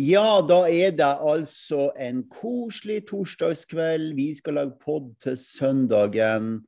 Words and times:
Ja, 0.00 0.40
da 0.40 0.62
er 0.64 0.94
det 0.96 1.04
altså 1.04 1.90
en 2.00 2.22
koselig 2.32 3.02
torsdagskveld. 3.10 4.14
Vi 4.16 4.30
skal 4.38 4.56
lage 4.56 4.78
pod 4.80 5.10
til 5.20 5.34
søndagen. 5.36 6.62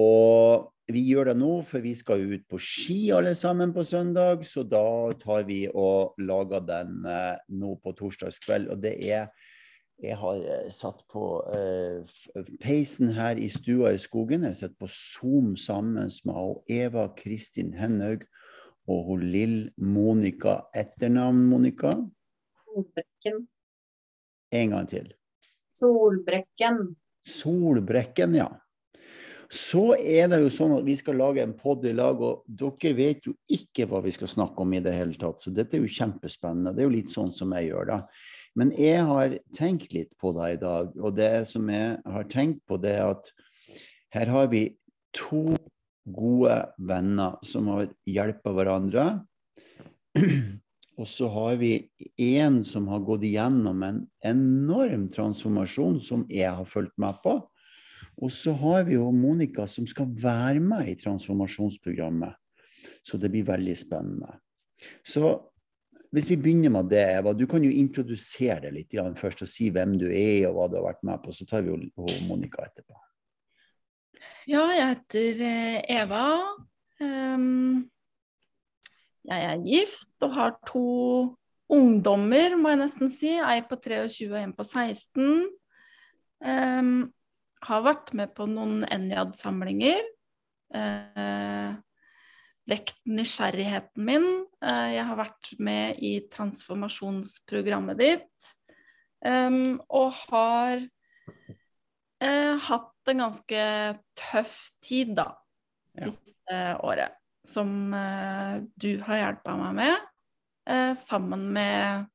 Og 0.00 0.70
vi 0.88 1.02
gjør 1.10 1.28
det 1.28 1.34
nå, 1.36 1.50
for 1.68 1.84
vi 1.84 1.92
skal 1.98 2.24
ut 2.32 2.46
på 2.48 2.60
ski 2.62 3.10
alle 3.12 3.34
sammen 3.36 3.74
på 3.76 3.84
søndag. 3.84 4.46
Så 4.48 4.64
da 4.64 5.12
tar 5.20 5.44
vi 5.50 5.66
og 5.68 6.14
lager 6.16 6.64
den 6.64 7.04
eh, 7.04 7.42
nå 7.52 7.74
på 7.84 7.92
torsdagskveld. 7.98 8.70
Og 8.72 8.80
det 8.80 8.94
er 9.04 9.28
Jeg 10.02 10.16
har 10.16 10.40
eh, 10.40 10.70
satt 10.72 11.04
på 11.12 11.26
eh, 11.52 12.08
peisen 12.62 13.12
her 13.12 13.36
i 13.36 13.50
stua 13.52 13.92
i 13.92 14.00
skogen. 14.00 14.48
Jeg 14.48 14.56
sitter 14.56 14.80
på 14.80 14.88
Zoom 14.88 15.56
sammen 15.56 16.08
med 16.24 16.72
Eva 16.72 17.10
Kristin 17.16 17.74
Henhaug 17.74 18.24
og 18.88 19.04
hun 19.10 19.28
Lill 19.28 19.70
Monica. 19.76 20.62
Etternavn, 20.74 21.44
Monica? 21.52 21.92
Solbrekken. 22.72 23.46
En 24.52 24.70
gang 24.70 24.88
til. 24.88 25.12
Solbrekken. 25.76 26.82
Solbrekken, 27.22 28.36
ja. 28.36 28.48
Så 29.52 29.92
er 30.00 30.30
det 30.32 30.38
jo 30.40 30.52
sånn 30.52 30.78
at 30.78 30.84
vi 30.86 30.94
skal 30.96 31.18
lage 31.20 31.42
en 31.44 31.52
pod 31.52 31.84
i 31.84 31.92
lag, 31.92 32.20
og 32.24 32.46
dere 32.48 32.94
vet 32.96 33.26
jo 33.28 33.34
ikke 33.52 33.84
hva 33.90 34.00
vi 34.04 34.14
skal 34.14 34.30
snakke 34.32 34.64
om 34.64 34.72
i 34.72 34.80
det 34.80 34.94
hele 34.96 35.16
tatt. 35.20 35.42
Så 35.44 35.52
dette 35.52 35.76
er 35.76 35.84
jo 35.84 35.92
kjempespennende. 35.92 36.72
Det 36.72 36.80
er 36.80 36.88
jo 36.88 36.94
litt 36.94 37.12
sånn 37.12 37.34
som 37.36 37.52
jeg 37.58 37.68
gjør, 37.68 37.90
da. 37.90 37.98
Men 38.56 38.72
jeg 38.76 39.04
har 39.08 39.36
tenkt 39.56 39.92
litt 39.92 40.12
på 40.20 40.32
det 40.36 40.54
i 40.54 40.60
dag, 40.62 40.96
og 40.96 41.16
det 41.16 41.32
som 41.50 41.68
jeg 41.72 41.98
har 42.16 42.30
tenkt 42.32 42.64
på, 42.68 42.80
det 42.80 42.96
er 42.96 43.12
at 43.12 43.28
her 44.16 44.32
har 44.32 44.48
vi 44.52 44.64
to 45.16 45.52
gode 46.08 46.56
venner 46.80 47.36
som 47.44 47.68
har 47.72 47.92
hjulpet 48.08 48.56
hverandre. 48.56 49.06
Og 51.00 51.08
så 51.08 51.28
har 51.32 51.56
vi 51.56 51.72
en 52.20 52.60
som 52.68 52.88
har 52.92 53.00
gått 53.06 53.24
igjennom 53.24 53.82
en 53.86 54.02
enorm 54.28 55.06
transformasjon 55.12 56.00
som 56.04 56.26
jeg 56.28 56.50
har 56.52 56.68
fulgt 56.68 56.98
med 57.00 57.16
på. 57.24 57.38
Og 58.20 58.32
så 58.32 58.52
har 58.60 58.84
vi 58.84 58.98
jo 58.98 59.08
Monica 59.14 59.64
som 59.66 59.86
skal 59.88 60.10
være 60.12 60.60
med 60.60 60.90
i 60.92 60.98
transformasjonsprogrammet. 61.00 62.36
Så 63.02 63.18
det 63.18 63.32
blir 63.32 63.48
veldig 63.48 63.76
spennende. 63.78 64.36
Så 65.06 65.32
hvis 66.12 66.28
vi 66.30 66.36
begynner 66.36 66.74
med 66.74 66.90
det, 66.92 67.02
Eva, 67.16 67.32
du 67.32 67.46
kan 67.48 67.64
jo 67.64 67.70
introdusere 67.72 68.66
deg 68.66 68.74
litt 68.76 68.98
først 69.16 69.46
og 69.46 69.48
si 69.48 69.70
hvem 69.72 69.96
du 69.96 70.10
er 70.10 70.50
og 70.50 70.58
hva 70.58 70.68
du 70.68 70.76
har 70.76 70.90
vært 70.90 71.06
med 71.08 71.22
på. 71.24 71.32
Så 71.32 71.48
tar 71.48 71.64
vi 71.64 71.72
jo 71.72 72.18
Monica 72.28 72.66
etterpå. 72.66 72.98
Ja, 74.50 74.66
jeg 74.74 74.90
heter 74.90 75.40
eh, 75.46 75.78
Eva. 76.02 76.26
Um, 77.00 77.88
jeg 79.28 79.46
er 79.46 79.62
gift 79.66 80.24
og 80.26 80.34
har 80.34 80.54
to 80.66 80.86
ungdommer, 81.72 82.56
må 82.58 82.72
jeg 82.72 82.82
nesten 82.82 83.12
si. 83.12 83.36
Ei 83.38 83.62
på 83.66 83.78
23 83.80 84.28
og 84.32 84.40
en 84.40 84.54
på 84.56 84.66
16. 84.66 85.44
Um, 86.42 86.90
har 87.62 87.84
vært 87.86 88.12
med 88.18 88.32
på 88.36 88.48
noen 88.50 88.82
Enjad-samlinger. 88.90 90.02
Uh, 90.74 91.78
vekt 92.68 92.98
nysgjerrigheten 93.08 94.08
min. 94.08 94.28
Uh, 94.64 94.90
jeg 94.92 95.06
har 95.08 95.20
vært 95.20 95.52
med 95.62 96.02
i 96.02 96.16
transformasjonsprogrammet 96.32 98.02
ditt. 98.02 98.52
Um, 99.22 99.78
og 99.86 100.18
har 100.26 100.82
uh, 100.82 102.54
hatt 102.66 103.12
en 103.12 103.22
ganske 103.22 103.64
tøff 104.18 104.58
tid, 104.82 105.14
da, 105.18 105.30
siste 106.02 106.34
ja. 106.50 106.78
året 106.82 107.21
som 107.46 107.94
eh, 107.94 108.62
du 108.80 108.90
har 109.06 109.20
hjulpet 109.20 109.60
meg 109.60 109.78
med, 109.80 110.08
eh, 110.70 110.92
sammen 110.98 111.48
med 111.54 112.06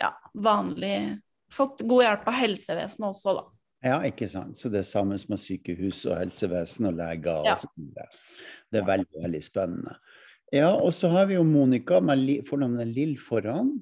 ja, 0.00 0.14
vanlig 0.34 1.20
Fått 1.52 1.82
god 1.84 2.00
hjelp 2.00 2.28
av 2.30 2.36
helsevesenet 2.40 3.04
også, 3.10 3.32
da. 3.36 3.42
Ja, 3.84 3.96
ikke 4.08 4.24
sant. 4.30 4.56
Så 4.56 4.70
det 4.72 4.78
er 4.80 4.86
sammen 4.88 5.20
med 5.28 5.40
sykehus 5.42 5.98
og 6.08 6.14
helsevesen 6.16 6.88
og 6.88 6.94
leger 6.96 7.42
og 7.42 7.48
ja. 7.50 7.56
sånn. 7.60 7.90
Det 7.92 8.80
er 8.80 8.86
veldig, 8.88 9.18
veldig 9.20 9.42
spennende. 9.44 9.98
Ja, 10.48 10.70
og 10.72 10.94
så 10.96 11.10
har 11.12 11.28
vi 11.28 11.36
jo 11.36 11.44
Monica 11.44 12.00
med 12.00 12.24
fornavnet 12.48 12.88
Lill 12.88 13.18
foran. 13.20 13.74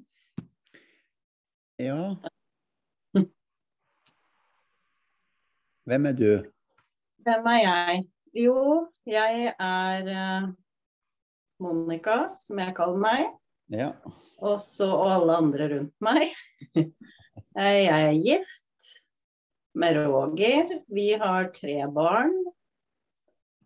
Ja. 1.79 2.11
Hvem 5.87 6.09
er 6.11 6.19
du? 6.19 6.31
Hvem 7.23 7.47
er 7.53 7.61
jeg? 7.61 8.03
Jo, 8.31 8.87
jeg 9.03 9.49
er 9.59 10.05
uh, 10.07 10.45
Monica, 11.59 12.37
som 12.39 12.61
jeg 12.63 12.75
kaller 12.77 13.01
meg. 13.03 13.25
Ja. 13.71 13.89
Også, 14.39 14.87
og 14.87 15.09
alle 15.11 15.35
andre 15.41 15.67
rundt 15.73 15.95
meg. 15.99 16.31
jeg 17.59 17.89
er 17.91 18.15
gift 18.23 18.93
med 19.75 19.99
Roger. 19.99 20.71
Vi 20.87 21.09
har 21.19 21.51
tre 21.57 21.75
barn. 21.91 22.31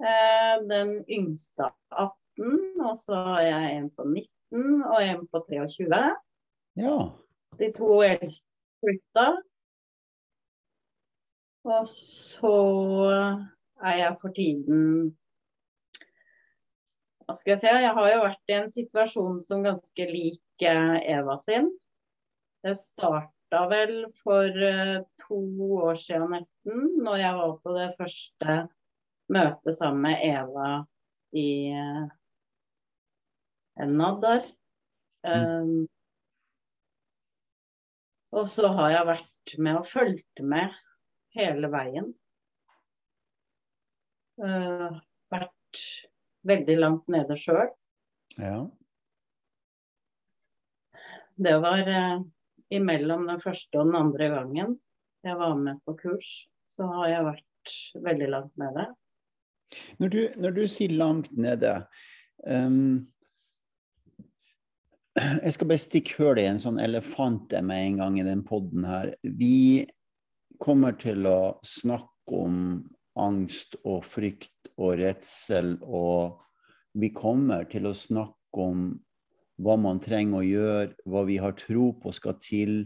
Uh, 0.01 0.57
den 0.65 0.97
yngste 1.13 1.69
er 1.69 2.09
18, 2.09 2.57
og 2.81 2.97
så 2.99 3.21
har 3.29 3.45
jeg 3.45 3.75
en 3.77 3.89
på 3.93 4.09
19 4.09 4.81
og 4.81 4.97
en 5.03 5.27
på 5.29 5.45
23. 5.45 6.05
Ja. 6.81 6.97
De 7.61 7.69
to 7.77 7.99
eldste 8.01 8.49
flytta. 8.81 9.27
Og 11.65 11.87
så 11.89 12.57
er 13.83 13.99
jeg 13.99 14.17
for 14.21 14.35
tiden 14.35 14.81
Hva 17.25 17.35
skal 17.35 17.55
jeg 17.55 17.61
si? 17.63 17.69
Jeg 17.69 17.93
har 17.97 18.09
jo 18.11 18.23
vært 18.23 18.51
i 18.51 18.57
en 18.59 18.69
situasjon 18.71 19.39
som 19.43 19.63
ganske 19.65 20.05
lik 20.11 20.65
eh, 20.65 20.97
Eva 21.15 21.39
sin. 21.41 21.71
Det 22.61 22.75
starta 22.77 23.63
vel 23.71 23.95
for 24.21 24.45
uh, 24.45 24.99
to 25.23 25.39
år 25.79 25.97
siden 26.01 26.35
nesten, 26.35 26.83
når 27.01 27.17
jeg 27.23 27.39
var 27.39 27.55
på 27.63 27.73
det 27.79 27.87
første 27.97 28.57
møtet 29.33 29.77
sammen 29.77 30.05
med 30.05 30.21
Eva 30.27 30.69
i 31.33 31.49
uh, 31.73 32.05
Nadar. 33.89 34.45
Um, 35.25 35.87
og 38.35 38.49
så 38.51 38.69
har 38.77 38.93
jeg 38.93 39.09
vært 39.09 39.55
med 39.65 39.79
og 39.79 39.89
fulgt 39.89 40.45
med 40.45 40.73
hele 41.37 41.73
veien. 41.73 42.13
Uh, 44.41 44.97
vært 45.31 45.81
veldig 46.47 46.77
langt 46.79 47.11
nede 47.11 47.37
sjøl. 47.39 47.69
Ja. 48.35 48.65
Det 51.35 51.55
var 51.63 51.87
uh, 51.87 52.25
imellom 52.73 53.27
den 53.29 53.41
første 53.43 53.79
og 53.79 53.89
den 53.89 53.99
andre 53.99 54.31
gangen 54.33 54.75
jeg 55.25 55.39
var 55.39 55.55
med 55.57 55.81
på 55.87 55.95
kurs, 55.97 56.29
så 56.69 56.85
har 56.91 57.09
jeg 57.09 57.25
vært 57.25 57.75
veldig 58.05 58.29
langt 58.29 58.61
nede. 58.61 58.85
Når 59.97 60.11
du, 60.13 60.19
når 60.37 60.53
du 60.53 60.63
sier 60.69 60.93
langt 60.93 61.31
nede 61.33 61.71
um, 62.45 63.07
Jeg 65.17 65.55
skal 65.55 65.69
bare 65.71 65.81
stikke 65.81 66.19
hull 66.19 66.39
i 66.39 66.45
en 66.45 66.61
sånn 66.61 66.77
elefant 66.83 67.55
med 67.65 67.87
en 67.87 67.97
gang 68.03 68.19
i 68.19 68.27
den 68.27 68.43
poden 68.45 68.85
her. 68.85 69.13
Vi 69.23 69.87
kommer 70.61 70.93
til 70.99 71.25
å 71.27 71.55
snakke 71.65 72.43
om 72.45 72.59
angst 73.15 73.77
og 73.83 74.03
frykt 74.07 74.71
og 74.75 74.97
redsel, 74.99 75.75
og 75.81 76.41
vi 76.95 77.11
kommer 77.15 77.67
til 77.71 77.87
å 77.89 77.95
snakke 77.95 78.65
om 78.65 78.87
hva 79.63 79.75
man 79.79 80.01
trenger 80.03 80.41
å 80.41 80.47
gjøre, 80.47 80.93
hva 81.07 81.23
vi 81.27 81.39
har 81.39 81.55
tro 81.59 81.91
på 81.99 82.11
skal 82.15 82.35
til. 82.43 82.77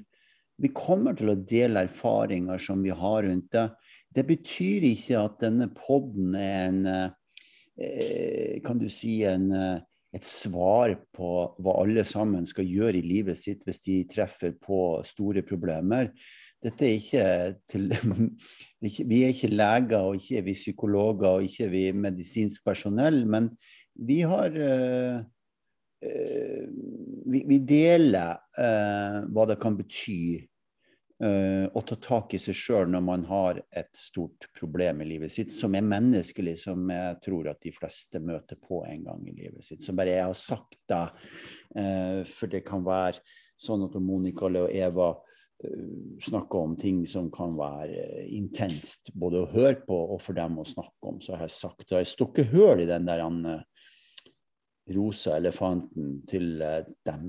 Vi 0.59 0.69
kommer 0.75 1.17
til 1.17 1.33
å 1.33 1.39
dele 1.39 1.85
erfaringer 1.87 2.61
som 2.61 2.83
vi 2.85 2.93
har 2.93 3.23
rundt 3.25 3.49
det. 3.55 3.67
Det 4.13 4.25
betyr 4.25 4.85
ikke 4.89 5.21
at 5.21 5.39
denne 5.41 5.69
poden 5.73 6.35
er 6.37 6.67
en 6.67 6.81
eh, 6.89 8.57
Kan 8.65 8.81
du 8.81 8.89
si 8.91 9.21
en, 9.23 9.51
eh, 9.55 9.79
et 10.13 10.25
svar 10.25 10.95
på 11.15 11.29
hva 11.61 11.75
alle 11.79 12.03
sammen 12.05 12.47
skal 12.49 12.67
gjøre 12.67 12.99
i 12.99 13.05
livet 13.05 13.37
sitt 13.39 13.61
hvis 13.65 13.83
de 13.85 14.01
treffer 14.09 14.55
på 14.59 14.99
store 15.07 15.45
problemer 15.47 16.09
dette 16.63 16.85
er 16.85 16.97
ikke 16.97 17.25
til 17.71 17.89
Vi 19.11 19.23
er 19.23 19.33
ikke 19.33 19.51
leger, 19.53 19.99
og 19.99 20.19
ikke 20.19 20.39
er 20.39 20.47
vi 20.47 20.55
psykologer, 20.57 21.27
og 21.39 21.47
ikke 21.47 21.67
er 21.67 21.73
vi 21.73 21.83
medisinsk 21.95 22.63
personell, 22.67 23.25
men 23.27 23.51
vi 23.99 24.21
har 24.27 24.55
uh, 24.55 25.19
uh, 26.05 26.69
vi, 27.29 27.59
deler 27.67 28.39
uh, 28.59 29.19
hva 29.27 29.49
det 29.49 29.59
kan 29.61 29.77
bety 29.79 30.21
å 31.19 31.81
ta 31.83 31.97
tak 31.99 32.31
i 32.31 32.39
seg 32.39 32.55
sjøl 32.55 32.85
når 32.87 33.01
man 33.03 33.25
har 33.27 33.57
et 33.75 33.89
stort 33.99 34.45
problem 34.55 35.01
i 35.03 35.07
livet 35.09 35.33
sitt, 35.33 35.51
som 35.51 35.73
er 35.75 35.83
menneskelig, 35.83 36.53
som 36.61 36.85
jeg 36.93 37.17
tror 37.25 37.49
at 37.51 37.59
de 37.59 37.73
fleste 37.75 38.21
møter 38.23 38.55
på 38.55 38.85
en 38.87 39.03
gang 39.03 39.25
i 39.27 39.33
livet 39.35 39.67
sitt. 39.67 39.83
Som 39.83 39.99
bare 39.99 40.13
jeg 40.13 40.29
har 40.29 40.37
sagt 40.39 40.77
da, 40.87 41.01
for 42.31 42.53
det 42.53 42.63
kan 42.63 42.87
være 42.87 43.19
sånn 43.59 43.83
at 43.89 43.99
Monica 43.99 44.47
og 44.47 44.71
Eva 44.71 45.09
Eh, 45.11 45.28
snakke 46.23 46.57
om 46.57 46.75
ting 46.79 47.01
som 47.07 47.27
kan 47.31 47.57
være 47.59 47.97
eh, 47.99 48.27
intenst, 48.37 49.11
både 49.13 49.41
å 49.41 49.49
høre 49.51 49.81
på 49.83 49.97
og 50.15 50.21
for 50.23 50.37
dem 50.37 50.59
å 50.61 50.67
snakke 50.67 51.11
om. 51.11 51.19
Så 51.23 51.35
har 51.35 51.47
jeg 51.47 51.55
sagt, 51.57 51.87
og 51.89 51.97
jeg 51.97 52.11
stukket 52.13 52.53
hull 52.53 52.83
i 52.83 52.87
den 52.89 53.07
der 53.09 53.23
han, 53.25 53.41
rosa 54.95 55.35
elefanten 55.37 56.19
til 56.29 56.61
eh, 56.65 56.87
dem 57.05 57.27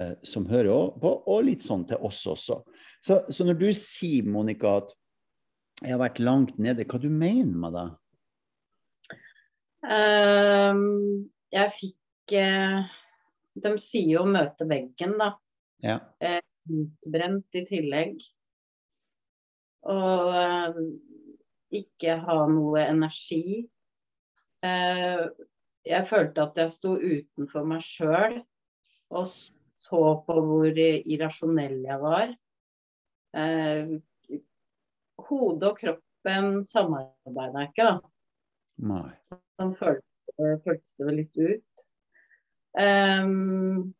eh, 0.00 0.16
som 0.26 0.46
hører 0.50 0.96
på, 1.00 1.12
og 1.26 1.44
litt 1.46 1.64
sånn 1.66 1.86
til 1.88 2.02
oss 2.06 2.24
også. 2.30 2.60
Så, 3.04 3.20
så 3.28 3.46
når 3.46 3.60
du 3.60 3.68
sier, 3.76 4.26
Monica, 4.26 4.78
at 4.80 4.94
jeg 5.82 5.92
har 5.92 6.02
vært 6.02 6.22
langt 6.24 6.58
nede, 6.62 6.86
hva 6.88 7.00
du 7.00 7.10
mener 7.12 7.56
med 7.66 7.76
det? 7.76 7.86
Um, 9.86 11.28
jeg 11.52 11.70
fikk 11.76 12.32
uh, 12.40 12.88
De 13.62 13.70
sier 13.78 14.16
jo 14.16 14.24
'møte 14.26 14.66
veggen', 14.66 15.14
da. 15.20 15.28
Ja. 15.84 16.00
Uh, 16.18 16.40
utbrent 16.70 17.58
i 17.58 17.62
tillegg. 17.68 18.24
Og 19.86 20.32
eh, 20.34 20.80
ikke 21.80 22.18
ha 22.22 22.38
noe 22.50 22.82
energi. 22.86 23.68
jeg 25.86 26.06
følte 26.08 26.42
at 26.42 26.56
jeg 26.58 26.70
sto 26.72 26.94
utenfor 26.96 27.66
meg 27.68 27.82
sjøl 27.84 28.40
og 29.14 29.28
så 29.28 30.00
på 30.26 30.36
hvor 30.48 30.80
irrasjonell 30.80 31.76
jeg 31.84 32.00
var. 32.02 32.32
hodet 35.28 35.68
og 35.68 35.78
kroppen 35.78 36.48
samarbeida 36.66 37.66
ikke, 37.68 37.86
da. 37.86 38.00
Nei. 38.90 39.12
Sånn 39.28 39.76
føltes 39.76 40.96
det 40.98 41.14
litt 41.14 41.38
ut. 41.38 41.86
Um, 42.76 43.94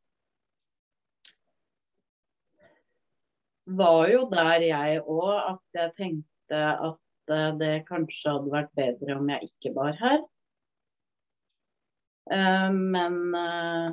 var 3.67 4.07
jo 4.11 4.25
der 4.31 4.63
jeg 4.69 5.03
òg 5.03 5.35
at 5.35 5.81
jeg 5.81 5.93
tenkte 5.99 6.63
at 6.89 7.35
eh, 7.35 7.53
det 7.59 7.75
kanskje 7.89 8.37
hadde 8.37 8.53
vært 8.53 8.73
bedre 8.79 9.19
om 9.19 9.31
jeg 9.35 9.51
ikke 9.51 9.75
var 9.77 9.97
her. 10.01 10.25
Uh, 12.27 12.73
men 12.75 13.19
uh, 13.39 13.93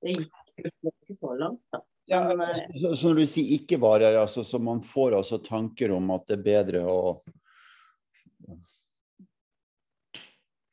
det 0.00 0.14
gikk 0.16 0.62
jo 0.64 0.70
ikke 0.88 1.16
så 1.18 1.34
langt, 1.36 1.60
da. 1.72 1.82
Ja, 2.08 2.22
uh, 2.32 2.46
så, 2.72 2.94
så 2.96 3.10
når 3.10 3.20
du 3.20 3.26
sier 3.28 3.52
ikke 3.58 3.76
var 3.82 4.00
her, 4.00 4.16
altså, 4.22 4.44
så 4.44 4.60
man 4.62 4.80
får 4.84 5.18
altså 5.18 5.42
tanker 5.44 5.92
om 5.92 6.08
at 6.14 6.24
det 6.30 6.38
er 6.38 6.46
bedre 6.46 6.82
å 6.88 7.00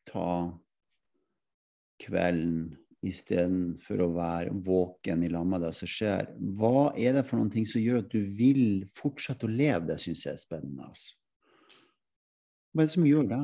ta 0.07 0.29
kvelden 1.99 2.71
istedenfor 3.05 4.01
å 4.01 4.09
være 4.15 4.55
våken 4.65 5.23
i 5.23 5.29
lag 5.29 5.45
med 5.47 5.61
det 5.67 5.73
som 5.77 5.89
skjer. 5.89 6.31
Hva 6.57 6.89
er 6.97 7.13
det 7.17 7.25
for 7.27 7.39
noen 7.39 7.53
ting 7.53 7.67
som 7.69 7.83
gjør 7.83 8.01
at 8.01 8.11
du 8.13 8.19
vil 8.37 8.87
fortsette 8.97 9.45
å 9.45 9.53
leve? 9.53 9.85
Det 9.91 9.99
syns 10.01 10.25
jeg 10.25 10.33
er 10.33 10.41
spennende. 10.41 10.89
Altså. 10.89 11.13
Hva 12.73 12.83
er 12.83 12.89
det 12.89 12.95
som 12.95 13.07
gjør 13.07 13.29
det? 13.29 13.41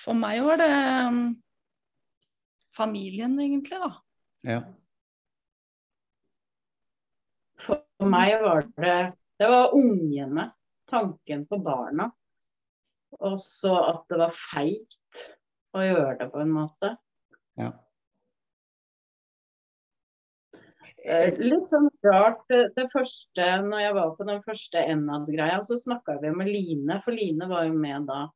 For 0.00 0.16
meg 0.16 0.40
var 0.46 0.56
det 0.56 0.70
um, 0.72 1.24
familien, 2.72 3.34
egentlig, 3.42 3.80
da. 3.82 3.90
Ja. 4.48 4.60
For 7.60 8.08
meg 8.08 8.38
var 8.40 8.64
det 8.80 9.00
Det 9.40 9.48
var 9.48 9.74
ungene. 9.76 10.50
Tanken 10.88 11.44
på 11.46 11.56
barna. 11.64 12.10
Og 13.18 13.36
så 13.42 13.74
at 13.90 14.02
det 14.10 14.18
var 14.20 14.34
feigt 14.36 15.22
å 15.76 15.82
gjøre 15.84 16.16
det 16.20 16.28
på 16.32 16.42
en 16.42 16.52
måte. 16.54 16.96
ja. 17.60 17.72
Eh, 21.04 21.32
Litt 21.38 21.68
sånn 21.70 21.88
rart 22.04 22.42
det, 22.50 22.72
det 22.76 22.86
første, 22.92 23.44
når 23.64 23.82
jeg 23.84 23.94
var 23.96 24.10
på 24.18 24.26
den 24.28 24.40
første 24.44 24.82
Enad-greia, 24.92 25.60
så 25.64 25.78
snakka 25.80 26.18
vi 26.20 26.32
med 26.34 26.50
Line, 26.50 26.98
for 27.04 27.16
Line 27.16 27.48
var 27.48 27.66
jo 27.68 27.76
med 27.76 28.08
da. 28.10 28.26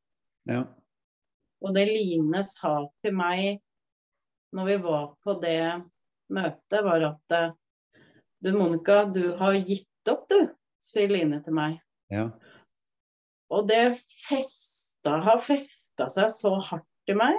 ja. 0.49 0.63
Og 1.65 1.73
det 1.73 1.85
Line 1.87 2.41
sa 2.45 2.77
til 3.01 3.15
meg 3.17 3.61
når 4.55 4.67
vi 4.69 4.75
var 4.83 5.05
på 5.25 5.35
det 5.41 5.59
møtet, 6.33 6.81
var 6.85 7.05
at 7.09 7.35
eh, 7.37 7.53
du 8.43 8.51
Monica, 8.55 9.03
du 9.09 9.35
har 9.39 9.57
gitt 9.57 10.11
opp, 10.11 10.27
du, 10.29 10.49
sier 10.83 11.11
Line 11.11 11.41
til 11.45 11.55
meg. 11.57 11.79
ja. 12.13 12.29
Og 13.53 13.67
det 13.69 13.83
festa, 14.25 15.19
har 15.25 15.43
festa 15.45 16.07
seg 16.13 16.31
så 16.33 16.55
hardt 16.71 17.11
i 17.11 17.17
meg. 17.17 17.37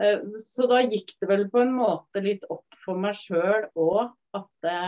Eh, 0.00 0.22
Så 0.38 0.68
da 0.70 0.82
gikk 0.84 1.16
det 1.20 1.28
vel 1.30 1.48
på 1.50 1.64
en 1.64 1.74
måte 1.76 2.22
litt 2.22 2.44
opp 2.52 2.66
for 2.84 2.98
meg 3.00 3.16
sjøl 3.18 3.66
òg 3.74 4.12
at 4.36 4.50
det, 4.62 4.80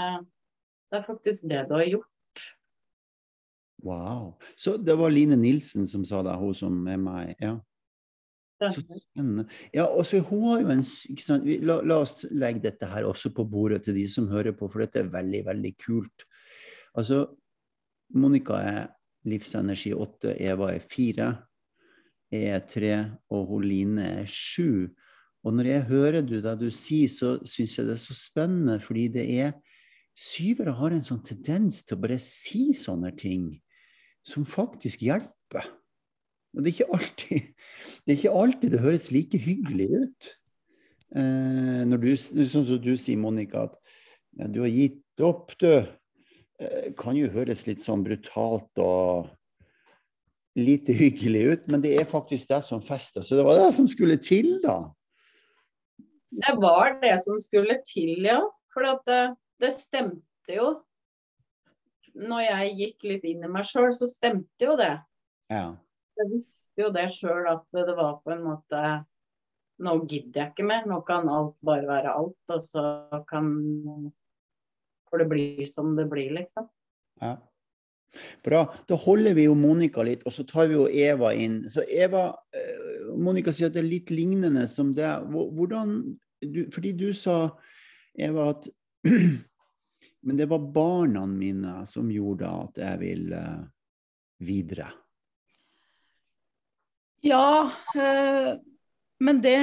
det 0.93 1.01
er 1.01 1.09
faktisk 1.09 1.49
det 1.51 1.65
du 1.69 1.75
har 1.79 1.89
gjort. 1.89 2.45
Wow. 3.83 4.37
Så 4.59 4.77
det 4.77 4.95
var 4.99 5.11
Line 5.11 5.39
Nilsen 5.39 5.87
som 5.87 6.05
sa 6.07 6.23
det, 6.27 6.37
hun 6.39 6.55
som 6.55 6.79
er 6.91 7.01
meg. 7.01 7.35
Ja. 7.43 7.57
Så 8.67 8.83
spennende. 8.83 9.45
Ja, 9.75 9.85
også, 9.87 10.19
hun 10.27 10.43
har 10.49 10.63
jo 10.65 10.71
en 10.75 10.83
sant? 10.83 11.47
La, 11.63 11.79
la 11.87 12.01
oss 12.03 12.25
legge 12.35 12.65
dette 12.65 12.89
her 12.91 13.07
også 13.07 13.31
på 13.35 13.47
bordet 13.47 13.85
til 13.87 13.95
de 13.95 14.03
som 14.11 14.27
hører 14.33 14.57
på, 14.59 14.67
for 14.67 14.83
dette 14.83 15.05
er 15.05 15.13
veldig, 15.13 15.45
veldig 15.47 15.73
kult. 15.79 16.27
Altså, 16.99 17.23
Monica 18.19 18.59
er 18.59 18.89
livsenergi 19.27 19.95
åtte, 19.97 20.37
Eva 20.39 20.71
er 20.75 20.85
fire, 20.85 21.33
jeg 22.31 22.51
er 22.53 22.65
tre, 22.69 22.95
og 23.33 23.47
Holine 23.49 24.03
Line 24.03 24.09
er 24.23 24.29
sju. 24.29 24.89
Og 25.47 25.55
når 25.55 25.71
jeg 25.71 25.87
hører 25.89 26.21
du 26.27 26.37
det 26.45 26.55
du 26.61 26.69
sier, 26.75 27.09
så 27.09 27.39
syns 27.47 27.79
jeg 27.79 27.89
det 27.89 27.95
er 27.97 28.03
så 28.03 28.17
spennende, 28.17 28.79
fordi 28.85 29.09
det 29.17 29.27
er 29.41 29.57
Syvere 30.19 30.73
har 30.75 30.91
en 30.91 31.05
sånn 31.05 31.21
tendens 31.23 31.85
til 31.87 31.95
å 31.95 32.03
bare 32.03 32.17
si 32.19 32.73
sånne 32.75 33.13
ting 33.15 33.53
som 34.27 34.43
faktisk 34.43 35.05
hjelper. 35.07 35.69
Og 36.57 36.65
det 36.65 36.73
er 36.73 36.75
ikke 36.75 36.97
alltid 36.97 37.45
det, 38.03 38.17
ikke 38.17 38.33
alltid 38.41 38.75
det 38.75 38.81
høres 38.83 39.07
like 39.15 39.39
hyggelig 39.39 39.87
ut. 39.95 40.31
Eh, 41.15 41.85
når 41.87 42.03
du, 42.03 42.09
sånn 42.19 42.67
som 42.67 42.81
du 42.83 42.91
sier, 42.99 43.21
Monica, 43.21 43.69
at 43.69 43.95
ja, 44.41 44.51
du 44.51 44.59
har 44.65 44.73
gitt 44.75 45.23
opp, 45.23 45.55
du. 45.63 45.71
Eh, 46.59 46.93
kan 46.99 47.15
jo 47.15 47.29
høres 47.31 47.67
litt 47.69 47.83
sånn 47.85 48.03
brutalt 48.07 48.81
og 48.83 49.29
lite 50.59 50.95
hyggelig 50.97 51.43
ut, 51.47 51.67
men 51.71 51.83
det 51.85 51.95
er 52.01 52.09
faktisk 52.09 52.51
det 52.51 52.63
som 52.67 52.83
fester. 52.83 53.23
Så 53.23 53.39
det 53.39 53.45
var 53.47 53.61
det 53.61 53.71
som 53.77 53.87
skulle 53.91 54.19
til, 54.19 54.57
da. 54.65 54.81
Det 56.29 56.55
var 56.59 56.99
det 57.03 57.15
som 57.23 57.39
skulle 57.43 57.79
til, 57.87 58.17
ja. 58.27 58.41
For 58.75 58.87
det, 59.07 59.21
det 59.63 59.71
stemte 59.77 60.57
jo. 60.59 60.73
Når 62.19 62.43
jeg 62.43 62.75
gikk 62.81 63.07
litt 63.07 63.29
inn 63.31 63.47
i 63.47 63.53
meg 63.53 63.69
sjøl, 63.69 63.93
så 63.95 64.09
stemte 64.11 64.67
jo 64.67 64.75
det. 64.81 64.97
Ja. 65.53 65.77
Jeg 66.19 66.33
visste 66.33 66.83
jo 66.83 66.91
det 66.95 67.07
sjøl 67.15 67.47
at 67.47 67.63
det 67.77 67.95
var 67.95 68.19
på 68.25 68.35
en 68.35 68.45
måte 68.49 68.83
Nå 69.79 69.93
gidder 70.11 70.41
jeg 70.41 70.51
ikke 70.51 70.65
mer. 70.67 70.87
Nå 70.91 70.97
kan 71.07 71.29
alt 71.31 71.55
bare 71.63 71.87
være 71.87 72.11
alt, 72.19 72.51
og 72.51 72.63
så 72.65 72.83
kan 73.29 73.53
For 75.11 75.19
det 75.23 75.29
blir 75.31 75.67
som 75.71 75.95
det 75.97 76.07
blir, 76.11 76.31
liksom. 76.37 76.69
Ja. 77.21 77.37
Bra. 78.45 78.63
Da 78.89 78.97
holder 78.97 79.35
vi 79.37 79.45
jo 79.49 79.55
Monica 79.59 80.03
litt, 80.07 80.23
og 80.27 80.33
så 80.33 80.45
tar 80.49 80.69
vi 80.71 80.75
jo 80.79 80.87
Eva 80.89 81.35
inn. 81.37 81.63
Så 81.69 81.83
Eva, 81.89 82.31
eh, 82.57 83.11
Monica 83.17 83.53
sier 83.53 83.69
at 83.69 83.75
det 83.77 83.83
er 83.85 83.91
litt 83.91 84.11
lignende 84.15 84.67
som 84.69 84.95
det. 84.97 85.11
Hvor- 85.29 85.51
Hvordan 85.53 86.19
du, 86.41 86.65
Fordi 86.71 86.93
du 86.97 87.13
sa, 87.13 87.51
Eva, 88.19 88.51
at 88.51 88.69
Men 90.23 90.37
det 90.37 90.49
var 90.51 90.59
barna 90.59 91.27
mine 91.27 91.87
som 91.87 92.09
gjorde 92.11 92.49
at 92.49 92.79
jeg 92.83 92.99
vil 93.01 93.33
eh, 93.33 93.61
videre. 94.43 94.89
Ja, 97.23 97.71
øh, 97.97 98.59
men 99.21 99.41
det 99.43 99.55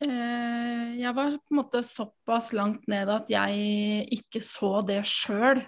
Jeg 0.00 1.12
var 1.12 1.34
på 1.36 1.52
en 1.52 1.58
måte 1.58 1.82
såpass 1.84 2.54
langt 2.56 2.86
ned 2.88 3.10
at 3.12 3.28
jeg 3.28 4.06
ikke 4.16 4.40
så 4.44 4.78
det 4.86 5.02
sjøl 5.08 5.60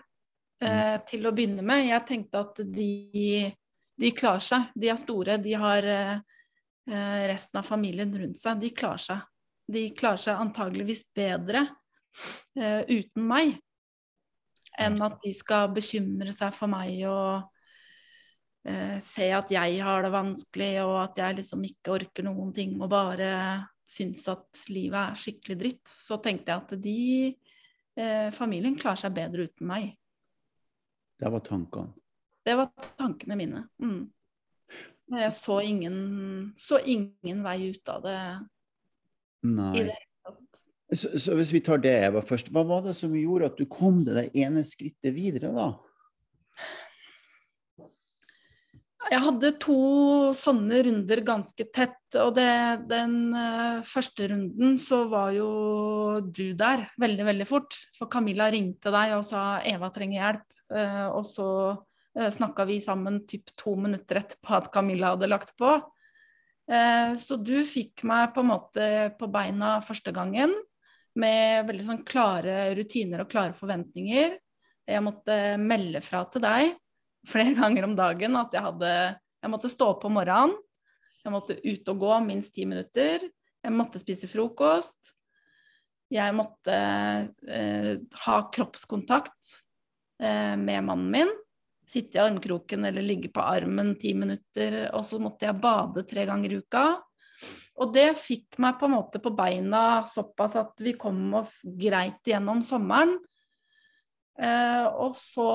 eh, 0.62 0.96
til 1.08 1.26
å 1.26 1.32
begynne 1.34 1.64
med. 1.66 1.86
Jeg 1.88 2.06
tenkte 2.08 2.40
at 2.40 2.62
de, 2.64 3.50
de 4.00 4.12
klarer 4.16 4.44
seg. 4.46 4.70
De 4.78 4.90
er 4.92 5.00
store. 5.00 5.38
De 5.42 5.52
har 5.58 5.88
eh, 5.88 6.14
eh, 6.88 7.22
resten 7.32 7.60
av 7.60 7.68
familien 7.68 8.14
rundt 8.22 8.40
seg. 8.42 8.60
De 8.62 8.72
klarer 8.76 9.04
seg. 9.04 9.28
De 9.72 9.86
klarer 9.96 10.22
seg 10.24 10.40
antageligvis 10.42 11.06
bedre 11.16 11.66
eh, 12.58 12.82
uten 12.88 13.28
meg 13.28 13.56
enn 14.80 14.96
at 15.04 15.18
de 15.20 15.34
skal 15.36 15.68
bekymre 15.74 16.32
seg 16.32 16.54
for 16.56 16.70
meg 16.72 17.02
og 17.04 17.44
eh, 18.68 18.96
se 19.04 19.28
at 19.36 19.52
jeg 19.52 19.82
har 19.84 20.04
det 20.04 20.12
vanskelig, 20.14 20.72
og 20.86 20.96
at 21.02 21.20
jeg 21.20 21.38
liksom 21.42 21.64
ikke 21.68 21.92
orker 21.98 22.26
noen 22.26 22.54
ting 22.56 22.78
og 22.80 22.88
bare 22.92 23.28
syns 23.92 24.24
at 24.32 24.64
livet 24.72 24.98
er 25.00 25.18
skikkelig 25.20 25.58
dritt. 25.60 25.96
Så 26.02 26.18
tenkte 26.24 26.52
jeg 26.52 26.64
at 26.64 26.74
de 26.84 27.02
eh, 28.00 28.28
familien 28.34 28.78
klarer 28.78 29.04
seg 29.04 29.14
bedre 29.16 29.48
uten 29.50 29.68
meg. 29.68 29.92
Det 31.20 31.30
var 31.30 31.44
tankene. 31.46 31.92
Det 32.42 32.56
var 32.58 32.72
tankene 32.98 33.38
mine. 33.38 33.66
Mm. 33.82 34.06
Jeg 35.12 35.34
så 35.36 35.60
ingen, 35.60 35.96
så 36.58 36.80
ingen 36.88 37.44
vei 37.44 37.58
ut 37.70 37.90
av 37.92 38.02
det 38.06 38.18
Nei. 39.52 39.84
det. 39.90 39.98
Så, 40.92 41.12
så 41.20 41.36
hvis 41.36 41.52
vi 41.54 41.62
tar 41.64 41.80
det 41.80 41.92
Eva 42.06 42.20
først, 42.24 42.50
hva 42.52 42.64
var 42.68 42.82
det 42.84 42.94
som 42.96 43.14
gjorde 43.16 43.48
at 43.48 43.60
du 43.60 43.64
kom 43.70 44.02
det 44.04 44.30
ene 44.36 44.64
skrittet 44.66 45.14
videre, 45.16 45.52
da? 45.56 45.70
Jeg 49.10 49.20
hadde 49.24 49.50
to 49.60 49.76
sånne 50.38 50.78
runder 50.86 51.20
ganske 51.26 51.64
tett, 51.74 51.98
og 52.20 52.34
det, 52.36 52.48
den 52.88 53.16
uh, 53.34 53.82
første 53.86 54.28
runden 54.30 54.76
så 54.80 55.02
var 55.10 55.32
jo 55.34 55.48
du 56.22 56.52
der 56.58 56.86
veldig, 57.02 57.24
veldig 57.26 57.46
fort. 57.48 57.76
For 57.96 58.10
Camilla 58.12 58.46
ringte 58.52 58.92
deg 58.94 59.16
og 59.16 59.24
sa 59.28 59.60
Eva 59.68 59.90
trenger 59.94 60.18
hjelp, 60.20 60.46
uh, 60.76 61.08
og 61.16 61.26
så 61.28 61.48
uh, 61.74 62.30
snakka 62.36 62.66
vi 62.68 62.78
sammen 62.84 63.24
typ 63.28 63.50
to 63.58 63.74
minutter 63.80 64.22
etterpå 64.22 64.54
at 64.60 64.70
Camilla 64.74 65.16
hadde 65.16 65.30
lagt 65.32 65.56
på. 65.58 65.74
Uh, 66.70 67.18
så 67.18 67.40
du 67.42 67.58
fikk 67.68 68.04
meg 68.08 68.30
på 68.36 68.44
en 68.44 68.52
måte 68.52 68.86
på 69.18 69.28
beina 69.34 69.80
første 69.84 70.14
gangen 70.14 70.54
med 71.18 71.66
veldig 71.68 71.88
sånn 71.88 72.06
klare 72.08 72.70
rutiner 72.78 73.24
og 73.24 73.34
klare 73.34 73.52
forventninger. 73.56 74.38
Jeg 74.88 75.04
måtte 75.04 75.36
melde 75.60 76.00
fra 76.04 76.22
til 76.30 76.42
deg 76.44 76.72
flere 77.28 77.54
ganger 77.60 77.88
om 77.88 77.96
dagen 77.98 78.38
at 78.40 78.54
jeg 78.54 78.66
hadde 78.68 78.92
Jeg 79.42 79.50
måtte 79.50 79.70
stå 79.72 79.88
opp 79.96 80.04
om 80.06 80.14
morgenen. 80.14 80.54
Jeg 81.22 81.32
måtte 81.34 81.56
ut 81.58 81.88
og 81.90 81.98
gå 82.02 82.18
minst 82.22 82.54
ti 82.54 82.66
minutter. 82.66 83.24
Jeg 83.62 83.74
måtte 83.74 83.98
spise 83.98 84.28
frokost. 84.30 85.12
Jeg 86.12 86.34
måtte 86.36 86.76
eh, 87.48 87.92
ha 88.26 88.36
kroppskontakt 88.54 89.54
eh, 90.22 90.54
med 90.60 90.84
mannen 90.86 91.08
min. 91.10 91.32
Sitte 91.88 92.18
i 92.18 92.22
armkroken 92.22 92.86
eller 92.86 93.02
ligge 93.02 93.30
på 93.32 93.42
armen 93.42 93.94
ti 93.98 94.12
minutter. 94.18 94.84
Og 94.92 95.06
så 95.08 95.18
måtte 95.22 95.48
jeg 95.48 95.62
bade 95.62 96.04
tre 96.10 96.26
ganger 96.28 96.52
i 96.54 96.60
uka. 96.62 96.86
Og 97.80 97.94
det 97.94 98.12
fikk 98.20 98.60
meg 98.62 98.76
på 98.78 98.86
en 98.86 98.96
måte 98.98 99.22
på 99.22 99.32
beina 99.34 100.02
såpass 100.08 100.58
at 100.60 100.82
vi 100.84 100.94
kom 100.98 101.24
oss 101.38 101.60
greit 101.64 102.20
gjennom 102.28 102.60
sommeren. 102.66 103.16
Eh, 104.38 104.86
og 104.90 105.16
så 105.18 105.50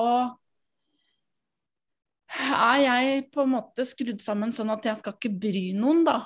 er 2.28 2.80
jeg 2.82 3.28
på 3.32 3.44
en 3.44 3.54
måte 3.56 3.86
skrudd 3.88 4.20
sammen 4.24 4.52
sånn 4.54 4.72
at 4.74 4.84
jeg 4.84 5.00
skal 5.00 5.16
ikke 5.16 5.32
bry 5.40 5.64
noen, 5.76 6.02
da. 6.06 6.18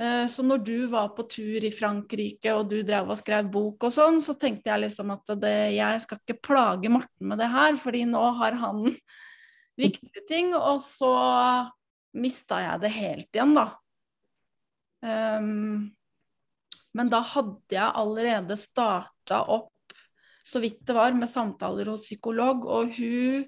Eh, 0.00 0.24
så 0.32 0.44
når 0.46 0.62
du 0.64 0.76
var 0.92 1.10
på 1.16 1.26
tur 1.28 1.66
i 1.66 1.72
Frankrike 1.74 2.54
og 2.56 2.70
du 2.70 2.78
drev 2.86 3.12
og 3.12 3.18
skrev 3.20 3.50
bok 3.52 3.84
og 3.88 3.92
sånn, 3.92 4.22
så 4.24 4.36
tenkte 4.40 4.72
jeg 4.72 4.86
liksom 4.86 5.12
at 5.12 5.34
det, 5.42 5.56
jeg 5.76 6.00
skal 6.06 6.22
ikke 6.22 6.40
plage 6.40 6.92
Morten 6.92 7.28
med 7.28 7.42
det 7.42 7.50
her, 7.52 7.76
fordi 7.80 8.06
nå 8.08 8.22
har 8.40 8.56
han 8.62 8.88
viktige 9.80 10.24
ting. 10.28 10.54
Og 10.56 10.80
så 10.84 11.12
mista 12.16 12.62
jeg 12.64 12.84
det 12.84 12.94
helt 12.96 13.36
igjen, 13.36 13.56
da. 13.58 13.68
Um, 15.00 15.90
men 16.96 17.08
da 17.12 17.20
hadde 17.24 17.72
jeg 17.72 17.96
allerede 18.00 18.56
starta 18.60 19.44
opp 19.48 19.94
så 20.50 20.60
vidt 20.62 20.80
det 20.86 20.96
var 20.96 21.14
med 21.14 21.30
samtaler 21.30 21.92
hos 21.92 22.08
psykolog, 22.08 22.64
og 22.66 22.90
hun 22.96 23.44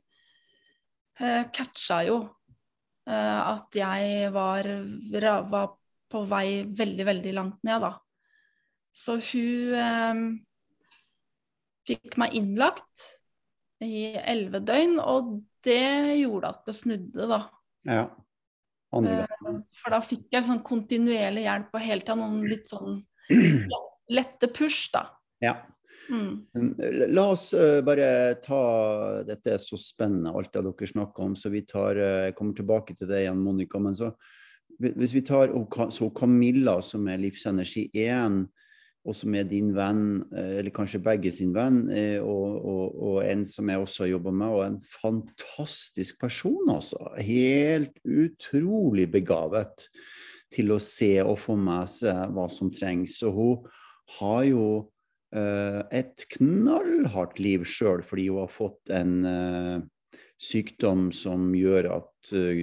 catcha 1.19 2.03
jo 2.07 2.17
eh, 3.09 3.41
at 3.41 3.77
jeg 3.77 4.31
var, 4.35 4.69
var, 5.51 5.75
på 6.13 6.25
vei 6.29 6.63
veldig, 6.69 7.05
veldig 7.09 7.35
langt 7.37 7.63
ned, 7.65 7.85
da. 7.87 7.93
Så 8.93 9.17
hun 9.17 9.77
eh, 9.81 10.19
fikk 11.89 12.19
meg 12.21 12.37
innlagt 12.37 13.07
i 13.83 14.13
elleve 14.21 14.61
døgn, 14.63 14.99
og 15.01 15.39
det 15.65 16.19
gjorde 16.21 16.53
at 16.53 16.69
det 16.69 16.77
snudde, 16.77 17.29
da. 17.31 17.41
Ja. 17.89 18.05
Eh, 18.93 19.39
for 19.81 19.95
da 19.95 20.03
fikk 20.05 20.29
jeg 20.35 20.45
sånn 20.47 20.61
kontinuerlig 20.67 21.47
hjelp 21.47 21.73
og 21.73 21.83
hele 21.83 22.05
tida 22.05 22.19
noen 22.21 22.43
litt 22.51 22.69
sånn 22.69 23.01
lette 24.17 24.51
push, 24.53 24.91
da. 24.93 25.07
Ja. 25.43 25.57
Mm. 26.09 26.75
La 27.15 27.29
oss 27.31 27.53
uh, 27.55 27.81
bare 27.85 28.35
ta 28.43 28.63
Dette 29.27 29.55
er 29.55 29.63
så 29.63 29.79
spennende, 29.81 30.33
alt 30.35 30.53
det 30.55 30.65
dere 30.67 30.89
snakker 30.91 31.29
om, 31.29 31.37
så 31.39 31.53
vi 31.53 31.63
tar, 31.67 31.99
uh, 31.99 32.33
kommer 32.37 32.57
tilbake 32.59 32.97
til 32.99 33.11
det 33.11 33.25
igjen, 33.25 33.43
Monica. 33.43 33.81
Men 33.83 33.97
så, 33.99 34.13
hvis 34.83 35.15
vi 35.15 35.23
tar 35.27 35.55
så 35.95 36.11
Camilla, 36.17 36.81
som 36.85 37.07
er 37.11 37.23
Livsenergi 37.23 37.89
1, 37.95 38.43
og 39.03 39.17
som 39.19 39.35
er 39.35 39.49
din 39.51 39.73
venn, 39.75 40.21
eller 40.31 40.71
kanskje 40.71 41.01
begge 41.03 41.33
sin 41.35 41.51
venn, 41.51 41.81
og, 42.23 42.51
og, 42.63 42.85
og, 43.03 43.17
en 43.27 43.41
som 43.51 43.67
jeg 43.67 43.83
også 43.83 44.05
har 44.05 44.13
jobba 44.13 44.31
med, 44.31 44.53
og 44.55 44.63
en 44.63 44.77
fantastisk 44.93 46.21
person, 46.23 46.71
altså. 46.71 47.01
Helt 47.19 47.99
utrolig 48.07 49.09
begavet 49.11 49.89
til 50.55 50.71
å 50.71 50.79
se 50.79 51.17
og 51.25 51.35
få 51.43 51.59
med 51.59 51.91
seg 51.91 52.31
hva 52.31 52.47
som 52.47 52.71
trengs. 52.71 53.19
Og 53.27 53.35
hun 53.41 53.67
har 54.21 54.47
jo 54.53 54.63
Eh, 54.77 55.02
et 55.33 56.25
knallhardt 56.37 57.39
liv 57.41 57.65
sjøl, 57.65 58.03
fordi 58.05 58.29
hun 58.29 58.43
har 58.43 58.53
fått 58.53 58.91
en 58.93 59.15
uh, 59.25 60.19
sykdom 60.43 61.07
som 61.17 61.47
gjør 61.57 61.89
at 61.95 62.33
uh, 62.37 62.61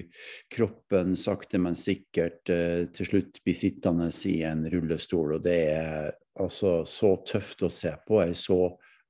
kroppen 0.54 1.16
sakte, 1.18 1.58
men 1.62 1.78
sikkert 1.80 2.44
til 2.46 3.10
slutt 3.10 3.40
blir 3.42 3.58
sittende 3.58 4.12
i 4.30 4.36
en 4.46 4.62
rullestol. 4.70 5.38
Og 5.40 5.44
det 5.48 5.58
er 5.72 6.12
altså 6.40 6.84
så 6.86 7.16
tøft 7.26 7.66
å 7.66 7.72
se 7.74 7.96
på. 8.06 8.22
Ei 8.22 8.38
så 8.38 8.60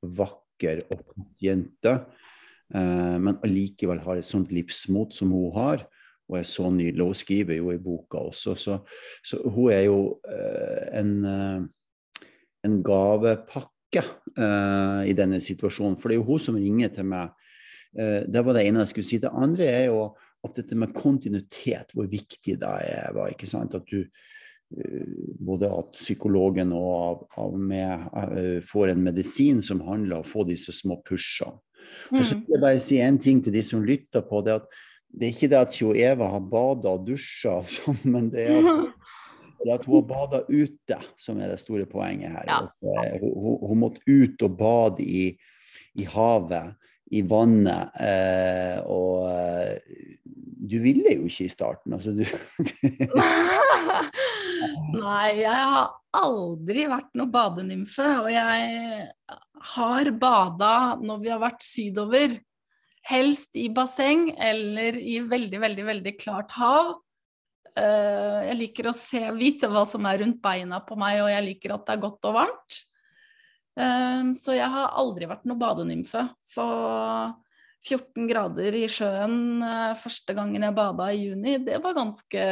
vakker 0.08 0.86
og 0.88 1.04
flott 1.04 1.44
jente, 1.44 1.98
men 2.70 3.40
allikevel 3.42 4.00
har 4.06 4.20
et 4.20 4.28
sånt 4.28 4.52
livsmot 4.54 5.16
som 5.18 5.32
hun 5.34 5.52
har. 5.56 5.84
Og 6.30 6.38
er 6.38 6.46
så 6.46 6.70
nydelig. 6.70 7.08
Hun 7.08 7.18
skriver 7.18 7.58
jo 7.58 7.72
i 7.74 7.80
boka 7.82 8.22
også, 8.30 8.54
så, 8.54 8.76
så 9.26 9.42
hun 9.50 9.72
er 9.74 9.88
jo 9.88 10.00
en 10.94 11.70
en 12.68 12.80
gavepakke 12.86 14.04
uh, 14.38 15.04
i 15.08 15.14
denne 15.18 15.40
situasjonen. 15.44 16.00
For 16.00 16.10
det 16.10 16.18
er 16.18 16.22
jo 16.22 16.30
hun 16.32 16.42
som 16.44 16.58
ringer 16.60 16.92
til 16.96 17.08
meg. 17.12 17.36
Uh, 17.98 18.26
det 18.30 18.44
var 18.46 18.58
det 18.58 18.66
ene 18.68 18.84
jeg 18.84 18.94
skulle 18.94 19.10
si. 19.12 19.22
Det 19.22 19.32
andre 19.32 19.70
er 19.70 19.86
jo 19.90 20.10
at 20.46 20.60
dette 20.60 20.76
med 20.80 20.94
kontinuitet, 20.96 21.96
hvor 21.96 22.10
viktig 22.10 22.60
det 22.60 22.76
er. 22.90 23.10
Var, 23.16 23.34
ikke 23.34 23.50
sant? 23.50 23.78
At 23.78 23.88
du 23.90 24.04
uh, 24.04 25.16
både 25.40 25.72
at 25.72 25.96
psykologen 25.98 26.76
og 26.78 26.92
av, 26.98 27.26
av 27.46 27.58
med, 27.58 28.62
får 28.70 28.94
en 28.94 29.08
medisin 29.08 29.64
som 29.66 29.84
handler 29.88 30.20
om 30.20 30.28
å 30.28 30.32
få 30.36 30.46
disse 30.50 30.76
små 30.76 31.02
pushene. 31.08 31.58
Og 32.14 32.22
så 32.22 32.36
mm. 32.36 32.42
vil 32.46 32.54
jeg 32.54 32.62
bare 32.62 32.82
si 32.84 32.98
en 33.02 33.18
ting 33.18 33.40
til 33.42 33.56
de 33.56 33.62
som 33.66 33.82
lytter 33.82 34.22
på 34.28 34.44
det. 34.46 34.60
at 34.60 34.68
det 35.10 35.26
er 35.26 35.34
ikke 35.34 35.50
det 35.50 35.58
at 35.58 35.78
Jo 35.80 35.94
Eva 35.98 36.30
har 36.36 36.44
bada 36.46 36.94
og 36.94 37.08
dusja, 37.08 37.60
sånn, 37.66 37.98
men 38.06 38.30
det 38.34 38.46
er 38.52 38.60
at 38.62 38.92
det 39.66 39.76
at 39.76 39.86
hun 39.88 40.00
har 40.00 40.08
bada 40.10 40.42
ute, 40.48 41.00
som 41.20 41.40
er 41.42 41.52
det 41.52 41.60
store 41.62 41.86
poenget 41.90 42.32
her. 42.38 42.46
Ja. 42.48 42.60
Eh, 42.80 43.16
hun, 43.22 43.34
hun, 43.36 43.58
hun, 43.64 43.82
måtte 43.84 44.04
ut 44.08 44.46
og 44.46 44.58
bade 44.60 45.04
i, 45.04 45.26
i 46.00 46.08
havet, 46.10 46.76
i 47.12 47.24
vannet. 47.26 47.96
Eh, 48.00 48.78
og 48.86 49.30
eh, 49.30 49.78
du 50.70 50.78
ville 50.84 51.16
jo 51.18 51.30
ikke 51.30 51.48
i 51.48 51.52
starten, 51.52 51.96
altså 51.96 52.14
du 52.14 52.24
Nei, 55.00 55.40
jeg 55.40 55.56
har 55.56 55.90
aldri 56.20 56.86
vært 56.90 57.14
noe 57.18 57.32
badenymfe. 57.32 58.08
Og 58.24 58.30
jeg 58.34 59.08
har 59.76 60.12
bada 60.20 60.74
når 61.02 61.22
vi 61.24 61.34
har 61.34 61.42
vært 61.42 61.64
sydover. 61.66 62.34
Helst 63.10 63.56
i 63.58 63.70
basseng 63.74 64.30
eller 64.36 64.98
i 65.00 65.20
veldig, 65.26 65.62
veldig, 65.64 65.86
veldig 65.88 66.14
klart 66.20 66.52
hav. 66.58 66.98
Uh, 67.78 68.40
jeg 68.48 68.58
liker 68.60 68.90
å 68.90 68.96
se, 68.96 69.22
vite 69.38 69.70
hva 69.72 69.86
som 69.88 70.06
er 70.10 70.24
rundt 70.24 70.40
beina 70.44 70.82
på 70.86 70.98
meg, 71.00 71.20
og 71.24 71.30
jeg 71.32 71.46
liker 71.46 71.76
at 71.76 71.86
det 71.88 71.96
er 71.96 72.02
godt 72.06 72.30
og 72.30 72.38
varmt. 72.40 72.80
Uh, 73.80 74.32
så 74.38 74.58
jeg 74.58 74.70
har 74.74 74.96
aldri 75.00 75.30
vært 75.30 75.46
noe 75.50 75.60
badenymfe. 75.60 76.26
Så 76.44 76.66
14 77.88 78.28
grader 78.30 78.76
i 78.76 78.88
sjøen 78.92 79.64
uh, 79.64 79.94
første 80.00 80.36
gangen 80.36 80.66
jeg 80.66 80.76
bada 80.76 81.12
i 81.14 81.22
juni, 81.30 81.60
det 81.64 81.80
var 81.84 81.96
ganske 81.98 82.48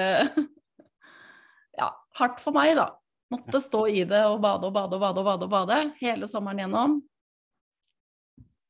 ja, 1.81 1.89
hardt 2.21 2.43
for 2.43 2.55
meg, 2.55 2.75
da. 2.79 2.91
Måtte 3.33 3.59
stå 3.59 3.83
i 3.91 4.05
det 4.07 4.23
og 4.29 4.39
bade 4.43 4.69
og 4.69 4.75
bade 4.75 4.95
og 4.95 5.03
bade 5.03 5.19
og 5.19 5.27
bade, 5.27 5.47
og 5.49 5.51
bade 5.51 5.81
hele 5.99 6.29
sommeren 6.31 6.63
gjennom. 6.63 7.01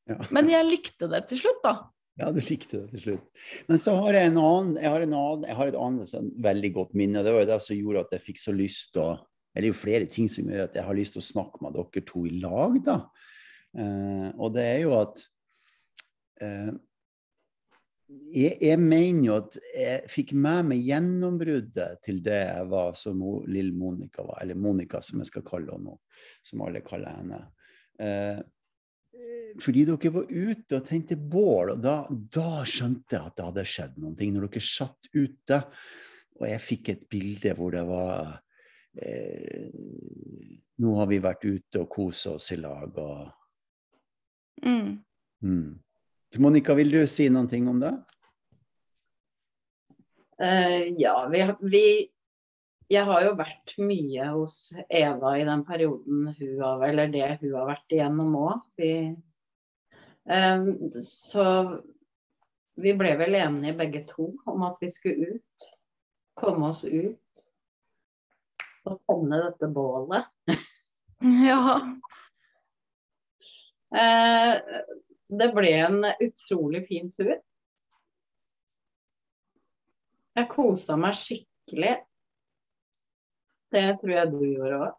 Ja. 0.08 0.16
Men 0.34 0.48
jeg 0.50 0.66
likte 0.66 1.06
det 1.12 1.26
til 1.30 1.44
slutt, 1.44 1.62
da. 1.62 1.76
Ja, 2.18 2.32
du 2.34 2.40
likte 2.42 2.80
det 2.80 2.88
til 2.96 3.02
slutt. 3.04 3.26
Men 3.68 3.78
så 3.78 3.94
har 4.00 4.16
jeg 4.18 4.32
en 4.32 4.40
annen, 4.42 4.74
jeg 4.82 4.90
har, 4.90 5.04
en 5.04 5.14
annen, 5.14 5.46
jeg 5.46 5.58
har 5.60 5.70
et 5.70 5.78
annet 5.78 6.10
sånn, 6.10 6.32
veldig 6.42 6.70
godt 6.74 6.96
minne. 6.98 7.22
Det 7.22 7.34
var 7.34 7.44
jo 7.44 7.50
det 7.52 7.58
som 7.62 7.78
gjorde 7.78 8.02
at 8.06 8.16
jeg 8.16 8.24
fikk 8.24 8.42
så 8.42 8.54
lyst 8.56 8.94
til 8.96 9.06
å 9.06 9.10
Eller 9.56 9.64
det 9.64 9.70
er 9.70 9.72
jo 9.72 9.80
flere 9.80 10.06
ting 10.06 10.26
som 10.30 10.50
gjør 10.50 10.66
at 10.68 10.76
jeg 10.76 10.86
har 10.86 10.94
lyst 10.94 11.14
til 11.16 11.22
å 11.22 11.26
snakke 11.26 11.58
med 11.64 11.74
dere 11.74 12.02
to 12.06 12.20
i 12.28 12.34
lag, 12.38 12.74
da. 12.84 12.98
Eh, 13.80 14.28
og 14.36 14.52
det 14.54 14.66
er 14.68 14.76
jo 14.84 14.92
at 14.94 15.22
eh, 16.44 16.68
jeg, 18.08 18.58
jeg, 18.60 18.78
mener 18.80 19.24
jo 19.26 19.38
at 19.40 19.56
jeg 19.72 20.12
fikk 20.12 20.34
med 20.36 20.68
meg 20.70 20.84
gjennombruddet 20.84 21.98
til 22.04 22.20
det 22.24 22.38
jeg 22.38 22.68
var 22.70 22.94
som 22.96 23.24
lille 23.48 23.74
Monica 23.76 24.22
var, 24.24 24.38
eller 24.44 24.60
Monica 24.60 25.00
som 25.04 25.24
jeg 25.24 25.32
skal 25.32 25.44
kalle 25.48 25.74
henne 25.74 25.92
nå, 25.92 25.98
som 26.46 26.62
alle 26.64 26.84
kaller 26.86 27.18
henne. 27.18 27.42
Uh, 27.98 28.38
fordi 29.58 29.84
dere 29.88 30.12
var 30.14 30.28
ute 30.30 30.78
og 30.78 30.84
tente 30.86 31.16
bål, 31.18 31.74
og 31.74 31.80
da, 31.82 31.96
da, 32.08 32.62
skjønte 32.68 33.16
jeg 33.16 33.30
at 33.30 33.38
det 33.38 33.46
hadde 33.48 33.64
skjedd 33.66 33.96
noe. 34.02 34.14
Når 34.14 34.46
dere 34.46 34.62
satt 34.64 35.10
ute, 35.14 35.62
og 36.38 36.44
jeg 36.46 36.62
fikk 36.62 36.92
et 36.92 37.08
bilde 37.10 37.54
hvor 37.58 37.74
det 37.74 37.82
var 37.88 38.36
eh, 39.02 39.72
Nå 40.78 40.92
har 40.94 41.08
vi 41.10 41.18
vært 41.18 41.42
ute 41.42 41.80
og 41.82 41.88
kosa 41.90 42.36
oss 42.36 42.52
i 42.54 42.60
lag 42.60 42.94
og 43.02 43.24
mm. 44.62 44.92
Mm. 45.42 45.72
Monica, 46.38 46.76
vil 46.78 46.92
du 46.92 47.00
si 47.10 47.26
noen 47.32 47.48
ting 47.50 47.66
om 47.70 47.80
det? 47.82 47.90
Uh, 50.38 50.94
ja, 51.00 51.16
vi, 51.32 51.42
vi 51.66 51.84
Jeg 52.88 53.04
har 53.04 53.24
jo 53.26 53.34
vært 53.36 53.74
mye 53.84 54.30
hos 54.32 54.54
Eva 54.88 55.34
i 55.36 55.44
den 55.44 55.64
perioden 55.68 56.30
hun 56.38 56.62
har 56.62 56.84
Eller 56.88 57.10
det 57.12 57.26
hun 57.42 57.52
har 57.52 57.66
vært 57.68 57.92
igjennom 57.92 58.36
òg. 58.40 58.62
Eh, 60.28 60.70
så 61.04 61.44
vi 62.78 62.94
ble 62.94 63.12
vel 63.18 63.36
enige 63.36 63.76
begge 63.76 64.04
to 64.08 64.30
om 64.48 64.64
at 64.68 64.80
vi 64.80 64.88
skulle 64.92 65.36
ut. 65.36 65.68
Komme 66.38 66.70
oss 66.70 66.84
ut. 66.86 67.44
Og 68.88 69.00
tenne 69.04 69.44
dette 69.48 69.70
bålet. 69.72 70.32
Ja. 71.18 71.80
Eh, 73.90 74.52
det 75.40 75.48
ble 75.50 75.72
en 75.80 76.04
utrolig 76.06 76.84
fin 76.86 77.08
tur. 77.10 77.32
Jeg 80.38 80.46
kosa 80.52 80.94
meg 80.94 81.18
skikkelig. 81.18 81.96
Det 83.72 83.84
tror 84.00 84.14
jeg 84.14 84.32
du 84.32 84.40
gjorde 84.44 84.78
òg. 84.78 84.96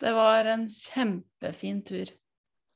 Det 0.00 0.12
var 0.16 0.48
en 0.48 0.64
kjempefin 0.72 1.82
tur. 1.84 2.12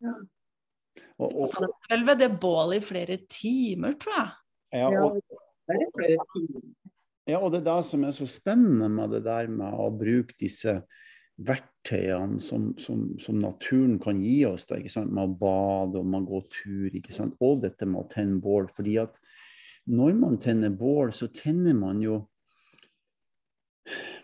Og, 0.04 1.30
Vi 1.30 1.46
satt 1.52 1.88
vel 1.90 2.04
ved 2.08 2.20
det 2.20 2.30
bålet 2.40 2.82
i 2.82 2.84
flere 2.84 3.18
timer, 3.30 3.94
tror 4.00 4.16
jeg. 4.18 4.32
ja, 4.82 4.90
og, 5.00 5.20
det 5.70 6.16
ja, 7.24 7.38
og 7.38 7.54
det 7.54 7.62
er 7.62 7.68
det 7.70 7.78
som 7.88 8.04
er 8.04 8.12
så 8.12 8.26
spennende 8.28 8.90
med 8.92 9.14
det 9.14 9.22
der 9.24 9.48
med 9.48 9.78
å 9.80 9.88
bruke 9.94 10.36
disse 10.40 10.82
verktøyene 11.44 12.38
som, 12.42 12.68
som, 12.78 13.06
som 13.22 13.38
naturen 13.40 13.96
kan 14.02 14.20
gi 14.22 14.44
oss, 14.46 14.66
da, 14.68 14.78
ikke 14.78 14.92
sant? 14.92 15.14
med 15.14 15.24
å 15.24 15.38
bade 15.38 16.02
og 16.02 16.10
med 16.10 16.26
å 16.26 16.34
gå 16.34 16.42
tur, 16.52 16.90
ikke 16.92 17.14
sant? 17.14 17.38
og 17.42 17.64
dette 17.64 17.88
med 17.88 18.04
å 18.04 18.10
tenne 18.12 18.42
bål. 18.42 18.68
fordi 18.74 18.98
at 19.02 19.16
når 19.90 20.14
man 20.20 20.38
tenner 20.40 20.72
bål, 20.72 21.12
så 21.12 21.28
tenner 21.32 21.74
man 21.76 22.00
jo 22.02 22.22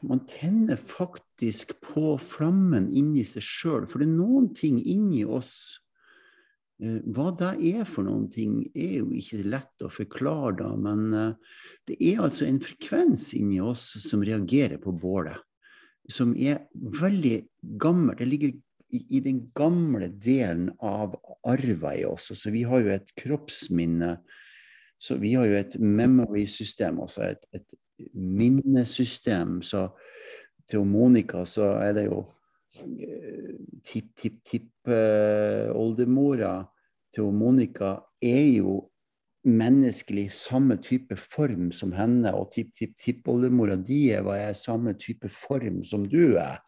Man 0.01 0.25
tenner 0.27 0.77
faktisk 0.77 1.75
på 1.85 2.15
flammen 2.23 2.89
inni 2.89 3.25
seg 3.29 3.45
sjøl. 3.45 3.87
For 3.89 4.01
det 4.01 4.09
er 4.09 4.17
noen 4.17 4.51
ting 4.57 4.79
inni 4.81 5.23
oss 5.25 5.53
eh, 6.83 7.01
Hva 7.05 7.29
det 7.37 7.53
er 7.73 7.85
for 7.89 8.09
noen 8.09 8.31
ting, 8.33 8.63
er 8.73 9.01
jo 9.03 9.11
ikke 9.13 9.43
lett 9.45 9.85
å 9.85 9.93
forklare, 9.93 10.57
da. 10.63 10.71
Men 10.81 11.05
eh, 11.13 11.61
det 11.91 12.01
er 12.13 12.25
altså 12.25 12.49
en 12.49 12.63
frekvens 12.65 13.31
inni 13.37 13.61
oss 13.61 13.93
som 14.07 14.25
reagerer 14.25 14.81
på 14.81 14.97
bålet. 14.97 15.37
Som 16.11 16.33
er 16.35 16.65
veldig 16.73 17.37
gammel. 17.79 18.17
Det 18.19 18.29
ligger 18.31 18.57
i, 18.91 19.21
den 19.23 19.45
gamle 19.55 20.09
delen 20.09 20.71
av 20.83 21.15
arva 21.47 21.93
i 21.95 22.07
oss. 22.09 22.31
Altså, 22.33 22.51
vi 22.51 22.65
har 22.67 22.83
jo 22.83 22.95
et 22.95 23.13
kroppsminne. 23.19 24.17
Så 25.01 25.17
vi 25.21 25.37
har 25.37 25.47
jo 25.49 25.57
et 25.57 25.77
memory-system, 25.81 26.99
altså 27.01 27.31
et, 27.31 27.47
et 27.57 27.77
minnesystem. 28.15 29.63
Så 29.63 29.89
til 30.71 30.85
Monica 30.87 31.45
så 31.49 31.65
er 31.83 31.93
det 31.97 32.05
jo 32.09 32.25
tipp-tipp-tipp-oldemora 33.87 36.69
til 37.15 37.25
Monica 37.35 37.91
er 38.23 38.47
jo 38.61 38.91
menneskelig 39.49 40.33
samme 40.37 40.77
type 40.85 41.17
form 41.17 41.73
som 41.73 41.93
henne, 41.97 42.35
og 42.37 42.53
tipp-tipp-tippoldemora 42.55 43.77
di 43.81 44.11
er 44.13 44.53
samme 44.55 44.95
type 45.01 45.29
form 45.33 45.85
som 45.85 46.09
du 46.09 46.37
er. 46.37 46.61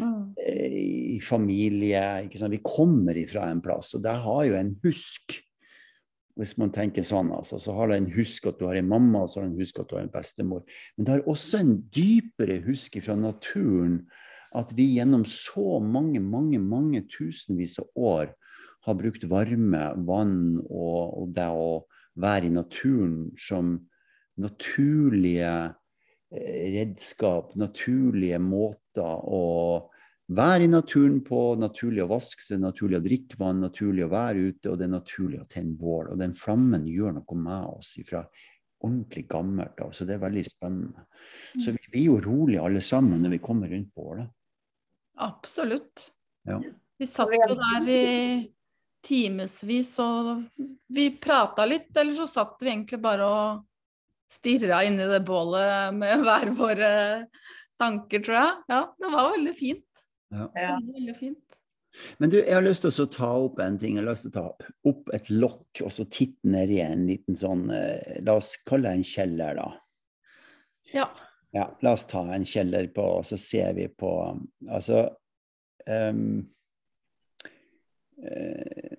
Mm. 0.00 0.34
Eh, 0.40 1.16
I 1.16 1.20
familie. 1.22 2.26
Vi 2.26 2.60
kommer 2.64 3.16
ifra 3.16 3.50
en 3.50 3.60
plass, 3.62 3.94
og 3.94 4.02
det 4.02 4.14
har 4.24 4.44
jo 4.48 4.56
en 4.58 4.74
husk. 4.84 5.36
Hvis 6.34 6.56
man 6.58 6.72
tenker 6.74 7.04
sånn, 7.06 7.30
altså, 7.30 7.60
så 7.62 7.74
har 7.76 7.90
det 7.90 8.00
en 8.00 8.12
husk 8.16 8.48
at 8.50 8.58
du 8.58 8.66
har 8.66 8.78
en 8.80 8.90
mamma, 8.90 9.22
og 9.22 9.30
så 9.30 9.38
har 9.38 9.46
det 9.46 9.52
en 9.52 9.62
husk 9.62 9.78
at 9.78 9.90
du 9.90 9.94
har 9.96 10.02
en 10.02 10.14
bestemor. 10.14 10.64
Men 10.96 11.06
det 11.06 11.12
har 11.14 11.28
også 11.30 11.60
en 11.62 11.76
dypere 11.94 12.58
husk 12.66 12.98
fra 13.04 13.14
naturen 13.18 14.00
at 14.54 14.70
vi 14.74 14.88
gjennom 14.96 15.24
så 15.26 15.78
mange, 15.82 16.20
mange, 16.22 16.60
mange 16.62 17.02
tusenvis 17.10 17.78
av 17.82 17.90
år 17.94 18.34
har 18.84 18.98
brukt 18.98 19.24
varme, 19.30 19.84
vann 20.06 20.60
og, 20.68 21.22
og 21.22 21.32
det 21.34 21.48
å 21.50 21.68
være 22.20 22.50
i 22.50 22.54
naturen 22.54 23.16
som 23.40 23.76
naturlige 24.38 25.50
eh, 26.34 26.66
redskap, 26.74 27.54
naturlige 27.58 28.38
måter 28.42 29.24
å 29.24 29.42
være 30.32 30.64
i 30.64 30.70
naturen 30.72 31.18
på, 31.24 31.40
naturlig 31.60 32.04
å 32.04 32.10
vaske 32.14 32.42
seg, 32.42 32.62
naturlig 32.62 32.98
å 32.98 33.04
drikke 33.04 33.38
vann, 33.40 33.60
naturlig 33.64 34.06
å 34.06 34.12
være 34.12 34.48
ute, 34.50 34.70
og 34.70 34.78
det 34.80 34.86
er 34.86 34.94
naturlig 34.94 35.42
å 35.42 35.48
tenne 35.50 35.76
bål. 35.76 36.12
Og 36.14 36.20
den 36.20 36.34
flammen 36.38 36.86
gjør 36.88 37.18
noe 37.18 37.38
med 37.40 37.68
oss 37.74 37.94
ifra 38.00 38.24
ordentlig 38.84 39.26
gammelt 39.28 39.80
av, 39.80 39.92
så 39.96 40.06
det 40.08 40.16
er 40.16 40.24
veldig 40.24 40.46
spennende. 40.46 41.06
Så 41.56 41.72
vi 41.76 41.92
blir 41.92 42.08
jo 42.08 42.18
rolige 42.24 42.64
alle 42.64 42.82
sammen 42.84 43.22
når 43.24 43.36
vi 43.36 43.44
kommer 43.44 43.70
rundt 43.72 43.92
bålet. 43.96 44.32
Absolutt. 45.24 46.08
Ja. 46.48 46.58
Vi 46.98 47.06
satt 47.08 47.32
jo 47.34 47.56
der 47.58 47.88
i 47.90 48.04
timevis, 49.04 49.92
og 50.00 50.44
vi 50.94 51.08
prata 51.20 51.66
litt, 51.68 51.90
eller 51.96 52.16
så 52.16 52.26
satt 52.28 52.60
vi 52.62 52.72
egentlig 52.72 53.00
bare 53.04 53.28
og 53.28 53.64
stirra 54.34 54.82
inn 54.86 54.98
i 55.00 55.08
det 55.10 55.22
bålet 55.26 55.94
med 55.96 56.20
hver 56.24 56.52
våre 56.56 56.92
tanker, 57.80 58.24
tror 58.24 58.38
jeg. 58.40 58.54
Ja, 58.72 58.82
det 59.00 59.12
var 59.12 59.34
veldig 59.36 59.56
fint. 59.58 59.86
Ja. 60.32 60.48
Veldig, 60.54 60.94
veldig 60.94 61.16
fint. 61.18 61.58
Men 62.18 62.30
du, 62.30 62.38
jeg 62.40 62.54
har 62.54 62.64
lyst 62.64 62.84
til 62.84 63.04
å 63.04 63.10
ta 63.10 63.30
opp 63.44 63.60
en 63.62 63.76
ting. 63.78 63.98
Jeg 63.98 64.02
har 64.02 64.10
lyst 64.10 64.26
til 64.26 64.32
å 64.32 64.36
ta 64.36 64.46
opp, 64.50 64.64
opp 64.90 65.12
et 65.14 65.30
lokk 65.30 65.82
og 65.84 65.92
så 65.94 66.06
titte 66.10 66.50
ned 66.50 66.72
i 66.74 66.80
en 66.82 67.06
liten 67.10 67.38
sånn 67.38 67.68
eh, 67.74 68.18
La 68.26 68.38
oss 68.40 68.56
kalle 68.66 68.90
det 68.90 68.98
en 68.98 69.06
kjeller, 69.06 69.60
da. 69.60 69.68
Ja. 70.94 71.06
Ja, 71.54 71.68
la 71.86 71.94
oss 71.94 72.06
ta 72.10 72.24
en 72.34 72.46
kjeller 72.46 72.88
på, 72.94 73.04
og 73.20 73.26
så 73.26 73.38
ser 73.38 73.76
vi 73.76 73.86
på 73.86 74.10
Altså 74.74 75.04
um, 75.86 76.40
uh, 78.18 78.98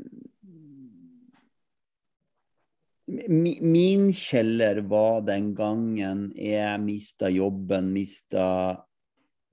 Min 3.05 4.07
kjeller 4.15 4.79
var 4.88 5.25
den 5.27 5.51
gangen 5.57 6.29
jeg 6.39 6.79
mista 6.81 7.29
jobben, 7.29 7.91
mista 7.93 8.45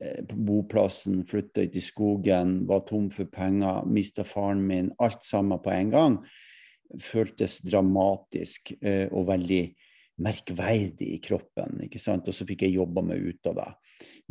eh, 0.02 0.34
boplassen, 0.34 1.22
flytta 1.28 1.66
ut 1.66 1.78
i 1.78 1.84
skogen, 1.84 2.56
var 2.66 2.82
tom 2.88 3.08
for 3.14 3.30
penger, 3.30 3.86
mista 3.86 4.26
faren 4.26 4.64
min. 4.66 4.90
Alt 5.02 5.24
sammen 5.28 5.62
på 5.62 5.72
en 5.74 5.94
gang. 5.94 6.18
Føltes 7.00 7.60
dramatisk 7.64 8.74
eh, 8.80 9.06
og 9.12 9.30
veldig 9.30 9.62
merkverdig 10.22 11.14
i 11.16 11.20
kroppen. 11.22 11.80
ikke 11.86 12.00
sant? 12.02 12.28
Og 12.28 12.36
så 12.36 12.46
fikk 12.48 12.66
jeg 12.66 12.76
jobba 12.76 13.04
meg 13.06 13.22
ut 13.22 13.50
av 13.50 13.56
det. 13.58 13.70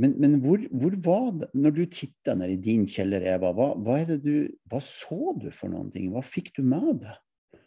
Men, 0.02 0.16
men 0.22 0.38
hvor, 0.44 0.62
hvor, 0.76 0.96
var 1.06 1.28
det 1.40 1.48
Når 1.56 1.74
du 1.78 1.82
titta 1.88 2.34
ned 2.36 2.56
i 2.56 2.60
din 2.60 2.84
kjeller, 2.90 3.24
Eva, 3.36 3.54
hva, 3.56 3.72
hva, 3.80 4.00
er 4.02 4.10
det 4.10 4.22
du, 4.26 4.36
hva 4.68 4.82
så 4.84 5.36
du 5.40 5.50
for 5.56 5.72
noen 5.72 5.92
ting? 5.94 6.10
Hva 6.14 6.24
fikk 6.26 6.52
du 6.58 6.64
med 6.68 7.06
deg? 7.06 7.62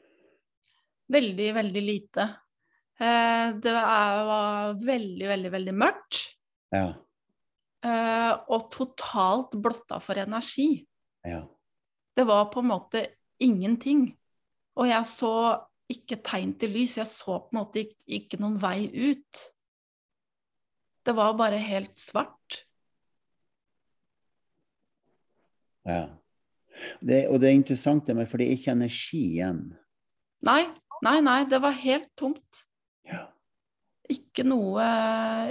Veldig, 1.14 1.48
veldig 1.58 1.84
lite. 1.84 2.28
Eh, 3.00 3.48
det 3.60 3.72
var 3.74 4.76
veldig, 4.80 5.26
veldig, 5.32 5.50
veldig 5.52 5.74
mørkt. 5.76 6.20
Ja. 6.74 6.86
Eh, 7.84 8.32
og 8.48 8.70
totalt 8.72 9.56
blotta 9.60 10.00
for 10.00 10.20
energi. 10.20 10.86
ja. 11.24 11.44
Det 12.14 12.22
var 12.26 12.44
på 12.52 12.60
en 12.62 12.68
måte 12.70 13.00
ingenting. 13.42 14.12
Og 14.78 14.86
jeg 14.86 15.06
så 15.06 15.66
ikke 15.90 16.20
tegn 16.22 16.52
til 16.58 16.70
lys. 16.70 16.96
Jeg 17.00 17.08
så 17.10 17.40
på 17.42 17.50
en 17.50 17.58
måte 17.58 17.80
ikke, 17.82 17.96
ikke 18.06 18.38
noen 18.38 18.60
vei 18.62 18.86
ut. 18.86 19.40
Det 21.04 21.14
var 21.16 21.34
bare 21.36 21.58
helt 21.58 21.98
svart. 21.98 22.64
ja. 25.84 26.06
Det, 27.00 27.28
og 27.28 27.40
det 27.40 27.48
er 27.48 27.54
interessant, 27.54 28.06
det 28.06 28.16
med, 28.16 28.26
for 28.26 28.40
det 28.40 28.46
er 28.46 28.56
ikke 28.56 28.72
energi 28.72 29.20
igjen. 29.36 29.60
Nei, 30.42 30.64
nei, 31.04 31.18
nei, 31.22 31.44
det 31.50 31.60
var 31.62 31.76
helt 31.78 32.08
tomt. 32.18 32.64
Ikke 34.12 34.44
noe, 34.44 34.84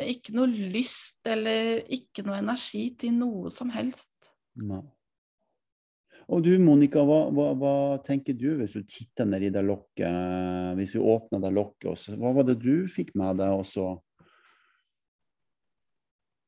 ikke 0.05 0.35
noe 0.37 0.49
lyst 0.49 1.25
eller 1.25 1.79
ikke 1.89 2.25
noe 2.27 2.37
energi 2.37 2.91
til 3.01 3.15
noe 3.17 3.49
som 3.53 3.71
helst. 3.73 4.11
Nei. 4.61 4.83
Og 6.31 6.43
du 6.45 6.53
Monica, 6.61 7.01
hva, 7.03 7.25
hva, 7.35 7.49
hva, 7.59 7.73
tenker 8.05 8.35
du 8.37 8.53
hvis 8.59 8.77
du 8.77 8.85
titter 8.87 9.27
ned 9.27 9.43
i 9.43 9.51
det 9.51 9.63
lokket, 9.65 10.77
hvis 10.77 10.95
vi 10.95 11.03
åpner 11.03 11.41
det 11.43 11.51
lokket, 11.51 11.89
også, 11.91 12.15
hva 12.21 12.31
var 12.37 12.47
det 12.47 12.59
du 12.61 12.85
fikk 12.91 13.11
med 13.19 13.41
deg 13.41 13.51
også? 13.57 13.89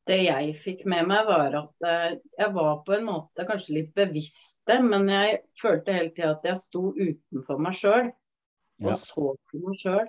Det 0.05 0.19
jeg 0.21 0.53
fikk 0.61 0.83
med 0.89 1.07
meg, 1.09 1.25
var 1.25 1.55
at 1.57 1.87
eh, 1.89 2.11
jeg 2.37 2.53
var 2.53 2.83
på 2.85 2.93
en 2.93 3.07
måte 3.07 3.45
kanskje 3.49 3.79
litt 3.79 3.95
bevisst 3.97 4.61
det, 4.69 4.77
men 4.85 5.09
jeg 5.09 5.39
følte 5.57 5.95
hele 5.97 6.13
tida 6.13 6.35
at 6.35 6.45
jeg 6.45 6.61
sto 6.61 6.91
utenfor 6.93 7.61
meg 7.61 7.77
sjøl 7.77 8.11
og 8.11 8.91
Ja. 8.91 8.95
så 8.99 9.33
på 9.49 9.61
meg 9.63 9.81
sjøl. 9.81 10.05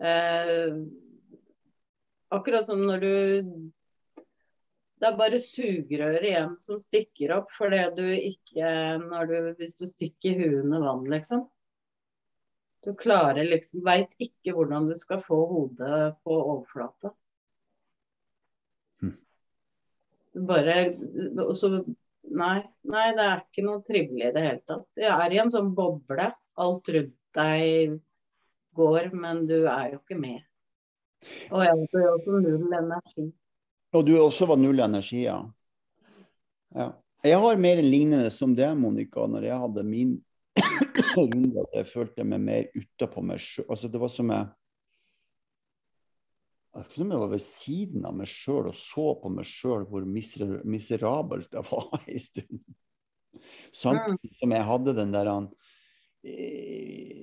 Eh, 0.00 0.74
akkurat 2.28 2.64
som 2.64 2.86
når 2.86 3.00
du 3.00 3.14
Det 5.00 5.08
er 5.08 5.16
bare 5.16 5.40
sugerøret 5.40 6.24
igjen 6.24 6.54
som 6.60 6.80
stikker 6.80 7.34
opp 7.36 7.52
fordi 7.52 7.80
du 7.96 8.04
ikke 8.14 8.70
du, 9.28 9.34
Hvis 9.58 9.76
du 9.76 9.86
stikker 9.88 10.40
huet 10.40 10.62
under 10.64 10.84
vann, 10.84 11.04
liksom. 11.08 11.46
Du 12.84 12.94
klarer 12.96 13.44
liksom 13.44 13.84
Veit 13.84 14.12
ikke 14.16 14.56
hvordan 14.56 14.88
du 14.88 14.96
skal 14.96 15.20
få 15.24 15.40
hodet 15.52 16.16
på 16.24 16.36
overflata. 16.36 17.12
Hm. 19.00 19.16
Du 20.32 20.44
bare 20.48 20.76
og 21.44 21.56
så, 21.56 21.74
nei, 22.24 22.58
nei, 22.88 23.08
det 23.16 23.26
er 23.26 23.42
ikke 23.44 23.66
noe 23.68 23.84
trivelig 23.84 24.30
i 24.30 24.36
det 24.36 24.46
hele 24.46 24.62
tatt. 24.64 24.86
Jeg 24.96 25.12
er 25.12 25.36
i 25.36 25.42
en 25.44 25.52
sånn 25.52 25.74
boble. 25.76 26.32
Alt 26.60 26.88
rundt 26.92 27.18
deg 27.36 28.00
går, 28.80 29.10
men 29.16 29.44
du 29.48 29.58
er 29.60 29.94
jo 29.94 30.00
ikke 30.00 30.18
med. 30.18 30.40
Og 31.52 31.64
jeg 31.66 31.88
jo 31.92 32.06
også 32.14 32.40
null 32.40 32.74
energi. 32.78 33.28
Og 33.92 34.06
du 34.06 34.14
også 34.20 34.48
var 34.48 34.60
null 34.60 34.80
energi, 34.80 35.24
ja. 35.26 35.38
ja. 36.76 36.90
Jeg 37.26 37.40
har 37.42 37.60
mer 37.60 37.82
lignende 37.84 38.30
som 38.32 38.54
det, 38.56 38.70
Monica, 38.78 39.26
når 39.28 39.44
jeg 39.44 39.62
hadde 39.64 39.84
min 39.84 40.14
runde, 41.16 41.60
at 41.60 41.76
jeg 41.80 41.90
følte 41.90 42.24
meg 42.24 42.40
mer 42.40 42.70
utapå 42.78 43.22
meg 43.24 43.42
sjøl. 43.42 43.66
Altså, 43.68 43.90
det 43.92 44.00
var 44.00 44.12
som 44.12 44.32
jeg 44.32 44.48
som 46.94 47.10
jeg 47.10 47.18
var 47.18 47.30
ved 47.32 47.42
siden 47.42 48.04
av 48.06 48.14
meg 48.14 48.30
sjøl 48.30 48.68
og 48.70 48.76
så 48.78 49.08
på 49.18 49.30
meg 49.34 49.48
sjøl 49.48 49.82
hvor 49.90 50.04
miser 50.06 50.60
miserabelt 50.62 51.50
jeg 51.56 51.66
var 51.66 51.98
en 52.04 52.22
stund. 52.22 52.60
Samtidig 53.74 54.36
som 54.38 54.54
jeg 54.54 54.68
hadde 54.68 54.94
den 54.96 55.14
der 55.14 55.30
eh, 55.34 57.19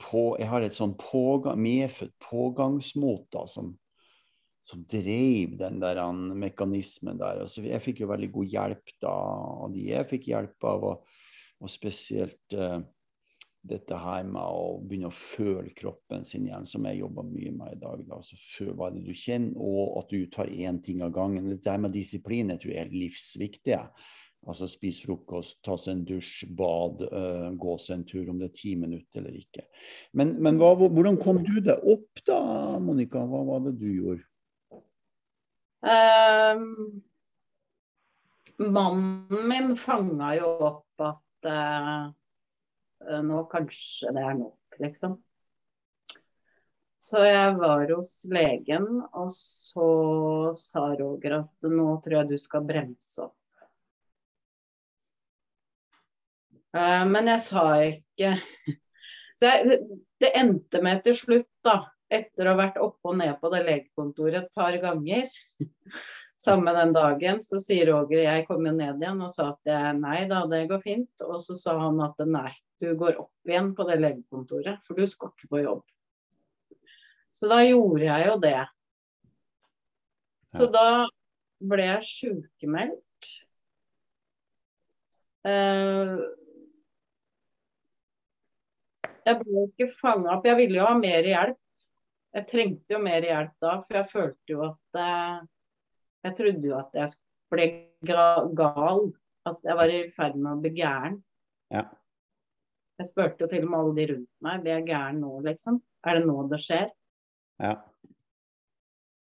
på, 0.00 0.36
Jeg 0.38 0.48
har 0.50 0.64
et 0.64 0.76
sånn 0.76 0.96
pågang, 0.98 1.58
medfødt 1.60 2.14
pågangsmot 2.22 3.26
da, 3.34 3.44
som, 3.50 3.72
som 4.64 4.84
drev 4.88 5.56
den 5.60 5.80
der 5.82 6.02
mekanismen 6.12 7.18
der. 7.20 7.42
Altså, 7.44 7.64
jeg 7.66 7.82
fikk 7.84 8.04
jo 8.04 8.12
veldig 8.12 8.30
god 8.34 8.54
hjelp 8.54 8.94
da 9.02 9.16
av 9.64 9.74
de 9.74 9.88
jeg 9.90 10.10
fikk 10.12 10.30
hjelp 10.32 10.68
av, 10.70 10.86
og, 10.92 11.18
og 11.58 11.72
spesielt 11.72 12.56
uh, 12.56 12.78
dette 13.68 13.98
her 13.98 14.26
med 14.28 14.42
å 14.42 14.78
begynne 14.80 15.10
å 15.10 15.14
føle 15.14 15.72
kroppen 15.76 16.24
sin 16.26 16.46
igjen, 16.46 16.66
som 16.68 16.86
jeg 16.88 17.00
jobber 17.02 17.26
mye 17.26 17.52
med 17.54 17.74
i 17.74 17.80
dag. 17.80 18.04
Da. 18.06 18.20
Altså, 18.20 18.38
føl 18.38 18.72
hva 18.78 18.92
det 18.94 19.02
du 19.06 19.12
kjenner, 19.16 19.58
og 19.58 19.98
at 20.02 20.14
du 20.14 20.22
tar 20.32 20.52
én 20.52 20.80
ting 20.84 21.02
av 21.04 21.12
gangen. 21.16 21.50
Dette 21.50 21.76
med 21.80 21.94
disiplin 21.94 22.54
jeg 22.54 22.62
tror 22.62 22.74
jeg 22.74 22.86
er 22.86 22.94
livsviktig. 22.94 23.82
Altså 24.46 24.68
spise 24.70 25.02
frokost, 25.04 25.58
ta 25.66 25.74
seg 25.76 25.96
en 25.96 26.04
dusj, 26.08 26.46
bad, 26.56 27.02
uh, 27.10 27.48
gå 27.58 27.74
seg 27.82 27.98
en 27.98 28.04
tur, 28.08 28.28
om 28.30 28.38
det 28.38 28.48
er 28.48 28.56
ti 28.56 28.76
minutter 28.78 29.20
eller 29.20 29.34
ikke. 29.36 29.66
Men, 30.16 30.36
men 30.44 30.60
hva, 30.60 30.70
hvordan 30.78 31.18
kom 31.20 31.42
du 31.44 31.58
deg 31.58 31.82
opp 31.82 32.22
da, 32.28 32.38
Monica? 32.80 33.24
Hva 33.28 33.42
var 33.50 33.66
det 33.66 33.74
du 33.80 33.88
gjorde? 33.90 34.24
Um, 35.82 37.02
mannen 38.58 39.48
min 39.50 39.76
fanga 39.78 40.32
jo 40.38 40.48
opp 40.70 41.08
at 41.10 41.50
uh, 41.50 42.08
nå 43.22 43.44
kanskje 43.52 44.14
det 44.16 44.24
er 44.26 44.38
nok, 44.40 44.78
liksom. 44.82 45.18
Så 46.98 47.22
jeg 47.22 47.54
var 47.60 47.86
hos 47.94 48.24
legen, 48.26 48.86
og 49.14 49.30
så 49.32 49.90
sa 50.58 50.88
Roger 50.98 51.38
at 51.38 51.68
nå 51.70 51.86
tror 52.02 52.16
jeg 52.18 52.30
du 52.32 52.38
skal 52.42 52.66
bremse 52.66 53.22
opp. 53.22 53.34
Uh, 56.67 56.67
men 57.08 57.30
jeg 57.32 57.42
sa 57.42 57.64
ikke 57.82 58.34
Så 59.38 59.46
jeg, 59.50 59.78
det 60.22 60.32
endte 60.34 60.80
med 60.82 61.04
til 61.04 61.14
slutt, 61.14 61.48
da, 61.66 61.80
etter 62.10 62.48
å 62.48 62.54
ha 62.56 62.58
vært 62.58 62.80
oppe 62.82 63.12
og 63.12 63.20
ned 63.20 63.36
på 63.38 63.50
det 63.52 63.60
legekontoret 63.66 64.40
et 64.40 64.56
par 64.56 64.74
ganger 64.82 65.28
samme 66.38 66.72
den 66.72 66.92
dagen, 66.92 67.42
så 67.42 67.58
sier 67.62 67.90
Roger 67.90 68.22
jeg 68.22 68.46
kom 68.48 68.66
jo 68.66 68.72
ned 68.74 69.02
igjen 69.02 69.22
og 69.24 69.30
sa 69.32 69.50
at 69.52 69.70
jeg, 69.70 69.98
nei 69.98 70.22
da, 70.30 70.44
det 70.50 70.66
går 70.70 70.82
fint. 70.84 71.26
Og 71.26 71.40
så 71.42 71.56
sa 71.58 71.74
han 71.80 71.98
at 72.04 72.20
nei, 72.26 72.50
du 72.82 72.92
går 72.98 73.18
opp 73.18 73.50
igjen 73.50 73.72
på 73.76 73.86
det 73.88 73.98
legekontoret, 74.00 74.82
for 74.86 74.98
du 74.98 75.06
skal 75.10 75.32
ikke 75.34 75.50
på 75.54 75.62
jobb. 75.64 75.84
Så 77.34 77.50
da 77.50 77.60
gjorde 77.66 78.06
jeg 78.06 78.26
jo 78.26 78.38
det. 78.42 78.62
Så 80.54 80.70
da 80.72 80.88
ble 81.70 81.90
jeg 81.90 82.06
sykemeldt. 82.06 83.32
Uh, 85.46 86.18
jeg 89.28 89.38
ble 89.42 89.64
ikke 89.68 89.88
fanga 89.98 90.34
opp. 90.36 90.46
Jeg 90.48 90.58
ville 90.58 90.80
jo 90.80 90.88
ha 90.88 90.96
mer 90.98 91.28
hjelp. 91.28 91.60
Jeg 92.36 92.48
trengte 92.50 92.94
jo 92.94 93.00
mer 93.02 93.24
hjelp 93.24 93.54
da, 93.64 93.76
for 93.84 93.98
jeg 93.98 94.10
følte 94.10 94.52
jo 94.52 94.64
at 94.66 94.98
uh, 95.00 95.38
Jeg 96.26 96.36
trodde 96.36 96.68
jo 96.68 96.74
at 96.76 96.98
jeg 96.98 97.14
ble 97.52 97.68
gal. 98.08 99.06
At 99.48 99.64
jeg 99.64 99.78
var 99.78 99.92
i 99.92 100.02
ferd 100.16 100.36
med 100.36 100.52
å 100.52 100.62
bli 100.62 100.74
gæren. 100.76 101.20
Ja. 101.72 101.86
Jeg 102.98 103.08
spurte 103.08 103.44
jo 103.44 103.50
til 103.52 103.64
og 103.64 103.70
med 103.70 103.78
alle 103.78 103.94
de 103.96 104.08
rundt 104.12 104.32
meg. 104.44 104.64
Blir 104.64 104.74
jeg 104.76 104.88
gæren 104.90 105.22
nå, 105.22 105.32
liksom? 105.46 105.78
Er 106.04 106.18
det 106.18 106.26
nå 106.28 106.42
det 106.50 106.60
skjer? 106.64 106.90
Ja. 107.62 107.76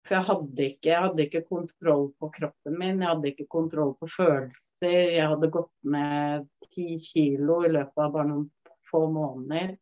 For 0.07 0.15
jeg 0.15 0.27
hadde, 0.29 0.65
ikke, 0.71 0.87
jeg 0.87 1.03
hadde 1.03 1.23
ikke 1.25 1.43
kontroll 1.49 2.05
på 2.15 2.29
kroppen 2.37 2.77
min, 2.79 3.01
jeg 3.03 3.11
hadde 3.11 3.31
ikke 3.33 3.47
kontroll 3.51 3.91
på 3.99 4.07
følelser. 4.13 4.93
Jeg 5.17 5.31
hadde 5.33 5.49
gått 5.51 5.73
ned 5.83 6.47
ti 6.71 6.93
kilo 7.03 7.59
i 7.67 7.71
løpet 7.73 8.03
av 8.05 8.13
bare 8.13 8.29
noen 8.29 8.45
få 8.87 9.03
måneder. 9.11 9.75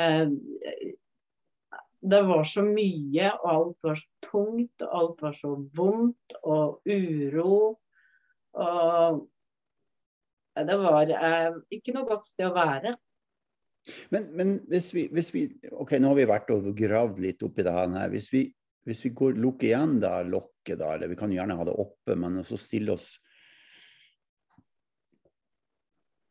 Eh, 0.00 0.28
det 2.04 2.20
var 2.28 2.44
så 2.44 2.64
mye, 2.66 3.30
og 3.40 3.46
alt 3.52 3.86
var 3.86 3.96
så 3.96 4.30
tungt, 4.30 4.82
og 4.84 4.98
alt 5.00 5.22
var 5.24 5.38
så 5.38 5.54
vondt, 5.76 6.36
og 6.42 6.82
uro. 6.84 7.54
Og 8.54 9.22
det 10.68 10.76
var 10.82 11.14
eh, 11.16 11.56
ikke 11.74 11.94
noe 11.96 12.08
godt 12.10 12.28
sted 12.28 12.50
å 12.50 12.56
være. 12.56 12.94
Men, 14.12 14.28
men 14.36 14.52
hvis, 14.68 14.92
vi, 14.96 15.06
hvis, 15.12 15.30
vi, 15.34 15.46
OK, 15.72 15.96
nå 16.00 16.12
har 16.12 16.18
vi 16.18 16.28
vært 16.28 16.52
og 16.54 16.70
gravd 16.76 17.18
litt 17.24 17.42
oppi 17.44 17.64
det 17.66 17.72
her. 17.74 18.12
Hvis 18.12 18.30
vi, 18.32 18.46
hvis 18.88 19.02
vi 19.04 19.12
går, 19.16 19.36
lukker 19.40 19.70
igjen 19.70 19.98
da, 20.00 20.18
lokket, 20.24 20.78
da, 20.80 20.94
eller 20.94 21.12
vi 21.12 21.18
kan 21.20 21.32
gjerne 21.32 21.56
ha 21.58 21.66
det 21.68 21.76
oppe, 21.84 22.16
men 22.16 22.40
også 22.44 22.60
stille 22.60 22.96
oss 22.96 23.14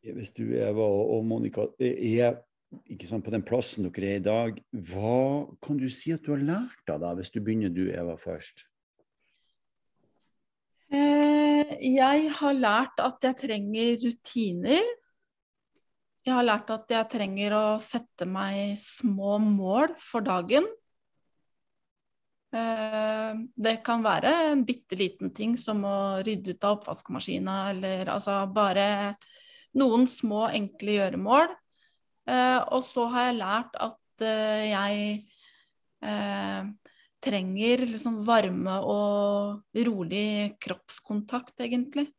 Hvis 0.04 0.34
du, 0.36 0.42
Eva 0.52 0.84
og 0.84 1.22
Monica, 1.24 1.62
er 1.80 2.34
sant, 3.08 3.24
på 3.24 3.32
den 3.34 3.44
plassen 3.46 3.86
dere 3.88 4.10
er 4.12 4.20
i 4.20 4.24
dag, 4.24 4.60
hva 4.90 5.18
kan 5.64 5.78
du 5.80 5.88
si 5.92 6.14
at 6.14 6.24
du 6.24 6.32
har 6.34 6.44
lært 6.44 6.92
av 6.92 7.02
deg, 7.02 7.20
hvis 7.20 7.32
du 7.34 7.40
begynner 7.40 7.72
du, 7.74 7.86
Eva, 7.92 8.16
først? 8.20 8.66
Eh, 10.94 11.72
jeg 11.80 12.28
har 12.38 12.54
lært 12.58 13.00
at 13.02 13.24
jeg 13.26 13.38
trenger 13.40 13.96
rutiner. 14.04 14.92
Jeg 16.24 16.32
har 16.32 16.46
lært 16.46 16.70
at 16.72 16.92
jeg 16.92 17.10
trenger 17.12 17.56
å 17.56 17.64
sette 17.82 18.28
meg 18.28 18.78
små 18.80 19.36
mål 19.42 19.96
for 20.00 20.24
dagen. 20.24 20.68
Eh, 22.54 23.32
det 23.66 23.78
kan 23.84 24.04
være 24.04 24.30
en 24.52 24.62
bitte 24.64 24.96
liten 25.00 25.34
ting 25.34 25.58
som 25.60 25.82
å 25.88 26.22
rydde 26.24 26.54
ut 26.54 26.64
av 26.64 26.78
oppvaskmaskina, 26.78 27.58
eller 27.74 28.14
altså 28.14 28.38
bare 28.54 28.86
noen 29.74 30.06
små, 30.06 30.46
enkle 30.54 31.00
gjøremål 31.00 31.50
og 32.24 32.80
så 32.86 33.06
har 33.12 33.28
jeg 33.28 33.38
lært 33.40 33.78
at 33.84 34.24
uh, 34.24 34.62
jeg 34.64 35.24
uh, 36.06 36.70
trenger 37.24 37.84
liksom 37.88 38.20
varme 38.24 38.78
og 38.84 39.82
rolig 39.88 40.54
kroppskontakt, 40.62 41.56
egentlig. 41.64 42.10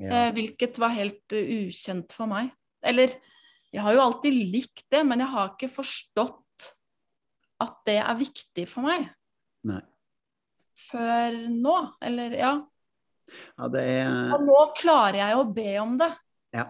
Ja. 0.00 0.30
hvilket 0.32 0.78
var 0.80 0.94
helt 0.96 1.28
ukjent 1.36 2.14
for 2.16 2.24
meg. 2.30 2.46
Eller 2.80 3.12
jeg 3.68 3.82
har 3.84 3.92
jo 3.92 4.00
alltid 4.00 4.36
likt 4.54 4.86
det, 4.88 5.02
men 5.04 5.20
jeg 5.20 5.28
har 5.28 5.50
ikke 5.52 5.68
forstått 5.74 6.70
at 7.60 7.76
det 7.86 7.98
er 8.00 8.18
viktig 8.18 8.64
for 8.70 8.88
meg. 8.88 9.04
Nei. 9.68 9.82
Før 10.80 11.36
nå, 11.52 11.76
eller 12.00 12.36
ja. 12.38 12.54
ja 13.60 13.68
det 13.72 13.84
er... 13.98 14.32
Og 14.34 14.46
nå 14.48 14.60
klarer 14.78 15.20
jeg 15.20 15.36
å 15.36 15.44
be 15.54 15.74
om 15.82 15.98
det. 16.00 16.10
Ja. 16.56 16.66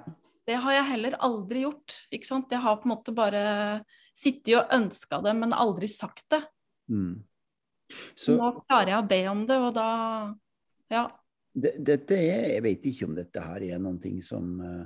Det 0.51 0.59
har 0.59 0.75
jeg 0.75 0.87
heller 0.89 1.15
aldri 1.23 1.63
gjort. 1.63 1.95
ikke 2.11 2.27
sant? 2.27 2.51
Jeg 2.51 2.63
har 2.65 2.79
på 2.81 2.89
en 2.89 2.95
måte 2.97 3.15
bare 3.15 3.43
sittet 4.17 4.57
og 4.59 4.73
ønska 4.75 5.21
det, 5.23 5.35
men 5.39 5.55
aldri 5.55 5.87
sagt 5.91 6.27
det. 6.35 6.41
Mm. 6.91 7.21
Så, 8.19 8.35
Nå 8.39 8.51
klarer 8.65 8.97
jeg 8.97 8.99
å 8.99 9.11
be 9.11 9.21
om 9.31 9.45
det, 9.47 9.59
og 9.63 9.75
da 9.77 9.91
ja. 10.91 11.05
Det, 11.51 11.75
dette 11.83 12.19
er, 12.19 12.49
Jeg 12.57 12.65
vet 12.67 12.89
ikke 12.91 13.07
om 13.09 13.15
dette 13.19 13.43
her 13.43 13.63
er 13.67 13.83
noen 13.83 13.99
ting 14.03 14.19
som 14.23 14.53
eh, 14.63 14.85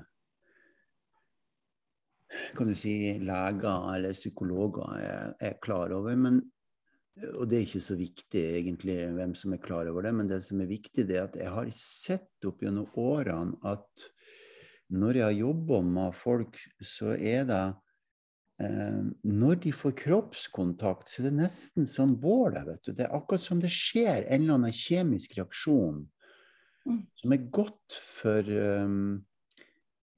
kan 2.56 2.68
du 2.68 2.76
si 2.76 2.94
leger 3.20 3.90
eller 3.94 4.16
psykologer 4.16 4.96
er, 5.00 5.34
er 5.48 5.58
klar 5.64 5.92
over. 5.96 6.16
Men, 6.16 6.40
og 7.34 7.48
det 7.48 7.58
er 7.58 7.66
ikke 7.68 7.84
så 7.88 7.96
viktig 7.96 8.44
egentlig 8.60 8.98
hvem 9.16 9.32
som 9.38 9.56
er 9.56 9.64
klar 9.64 9.88
over 9.88 10.04
det, 10.04 10.12
men 10.16 10.28
det 10.28 10.42
som 10.44 10.60
er 10.60 10.72
viktig, 10.72 11.06
det 11.08 11.20
er 11.20 11.28
at 11.28 11.40
jeg 11.40 11.56
har 11.56 11.72
sett 11.78 12.48
opp 12.48 12.64
gjennom 12.64 13.00
årene 13.00 13.60
at 13.72 14.08
når 14.94 15.18
jeg 15.18 15.26
har 15.26 15.38
jobba 15.38 15.80
med 15.86 16.14
folk, 16.16 16.58
så 16.82 17.14
er 17.16 17.44
det 17.48 17.64
eh, 18.62 19.02
Når 19.26 19.60
de 19.66 19.74
får 19.74 19.96
kroppskontakt, 20.04 21.10
så 21.10 21.22
er 21.22 21.30
det 21.30 21.36
nesten 21.42 21.86
som 21.90 22.16
bålet. 22.20 22.66
vet 22.68 22.82
du. 22.84 22.92
Det 22.92 23.06
er 23.06 23.14
akkurat 23.16 23.42
som 23.42 23.60
det 23.62 23.72
skjer 23.74 24.24
en 24.24 24.42
eller 24.42 24.58
annen 24.58 24.74
kjemisk 24.74 25.38
reaksjon 25.38 26.04
mm. 26.86 27.00
som 27.20 27.36
er 27.36 27.46
godt 27.50 27.98
for 27.98 28.50
um, 28.50 29.24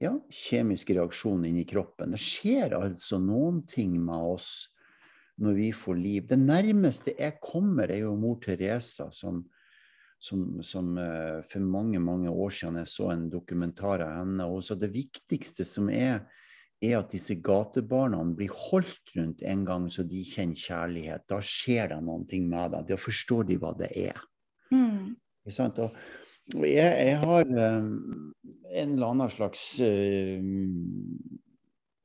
ja, 0.03 0.13
kjemisk 0.29 0.91
reaksjon 0.93 1.45
inni 1.49 1.65
kroppen. 1.67 2.13
Det 2.13 2.21
skjer 2.21 2.77
altså 2.77 3.19
noen 3.21 3.63
ting 3.69 3.97
med 3.97 4.33
oss 4.35 4.51
når 5.41 5.57
vi 5.57 5.69
får 5.73 5.99
liv. 6.01 6.25
Det 6.29 6.39
nærmeste 6.41 7.13
jeg 7.17 7.37
kommer, 7.41 7.89
er 7.89 8.05
jo 8.05 8.15
mor 8.17 8.39
Teresa, 8.41 9.09
som, 9.13 9.43
som, 10.19 10.61
som 10.65 10.97
uh, 10.97 11.43
for 11.47 11.63
mange 11.63 11.99
mange 12.01 12.31
år 12.31 12.53
siden 12.53 12.79
jeg 12.81 12.91
så 12.91 13.11
en 13.13 13.29
dokumentar 13.31 14.03
av 14.05 14.15
henne. 14.21 14.49
Og 14.49 14.63
så 14.65 14.77
det 14.79 14.89
viktigste 14.93 15.65
som 15.67 15.91
er, 15.93 16.23
er 16.81 16.99
at 16.99 17.13
disse 17.13 17.37
gatebarna 17.41 18.21
blir 18.37 18.53
holdt 18.53 19.15
rundt 19.17 19.43
en 19.45 19.65
gang 19.65 19.87
så 19.93 20.05
de 20.07 20.21
kjenner 20.25 20.61
kjærlighet. 20.61 21.25
Da 21.29 21.41
skjer 21.41 21.93
det 21.93 22.01
noe 22.05 22.25
med 22.25 22.73
dem. 22.73 22.87
Da 22.89 22.99
forstår 23.01 23.49
de 23.49 23.59
hva 23.61 23.73
det 23.77 23.91
er. 23.97 24.21
Mm. 24.73 25.15
Og, 25.47 25.81
og 26.57 26.65
jeg, 26.67 26.91
jeg, 27.07 27.19
har 27.23 27.47
um, 27.47 28.33
en 28.67 28.95
eller 28.97 29.13
annen 29.13 29.31
slags 29.31 29.69
uh, 29.79 30.43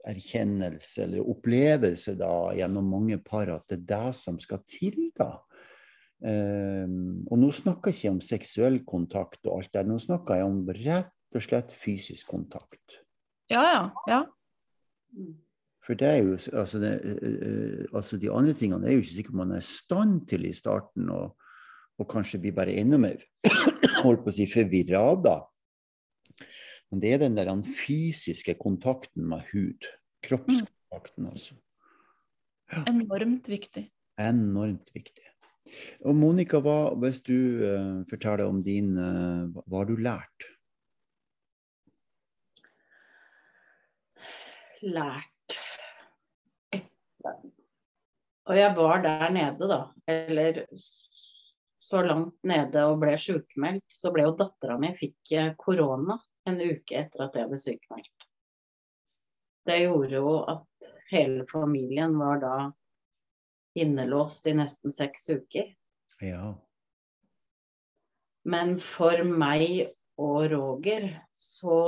erkjennelse 0.08 1.04
eller 1.04 1.30
opplevelse 1.30 2.14
da, 2.18 2.52
gjennom 2.56 2.88
mange 2.90 3.18
par 3.22 3.50
at 3.54 3.66
det 3.70 3.80
er 3.80 3.88
det 3.92 4.18
som 4.18 4.38
skal 4.42 4.62
til. 4.68 4.98
da. 5.18 5.36
Um, 6.22 7.24
og 7.26 7.40
nå 7.42 7.48
snakker 7.50 7.90
jeg 7.90 7.98
ikke 7.98 8.12
om 8.14 8.20
seksuell 8.22 8.76
kontakt 8.86 9.40
og 9.48 9.56
alt 9.56 9.72
det, 9.74 9.82
nå 9.88 9.96
snakker 9.98 10.38
jeg 10.38 10.46
om 10.46 10.60
rett 10.76 11.38
og 11.38 11.42
slett 11.42 11.72
fysisk 11.74 12.30
kontakt. 12.30 13.00
Ja, 13.50 13.64
ja. 13.66 13.80
ja. 14.06 14.20
For 15.82 15.98
det 15.98 16.08
er 16.08 16.20
jo, 16.22 16.36
altså, 16.54 16.78
det, 16.78 16.92
uh, 17.02 17.88
altså 17.90 18.20
De 18.22 18.30
andre 18.30 18.54
tingene 18.54 18.86
er 18.86 18.94
jo 18.94 19.02
ikke 19.02 19.18
sikkert 19.18 19.40
man 19.42 19.56
er 19.56 19.64
i 19.64 19.66
stand 19.66 20.20
til 20.30 20.46
i 20.46 20.54
starten. 20.56 21.10
og 21.10 21.32
og 22.00 22.08
kanskje 22.10 22.40
blir 22.42 22.54
bare 22.56 22.74
enda 22.80 22.98
mer 23.00 23.22
holdt 24.04 24.24
på 24.24 24.32
å 24.32 24.34
si, 24.34 24.46
forvirra 24.50 25.02
av 25.12 25.24
da. 25.24 25.34
Men 26.92 27.02
det 27.02 27.12
er 27.14 27.22
den 27.22 27.36
der 27.38 27.48
den 27.48 27.64
fysiske 27.64 28.54
kontakten 28.60 29.28
med 29.30 29.46
hud. 29.52 29.88
Kroppskontakten, 30.22 31.28
altså. 31.30 31.56
Ja. 32.72 32.84
Enormt 32.88 33.48
viktig. 33.50 33.86
Enormt 34.20 34.92
viktig. 34.94 35.24
Og 36.02 36.16
Monica, 36.18 36.58
hva, 36.62 36.92
hvis 36.98 37.20
du 37.22 37.36
uh, 37.62 38.02
forteller 38.10 38.48
om 38.48 38.58
din 38.66 38.96
uh, 38.98 39.46
Hva 39.62 39.82
har 39.82 39.88
du 39.88 39.94
lært? 40.02 40.48
Lært 44.82 45.58
Og 48.50 48.56
jeg 48.58 48.74
var 48.74 49.02
der 49.04 49.28
nede, 49.30 49.68
da. 49.70 49.80
Eller 50.10 50.64
så 51.82 52.02
langt 52.02 52.36
nede 52.46 52.84
og 52.88 53.00
ble 53.02 53.14
sykemeldt, 53.20 53.86
så 53.90 54.12
ble 54.14 54.26
jo 54.26 54.34
dattera 54.38 54.78
mi 54.80 54.92
fikk 54.98 55.32
eh, 55.38 55.52
korona 55.58 56.16
en 56.48 56.58
uke 56.58 56.98
etter 56.98 57.26
at 57.26 57.38
jeg 57.38 57.50
ble 57.50 57.58
sykemeldt. 57.60 58.26
Det 59.68 59.78
gjorde 59.84 60.18
jo 60.18 60.36
at 60.50 60.88
hele 61.12 61.46
familien 61.50 62.16
var 62.18 62.40
da 62.42 62.54
innelåst 63.78 64.46
i 64.46 64.54
nesten 64.56 64.92
seks 64.92 65.28
uker. 65.30 65.72
Ja. 66.22 66.52
Men 68.44 68.76
for 68.82 69.22
meg 69.26 69.92
og 70.20 70.50
Roger 70.52 71.08
så 71.32 71.78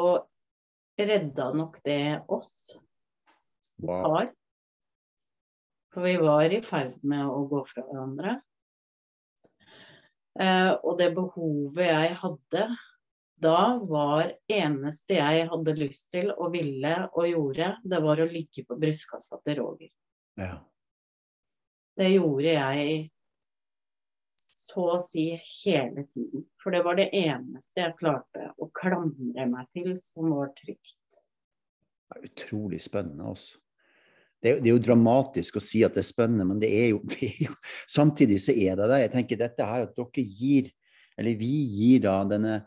redda 0.99 1.51
nok 1.55 1.81
det 1.85 2.23
oss 2.31 2.77
wow. 3.83 4.23
For 5.95 6.07
vi 6.07 6.17
var 6.19 6.51
i 6.51 6.63
ferd 6.63 6.97
med 7.07 7.27
å 7.27 7.45
gå 7.51 7.61
fra 7.71 7.85
hverandre. 7.87 8.39
Eh, 10.41 10.73
og 10.83 10.97
det 10.99 11.13
behovet 11.15 11.87
jeg 11.87 12.17
hadde 12.19 12.65
da, 13.45 13.59
var 13.79 14.33
eneste 14.51 15.19
jeg 15.19 15.47
hadde 15.51 15.77
lyst 15.79 16.09
til 16.15 16.33
og 16.35 16.55
ville 16.55 16.95
og 17.13 17.29
gjorde, 17.29 17.75
det 17.85 18.01
var 18.03 18.23
å 18.23 18.31
ligge 18.31 18.65
på 18.67 18.79
brystkassa 18.81 19.39
til 19.45 19.61
Roger. 19.61 19.91
Ja. 20.41 20.57
Det 21.95 22.11
gjorde 22.11 22.55
jeg 22.55 22.95
så 24.65 24.87
å 24.97 25.01
si 25.03 25.27
hele 25.37 26.07
tiden. 26.09 26.47
For 26.63 26.75
det 26.75 26.83
var 26.87 26.99
det 26.99 27.11
eneste 27.15 27.85
jeg 27.85 27.99
klarte 28.01 28.49
å 28.59 28.71
klamre 28.75 29.47
meg 29.51 29.69
til 29.77 29.93
som 30.03 30.33
var 30.35 30.51
trygt. 30.57 31.21
Det 32.11 32.19
er 32.19 32.27
utrolig 32.31 32.81
spennende, 32.83 33.29
altså 33.31 33.61
det 34.45 34.59
det 34.61 34.69
er, 34.69 34.75
jo 34.75 34.83
dramatisk 34.85 35.57
å 35.57 35.63
si 35.65 35.81
at 35.87 35.95
det 35.97 36.03
er 36.03 36.11
spennende, 36.11 36.45
men 36.45 36.59
det 36.61 36.69
er, 36.69 36.91
jo, 36.93 37.01
det 37.15 37.31
er 37.31 37.39
jo, 37.47 37.55
samtidig 37.89 38.43
så 38.45 38.53
er 38.53 38.77
det 38.77 38.91
det. 38.91 39.01
Jeg 39.07 39.13
tenker 39.15 39.41
dette 39.41 39.69
her 39.69 39.87
at 39.87 39.95
dere 39.97 40.25
gir, 40.29 40.71
eller 41.17 41.39
vi 41.41 41.53
gir 41.73 42.05
da 42.05 42.19
denne 42.29 42.59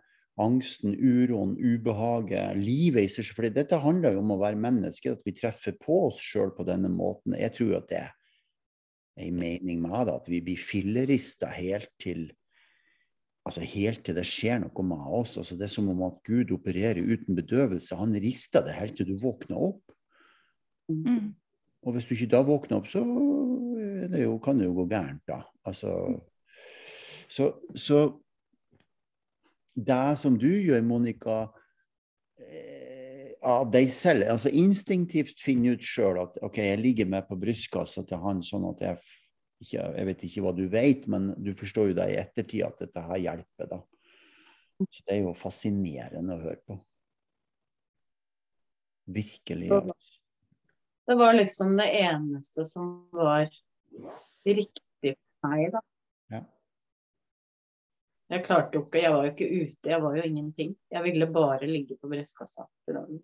angsten, 0.42 0.94
uroen, 0.98 1.56
ubehaget, 1.58 2.58
livet 2.58 3.06
i 3.06 3.12
seg 3.12 3.26
selv. 3.26 3.38
For 3.38 3.50
dette 3.54 3.82
handler 3.82 4.16
jo 4.16 4.24
om 4.24 4.34
å 4.36 4.40
være 4.42 4.60
menneske, 4.62 5.14
at 5.14 5.22
vi 5.26 5.36
treffer 5.38 5.78
på 5.82 6.08
oss 6.08 6.18
sjøl 6.22 6.50
på 6.58 6.66
denne 6.66 6.90
måten. 6.94 7.38
Jeg 7.38 7.54
tror 7.58 7.78
at 7.80 7.88
det 7.92 8.02
er 8.04 8.17
en 9.18 9.40
mening 9.40 9.82
med 9.82 10.08
det, 10.08 10.18
at 10.22 10.30
vi 10.30 10.42
blir 10.46 10.62
fillerista 10.62 11.50
helt 11.54 11.90
til 12.02 12.30
altså 13.48 13.64
helt 13.64 14.04
til 14.04 14.18
det 14.18 14.26
skjer 14.28 14.60
noe 14.60 14.84
med 14.84 15.12
oss. 15.22 15.38
Altså 15.40 15.56
det 15.56 15.68
er 15.68 15.72
som 15.72 15.88
om 15.94 16.02
at 16.10 16.20
Gud 16.28 16.52
opererer 16.52 17.00
uten 17.00 17.38
bedøvelse. 17.38 17.96
Han 17.96 18.16
rister 18.20 18.66
det 18.66 18.76
helt 18.76 18.98
til 19.00 19.08
du 19.08 19.16
våkner 19.22 19.70
opp. 19.70 19.94
Mm. 20.92 21.32
Og 21.88 21.96
hvis 21.96 22.08
du 22.08 22.16
ikke 22.16 22.32
da 22.34 22.42
våkner 22.44 22.82
opp, 22.82 22.90
så 22.92 23.04
det 24.12 24.24
jo, 24.26 24.36
kan 24.44 24.60
det 24.60 24.68
jo 24.68 24.76
gå 24.82 24.88
gærent, 24.92 25.24
da. 25.28 25.42
Altså, 25.68 25.94
så, 27.32 27.54
så 27.76 28.02
det 29.76 30.18
som 30.20 30.36
du 30.40 30.50
gjør, 30.50 30.84
Monica, 30.84 31.46
av 33.46 33.70
deg 33.72 33.90
selv, 33.94 34.26
altså 34.32 34.52
instinktivt 34.54 35.42
finne 35.44 35.76
ut 35.76 35.86
sjøl 35.86 36.22
at 36.24 36.40
OK, 36.46 36.60
jeg 36.64 36.82
ligger 36.82 37.10
med 37.10 37.28
på 37.30 37.38
brystkassa 37.40 38.04
til 38.08 38.22
han 38.24 38.44
sånn 38.46 38.68
at 38.72 38.84
jeg 38.86 39.00
ikke, 39.58 39.84
Jeg 39.98 40.06
vet 40.06 40.24
ikke 40.28 40.42
hva 40.46 40.52
du 40.54 40.66
vet, 40.70 41.08
men 41.10 41.32
du 41.42 41.50
forstår 41.58 41.88
jo 41.90 41.98
da 41.98 42.06
i 42.12 42.20
ettertid 42.22 42.62
at 42.68 42.84
dette 42.84 43.02
her 43.02 43.18
hjelper, 43.24 43.70
da. 43.72 43.80
Så 44.86 45.02
det 45.08 45.16
er 45.16 45.24
jo 45.24 45.32
fascinerende 45.34 46.36
å 46.36 46.44
høre 46.44 46.62
på. 46.62 46.78
Virkelig. 49.18 49.72
Altså. 49.74 50.20
Det 51.10 51.16
var 51.18 51.34
liksom 51.40 51.74
det 51.80 51.88
eneste 52.04 52.68
som 52.70 52.92
var 53.16 53.48
riktig 54.46 55.16
for 55.16 55.50
meg, 55.50 55.72
da. 55.74 55.82
Jeg 58.28 58.44
klarte 58.44 58.76
jo 58.76 58.82
ikke, 58.84 59.00
jeg 59.00 59.14
var 59.14 59.24
jo 59.24 59.30
ikke 59.32 59.48
ute, 59.48 59.90
jeg 59.90 60.02
var 60.04 60.16
jo 60.18 60.24
ingenting. 60.28 60.74
Jeg 60.92 61.04
ville 61.06 61.28
bare 61.32 61.68
ligge 61.70 61.96
på 61.96 62.10
brystkassa 62.12 62.66
til 62.86 62.96
dagen. 62.98 63.22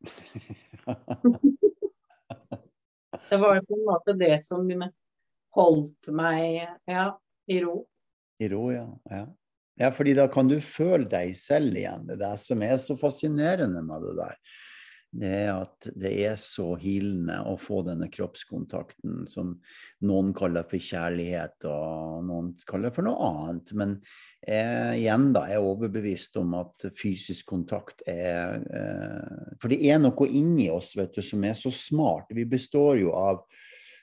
det 3.30 3.38
var 3.38 3.60
på 3.66 3.74
en 3.76 3.84
måte 3.86 4.12
det 4.18 4.42
som 4.42 4.82
holdt 5.54 6.10
meg 6.14 6.66
ja, 6.90 7.18
i 7.46 7.60
ro. 7.62 7.86
I 8.40 8.48
ro, 8.50 8.72
ja. 8.74 8.98
ja. 9.10 9.26
Ja, 9.80 9.92
fordi 9.94 10.14
da 10.18 10.26
kan 10.28 10.48
du 10.50 10.60
føle 10.60 11.06
deg 11.08 11.36
selv 11.38 11.76
igjen. 11.78 12.06
Det 12.08 12.14
er 12.18 12.22
det 12.26 12.38
som 12.42 12.62
er 12.66 12.76
så 12.82 12.96
fascinerende 13.00 13.82
med 13.86 14.02
det 14.04 14.16
der 14.18 14.34
det 15.10 15.30
er 15.42 15.48
at 15.56 15.88
det 15.98 16.10
er 16.22 16.36
så 16.38 16.76
hilende 16.78 17.40
å 17.50 17.56
få 17.58 17.80
denne 17.86 18.06
kroppskontakten 18.12 19.24
som 19.30 19.56
noen 20.06 20.30
kaller 20.36 20.68
for 20.70 20.82
kjærlighet, 20.82 21.66
og 21.66 22.20
noen 22.28 22.52
kaller 22.68 22.94
for 22.94 23.08
noe 23.08 23.18
annet. 23.26 23.72
Men 23.74 23.96
jeg, 24.38 25.00
igjen 25.00 25.26
da, 25.34 25.48
jeg 25.50 25.58
er 25.58 25.66
overbevist 25.66 26.38
om 26.40 26.54
at 26.60 26.86
fysisk 26.98 27.50
kontakt 27.50 28.04
er 28.08 28.62
eh, 28.70 29.50
For 29.60 29.72
det 29.72 29.82
er 29.90 29.98
noe 30.00 30.30
inni 30.30 30.70
oss 30.72 30.94
vet 30.98 31.18
du, 31.18 31.24
som 31.26 31.42
er 31.44 31.58
så 31.58 31.74
smart. 31.74 32.30
Vi 32.36 32.46
består 32.48 33.02
jo 33.02 33.10
av 33.18 33.42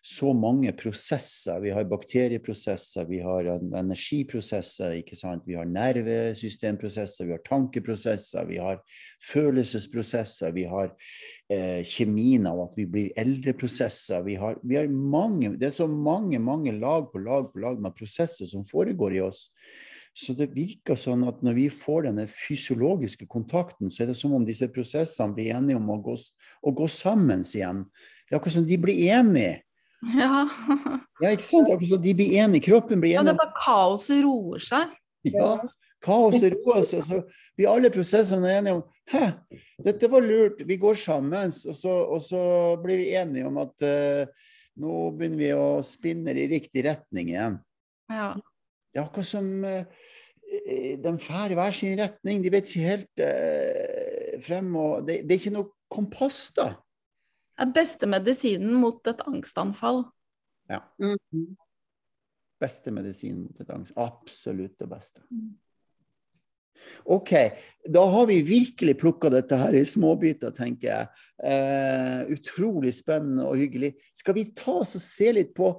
så 0.07 0.31
mange 0.33 0.71
prosesser. 0.77 1.59
Vi 1.63 1.71
har 1.75 1.87
bakterieprosesser, 1.89 3.07
vi 3.09 3.19
har 3.23 3.49
energiprosesser, 3.57 4.95
ikke 5.01 5.17
sant? 5.19 5.43
vi 5.47 5.57
har 5.59 5.67
nervesystemprosesser, 5.67 7.27
vi 7.27 7.35
har 7.35 7.43
tankeprosesser, 7.47 8.47
vi 8.47 8.61
har 8.63 8.79
følelsesprosesser, 9.31 10.53
vi 10.55 10.63
har 10.71 10.93
eh, 11.51 11.83
kjemien 11.83 12.47
av 12.47 12.63
at 12.67 12.79
vi 12.79 12.87
blir 12.87 13.11
eldre-prosesser. 13.19 14.23
Vi 14.27 14.37
vi 14.37 14.79
har 14.79 14.87
mange, 14.87 15.55
det 15.59 15.71
er 15.71 15.75
så 15.81 15.89
mange, 15.91 16.39
mange 16.39 16.77
lag 16.79 17.11
på 17.11 17.21
lag 17.25 17.51
på 17.51 17.65
lag 17.65 17.81
med 17.81 17.95
prosesser 17.97 18.47
som 18.47 18.65
foregår 18.67 19.19
i 19.19 19.23
oss. 19.27 19.47
Så 20.17 20.33
det 20.33 20.49
virker 20.55 20.97
sånn 20.97 21.27
at 21.29 21.43
når 21.45 21.59
vi 21.59 21.67
får 21.69 22.07
denne 22.07 22.25
fysiologiske 22.31 23.27
kontakten, 23.29 23.91
så 23.93 24.03
er 24.03 24.09
det 24.09 24.17
som 24.17 24.33
om 24.33 24.47
disse 24.47 24.65
prosessene 24.73 25.35
blir 25.35 25.53
enige 25.59 25.77
om 25.77 25.91
å 25.93 25.99
gå, 26.01 26.15
å 26.17 26.73
gå 26.73 26.87
sammen 26.89 27.43
igjen. 27.45 27.83
Det 28.25 28.33
er 28.33 28.39
akkurat 28.39 28.57
som 28.57 28.65
de 28.67 28.79
blir 28.81 29.03
enige. 29.13 29.66
Ja. 30.17 30.45
ja, 31.21 31.31
ikke 31.33 31.45
sant? 31.45 31.71
Akkurat 31.73 32.03
de 32.03 32.13
blir 32.15 32.37
enige, 32.39 32.67
kroppen 32.69 33.01
blir 33.01 33.15
enig. 33.15 33.19
Ja, 33.19 33.25
det 33.27 33.33
er 33.33 33.41
bare 33.41 33.57
kaoset 33.59 34.21
roer 34.23 34.63
seg. 34.63 34.93
Ja, 35.27 35.49
kaoset 36.05 36.55
roer 36.55 36.85
seg. 36.87 37.03
Så 37.07 37.23
blir 37.57 37.71
alle 37.71 37.91
prosessene 37.93 38.53
enige 38.59 38.79
om 38.79 38.85
Hæ, 39.07 39.21
dette 39.85 40.09
var 40.11 40.19
lurt, 40.19 40.65
vi 40.67 40.75
går 40.75 40.97
sammen. 40.99 41.47
Og 41.47 41.75
så, 41.79 41.93
og 42.11 42.19
så 42.19 42.41
blir 42.83 42.99
vi 42.99 43.13
enige 43.15 43.47
om 43.47 43.59
at 43.61 43.85
uh, 43.87 44.49
nå 44.83 44.95
begynner 45.15 45.39
vi 45.39 45.51
å 45.55 45.67
spinne 45.85 46.35
i 46.35 46.47
riktig 46.51 46.83
retning 46.89 47.31
igjen. 47.31 47.55
Ja. 48.11 48.33
Det 48.91 48.99
er 48.99 49.05
akkurat 49.05 49.29
som 49.29 49.47
uh, 49.63 49.87
de 50.99 51.13
drar 51.23 51.55
i 51.55 51.59
hver 51.59 51.77
sin 51.79 51.95
retning. 52.01 52.43
De 52.43 52.51
vet 52.51 52.67
ikke 52.67 52.89
helt 52.89 53.23
uh, 53.23 54.35
frem 54.43 54.75
og 54.75 55.07
Det, 55.07 55.21
det 55.23 55.37
er 55.37 55.41
ikke 55.41 55.55
noe 55.55 55.71
kompass, 55.87 56.41
da. 56.59 56.73
Er 57.57 57.71
beste 57.73 58.09
medisinen 58.09 58.75
mot 58.77 59.07
et 59.09 59.23
angstanfall. 59.25 60.03
Ja. 60.69 60.83
Mm. 61.01 61.55
Beste 62.61 62.91
medisin 62.93 63.39
mot 63.45 63.61
et 63.61 63.71
angst. 63.73 63.95
Absolutt 63.97 64.77
det 64.81 64.89
beste. 64.91 65.23
Mm. 65.31 65.55
OK, 67.03 67.31
da 67.89 68.03
har 68.05 68.27
vi 68.29 68.41
virkelig 68.45 68.97
plukka 69.01 69.31
dette 69.33 69.57
her 69.59 69.75
i 69.75 69.83
småbiter, 69.85 70.53
tenker 70.55 70.87
jeg. 70.87 71.23
Eh, 71.43 72.33
utrolig 72.37 72.93
spennende 72.95 73.47
og 73.49 73.57
hyggelig. 73.59 73.95
Skal 74.15 74.37
vi 74.37 74.47
ta 74.55 74.79
oss 74.83 74.95
og 74.99 75.03
se 75.03 75.31
litt 75.35 75.53
på 75.57 75.73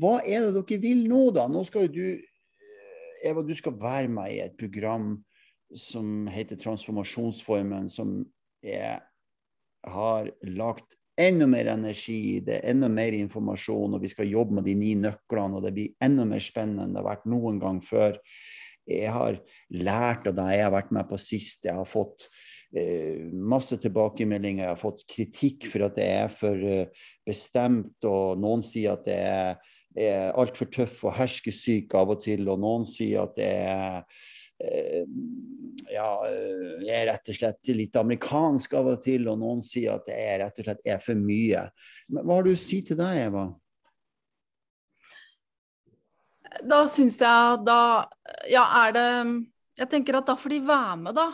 hva 0.00 0.18
er 0.26 0.48
det 0.48 0.54
dere 0.56 0.80
vil 0.82 1.04
nå, 1.10 1.28
da? 1.34 1.46
Nå 1.50 1.62
skal 1.66 1.86
jo 1.86 1.94
du, 1.94 2.06
eh, 2.16 3.28
Eva, 3.30 3.42
du 3.42 3.54
skal 3.58 3.76
være 3.78 4.10
med 4.10 4.34
i 4.34 4.40
et 4.46 4.56
program 4.58 5.14
som 5.74 6.28
heter 6.30 6.58
Transformasjonsformen, 6.58 7.90
som 7.90 8.20
er, 8.62 9.02
har 9.86 10.30
lagt 10.46 10.98
enda 11.16 11.46
mer 11.48 11.70
energi, 11.72 12.40
det 12.44 12.58
er 12.58 12.74
enda 12.74 12.88
mer 12.92 13.14
informasjon, 13.16 13.96
og 13.96 14.02
vi 14.02 14.10
skal 14.12 14.28
jobbe 14.28 14.58
med 14.58 14.66
de 14.68 14.74
ni 14.78 14.92
nøklene, 15.00 15.58
og 15.58 15.64
det 15.64 15.72
blir 15.76 15.94
enda 16.04 16.26
mer 16.28 16.44
spennende 16.44 16.86
enn 16.86 16.96
det 16.96 17.02
har 17.02 17.08
vært 17.08 17.30
noen 17.30 17.60
gang 17.62 17.80
før. 17.84 18.18
Jeg 18.86 19.10
har 19.10 19.40
lært 19.74 20.28
av 20.30 20.36
deg 20.36 20.52
jeg 20.54 20.66
har 20.68 20.74
vært 20.76 20.92
med 20.94 21.08
på 21.10 21.18
sist. 21.18 21.64
Jeg 21.66 21.74
har 21.74 21.88
fått 21.90 22.28
eh, 22.76 23.24
masse 23.34 23.80
tilbakemeldinger. 23.82 24.62
Jeg 24.62 24.74
har 24.76 24.82
fått 24.82 25.02
kritikk 25.10 25.66
for 25.72 25.88
at 25.88 25.96
det 25.98 26.06
er 26.20 26.30
for 26.30 26.68
eh, 26.70 27.08
bestemt, 27.26 27.96
og 28.06 28.38
noen 28.42 28.62
sier 28.66 28.94
at 28.94 29.08
det 29.08 29.18
er, 29.18 29.74
er 29.96 30.38
altfor 30.38 30.70
tøff 30.70 31.02
og 31.08 31.16
herskesyk 31.18 31.96
av 31.98 32.14
og 32.14 32.22
til, 32.22 32.46
og 32.52 32.62
noen 32.62 32.86
sier 32.86 33.24
at 33.26 33.34
det 33.40 33.50
er 33.66 34.04
ja, 34.58 36.10
eh, 36.28 36.84
jeg 36.86 36.96
er 36.96 37.06
rett 37.10 37.30
og 37.30 37.38
slett 37.38 37.70
litt 37.76 37.96
amerikansk 38.00 38.74
av 38.78 38.90
og 38.94 39.00
til, 39.04 39.28
og 39.30 39.38
noen 39.40 39.62
sier 39.64 39.96
at 39.96 40.08
jeg 40.10 40.40
rett 40.42 40.60
og 40.60 40.68
slett 40.68 40.90
er 40.94 41.00
for 41.02 41.18
mye. 41.20 41.66
Men 42.08 42.26
hva 42.26 42.38
har 42.38 42.46
du 42.46 42.52
å 42.54 42.60
si 42.60 42.80
til 42.86 42.98
deg, 43.00 43.22
Eva? 43.28 43.46
Da 46.64 46.86
syns 46.88 47.18
jeg 47.20 47.64
da 47.66 48.06
Ja, 48.48 48.62
er 48.86 48.94
det 48.94 49.08
Jeg 49.76 49.90
tenker 49.92 50.16
at 50.16 50.28
da 50.30 50.38
får 50.40 50.54
de 50.54 50.60
være 50.64 50.94
med, 51.02 51.18
da. 51.18 51.26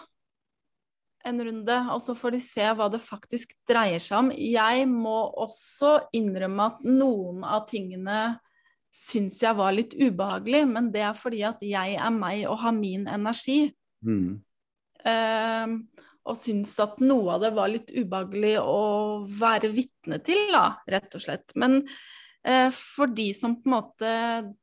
En 1.23 1.39
runde, 1.39 1.77
og 1.95 2.01
så 2.03 2.17
får 2.19 2.35
de 2.35 2.41
se 2.43 2.65
hva 2.75 2.89
det 2.91 2.99
faktisk 2.99 3.53
dreier 3.71 4.03
seg 4.03 4.17
om. 4.19 4.31
Jeg 4.35 4.89
må 4.91 5.21
også 5.45 6.09
innrømme 6.19 6.73
at 6.73 6.81
noen 6.83 7.45
av 7.47 7.69
tingene 7.69 8.41
syns 8.93 9.41
jeg 9.43 9.57
var 9.57 9.73
litt 9.75 9.95
ubehagelig, 9.97 10.63
men 10.69 10.91
det 10.93 11.05
er 11.07 11.17
fordi 11.17 11.43
at 11.49 11.63
jeg 11.65 11.97
er 11.97 12.15
meg 12.15 12.45
og 12.51 12.61
har 12.63 12.75
min 12.77 13.07
energi. 13.09 13.61
Mm. 14.05 14.43
Uh, 15.03 15.79
og 16.23 16.39
syns 16.39 16.77
at 16.83 17.01
noe 17.03 17.35
av 17.35 17.43
det 17.43 17.53
var 17.57 17.71
litt 17.73 17.89
ubehagelig 17.91 18.57
å 18.61 18.83
være 19.27 19.73
vitne 19.75 20.21
til, 20.23 20.45
da, 20.55 20.67
rett 20.93 21.17
og 21.17 21.25
slett. 21.25 21.57
Men 21.59 21.81
uh, 21.83 22.69
for 22.77 23.11
de 23.11 23.31
som 23.37 23.57
på 23.57 23.71
en 23.71 23.77
måte 23.79 24.13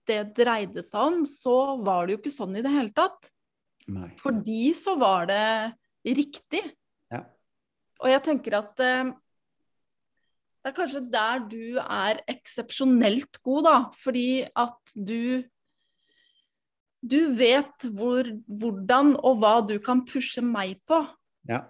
det 0.07 0.21
dreide 0.37 0.85
seg 0.85 1.01
om, 1.01 1.25
så 1.27 1.79
var 1.81 2.05
det 2.05 2.15
jo 2.15 2.21
ikke 2.21 2.37
sånn 2.37 2.59
i 2.59 2.63
det 2.65 2.73
hele 2.75 2.93
tatt. 2.95 3.33
Nei. 3.89 4.11
For 4.21 4.35
de 4.45 4.69
så 4.77 4.93
var 5.01 5.25
det 5.31 5.43
riktig. 6.05 6.61
Ja. 7.11 7.23
Og 7.99 8.13
jeg 8.13 8.23
tenker 8.27 8.59
at 8.61 8.79
eh, 8.83 9.09
det 10.59 10.71
er 10.71 10.75
kanskje 10.75 11.01
der 11.07 11.43
du 11.47 11.79
er 11.79 12.19
eksepsjonelt 12.29 13.39
god, 13.45 13.63
da. 13.67 13.77
Fordi 13.95 14.43
at 14.55 14.93
du 14.95 15.43
Du 16.99 17.31
vet 17.31 17.85
hvor, 17.95 18.27
hvordan 18.43 19.13
og 19.23 19.37
hva 19.39 19.61
du 19.63 19.77
kan 19.79 20.01
pushe 20.03 20.41
meg 20.43 20.81
på. 20.83 20.97
Ja. 21.47 21.61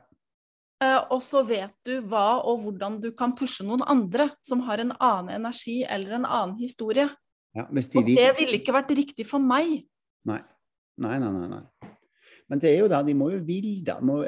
Uh, 0.81 1.05
og 1.13 1.21
så 1.21 1.43
vet 1.45 1.75
du 1.85 1.99
hva 2.01 2.39
og 2.49 2.63
hvordan 2.63 2.95
du 3.03 3.11
kan 3.13 3.35
pushe 3.37 3.61
noen 3.61 3.83
andre 3.85 4.31
som 4.41 4.63
har 4.65 4.81
en 4.81 4.95
annen 4.97 5.35
energi 5.35 5.83
eller 5.85 6.15
en 6.17 6.25
annen 6.25 6.55
historie. 6.57 7.05
ja. 7.53 7.67
De 7.69 7.99
Og 7.99 8.09
det 8.09 8.29
ville 8.39 8.57
ikke 8.57 8.73
vært 8.73 8.89
riktig 8.97 9.27
for 9.29 9.37
meg. 9.37 9.85
Nei. 10.25 10.41
Nei, 10.97 11.19
nei, 11.21 11.29
nei. 11.29 11.47
nei. 11.47 11.93
Men 12.49 12.61
det 12.63 12.73
er 12.73 12.79
jo 12.81 12.89
da, 12.89 13.03
de 13.05 13.13
må 13.13 13.29
jo 13.29 13.43
ville 13.45 13.83
da. 13.85 13.99
Må? 14.01 14.23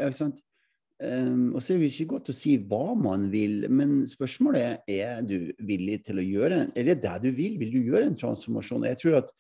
Um, 1.02 1.56
og 1.58 1.64
så 1.66 1.74
er 1.74 1.80
det 1.82 1.88
ikke 1.96 2.12
godt 2.12 2.30
å 2.30 2.36
si 2.36 2.52
hva 2.70 2.94
man 2.94 3.24
vil, 3.34 3.64
men 3.74 4.04
spørsmålet 4.06 4.84
er 4.86 5.00
er 5.02 5.24
du 5.26 5.50
villig 5.66 6.04
til 6.06 6.22
å 6.22 6.26
gjøre 6.26 6.60
en, 6.62 6.74
Eller 6.78 7.00
det 7.02 7.16
du 7.24 7.32
vil, 7.34 7.56
vil 7.58 7.72
du 7.74 7.80
gjøre 7.90 8.12
en 8.12 8.18
transformasjon? 8.18 8.86
Jeg 8.86 9.00
tror 9.02 9.18
at 9.24 9.32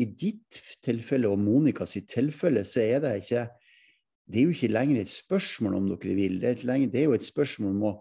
i 0.00 0.06
ditt 0.08 0.60
tilfelle 0.80 1.28
og 1.28 1.42
Monicas 1.42 1.92
tilfelle, 2.08 2.64
så 2.64 2.80
er 2.80 3.04
det 3.04 3.18
ikke 3.20 3.48
Det 4.30 4.38
er 4.38 4.46
jo 4.46 4.54
ikke 4.54 4.72
lenger 4.72 5.00
et 5.00 5.12
spørsmål 5.12 5.74
om 5.76 5.90
dere 5.90 6.14
vil, 6.14 6.40
det 6.40 6.48
er, 6.48 6.64
lenger, 6.64 6.88
det 6.88 7.00
er 7.00 7.08
jo 7.10 7.18
et 7.18 7.26
spørsmål 7.26 7.76
om 7.76 7.84
å 7.90 7.92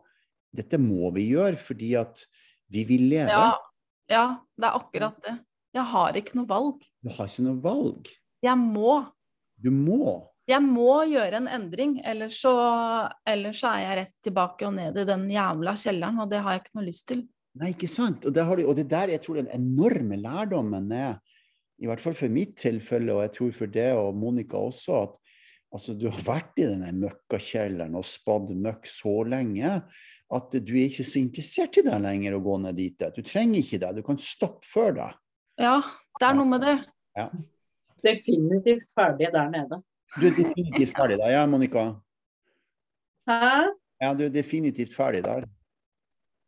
Dette 0.55 0.79
må 0.81 1.11
vi 1.13 1.27
gjøre 1.33 1.59
fordi 1.61 1.91
at 1.99 2.23
vi 2.71 2.85
vil 2.87 3.03
leve. 3.11 3.29
Ja, 3.29 3.51
ja, 4.09 4.23
det 4.57 4.65
er 4.65 4.77
akkurat 4.79 5.19
det. 5.25 5.35
Jeg 5.75 5.85
har 5.91 6.17
ikke 6.17 6.39
noe 6.39 6.49
valg. 6.49 6.85
Du 7.03 7.11
har 7.13 7.29
ikke 7.29 7.45
noe 7.45 7.59
valg. 7.61 8.09
Jeg 8.41 8.57
må. 8.57 8.95
Du 9.61 9.69
må. 9.73 10.28
Jeg 10.49 10.65
må 10.65 10.93
gjøre 11.11 11.43
en 11.43 11.49
endring, 11.51 11.99
ellers 12.09 12.39
så, 12.41 12.53
ellers 13.27 13.59
så 13.61 13.73
er 13.75 13.83
jeg 13.83 13.97
rett 13.99 14.15
tilbake 14.25 14.65
og 14.65 14.73
ned 14.79 14.97
i 14.97 15.05
den 15.05 15.27
jævla 15.29 15.75
kjelleren, 15.77 16.21
og 16.23 16.31
det 16.31 16.39
har 16.41 16.55
jeg 16.55 16.63
ikke 16.63 16.77
noe 16.79 16.87
lyst 16.87 17.05
til. 17.11 17.25
Nei, 17.59 17.73
ikke 17.75 17.89
sant? 17.91 18.25
Og 18.25 18.33
det, 18.33 18.45
har 18.47 18.57
du, 18.57 18.63
og 18.65 18.77
det 18.77 18.87
der 18.89 19.13
jeg 19.13 19.21
tror 19.21 19.39
den 19.41 19.51
enorme 19.53 20.17
lærdommen 20.21 20.89
er, 20.95 21.19
i 21.79 21.87
hvert 21.87 22.01
fall 22.03 22.17
for 22.17 22.33
mitt 22.33 22.57
tilfelle, 22.59 23.13
og 23.13 23.23
jeg 23.27 23.35
tror 23.37 23.51
for 23.55 23.71
det 23.71 23.89
og 23.95 24.17
Monica 24.17 24.59
også, 24.59 25.03
at 25.03 25.35
altså, 25.77 25.95
du 25.95 26.07
har 26.09 26.23
vært 26.25 26.57
i 26.59 26.67
denne 26.67 26.91
møkkakjelleren 26.97 27.97
og 27.99 28.07
spadd 28.07 28.49
møkk 28.57 28.89
så 28.89 29.15
lenge 29.29 29.75
at 30.29 30.57
du 30.61 30.73
er 30.75 30.89
ikke 30.89 31.05
så 31.07 31.21
interessert 31.21 31.79
i 31.79 31.85
det 31.85 32.01
lenger 32.03 32.35
å 32.37 32.41
gå 32.45 32.57
ned 32.61 32.77
dit. 32.77 33.05
Du 33.15 33.21
trenger 33.25 33.61
ikke 33.61 33.79
det. 33.81 33.93
Du 33.97 34.03
kan 34.05 34.19
stoppe 34.21 34.67
før 34.69 34.91
det. 34.97 35.07
Ja, 35.61 35.79
det 36.19 36.27
er 36.27 36.35
noe 36.37 36.49
med 36.51 36.65
det. 36.65 36.75
Definitivt 38.05 38.93
ferdig 38.95 39.31
der 39.33 39.49
nede. 39.49 39.81
Du 40.17 40.25
er 40.25 40.33
definitivt 40.33 40.95
ferdig 40.97 41.19
da. 41.21 41.29
Ja, 41.29 41.45
Monica? 41.49 41.85
Hæ? 43.29 43.69
Ja, 44.01 44.13
du 44.17 44.25
er 44.25 44.33
definitivt 44.33 44.95
ferdig 44.95 45.23
der. 45.25 45.45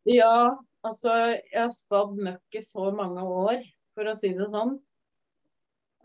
Ja, 0.10 0.58
altså 0.84 1.14
jeg 1.14 1.60
har 1.60 1.74
spadd 1.76 2.16
møkk 2.18 2.58
i 2.58 2.64
så 2.66 2.90
mange 2.96 3.22
år, 3.22 3.62
for 3.94 4.10
å 4.10 4.16
si 4.18 4.32
det 4.34 4.48
sånn, 4.50 4.78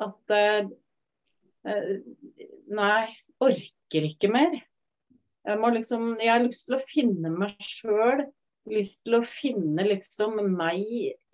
at 0.05 0.37
eh, 0.37 0.69
eh, 1.65 1.93
Nei, 2.77 3.07
orker 3.41 4.09
ikke 4.11 4.29
mer. 4.35 4.59
Jeg 5.47 5.61
må 5.63 5.71
liksom 5.71 6.17
Jeg 6.19 6.33
har 6.33 6.43
lyst 6.43 6.67
til 6.67 6.77
å 6.77 6.85
finne 6.91 7.31
meg 7.31 7.55
sjøl. 7.63 8.27
Lyst 8.67 9.05
til 9.07 9.19
å 9.21 9.23
finne 9.23 9.85
liksom 9.87 10.41
meg 10.57 10.83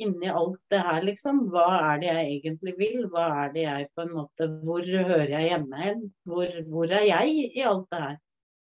inni 0.03 0.29
alt 0.29 0.61
det 0.73 0.83
her, 0.85 1.01
liksom. 1.07 1.47
Hva 1.53 1.67
er 1.93 2.03
det 2.03 2.11
jeg 2.11 2.27
egentlig 2.37 2.75
vil? 2.77 3.07
Hva 3.13 3.29
er 3.45 3.55
det 3.55 3.63
jeg 3.65 3.87
på 3.97 4.05
en 4.05 4.17
måte 4.19 4.49
Hvor 4.61 4.85
hører 4.85 5.31
jeg 5.33 5.49
hjemme 5.49 5.81
hen? 5.81 6.03
Hvor, 6.29 6.59
hvor 6.69 6.93
er 6.93 7.07
jeg 7.09 7.53
i 7.53 7.65
alt 7.69 7.87
det 7.93 8.03
her? 8.03 8.19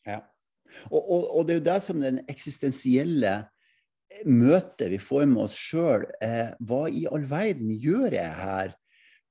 Ja. 0.06 0.20
Og, 0.90 1.00
og, 1.00 1.24
og 1.36 1.46
det 1.46 1.56
er 1.56 1.58
jo 1.58 1.68
det 1.70 1.80
som 1.82 2.02
den 2.02 2.20
eksistensielle 2.30 3.34
møtet 4.26 4.90
vi 4.92 4.98
får 5.02 5.26
med 5.30 5.44
oss 5.46 5.56
sjøl. 5.58 6.06
Eh, 6.22 6.52
hva 6.66 6.84
i 6.90 7.06
all 7.10 7.26
verden 7.30 7.72
gjør 7.74 8.16
jeg 8.16 8.36
her? 8.40 8.74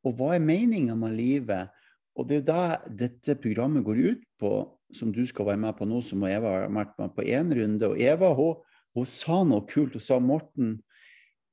Og 0.07 0.15
hva 0.19 0.33
er 0.35 0.43
meninga 0.43 0.95
med 0.99 1.15
livet? 1.17 1.71
Og 2.19 2.27
det 2.27 2.39
er 2.39 2.41
jo 2.41 2.47
det 2.49 2.97
dette 3.05 3.35
programmet 3.39 3.85
går 3.87 4.01
ut 4.11 4.23
på, 4.39 4.53
som 4.95 5.11
du 5.13 5.21
skal 5.27 5.51
være 5.51 5.61
med 5.61 5.75
på 5.77 5.87
nå, 5.87 6.01
som 6.03 6.23
Eva 6.27 6.55
har 6.55 6.73
vært 6.73 6.95
med 6.99 7.13
på 7.15 7.25
én 7.27 7.53
runde. 7.55 7.91
Og 7.91 8.01
Eva 8.01 8.31
hun, 8.35 8.57
hun 8.97 9.07
sa 9.09 9.41
noe 9.47 9.65
kult. 9.69 9.95
Hun 9.97 10.03
sa 10.03 10.19
Morten, 10.23 10.77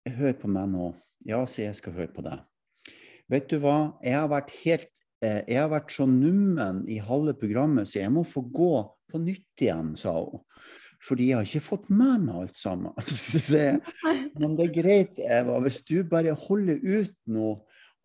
hør 0.07 0.37
på 0.41 0.51
meg 0.51 0.71
nå. 0.73 0.93
Ja, 1.27 1.43
så 1.49 1.65
jeg 1.67 1.79
skal 1.79 1.97
høre 1.97 2.13
på 2.15 2.25
deg. 2.27 2.45
Vet 3.33 3.49
du 3.51 3.59
hva, 3.63 3.97
jeg 4.05 4.15
har 4.15 4.29
vært 4.31 4.53
helt 4.63 4.91
eh, 5.25 5.43
jeg 5.49 5.59
har 5.59 5.71
vært 5.73 5.91
så 5.91 6.07
nummen 6.07 6.85
i 6.93 7.01
halve 7.03 7.35
programmet, 7.39 7.89
så 7.91 8.05
jeg 8.05 8.13
må 8.15 8.23
få 8.29 8.45
gå 8.55 8.75
på 9.11 9.23
nytt 9.23 9.65
igjen, 9.65 9.95
sa 9.99 10.15
hun. 10.21 10.45
Fordi 11.07 11.29
jeg 11.29 11.39
har 11.39 11.47
ikke 11.47 11.67
fått 11.67 11.89
med 11.93 12.25
meg 12.25 12.39
alt 12.41 12.59
sammen. 12.59 12.95
Jeg, 13.57 13.79
men 14.41 14.57
det 14.59 14.65
er 14.65 14.75
greit, 14.75 15.21
Eva. 15.23 15.61
Hvis 15.63 15.83
du 15.87 16.01
bare 16.09 16.33
holder 16.47 16.81
ut 16.83 17.15
nå 17.31 17.53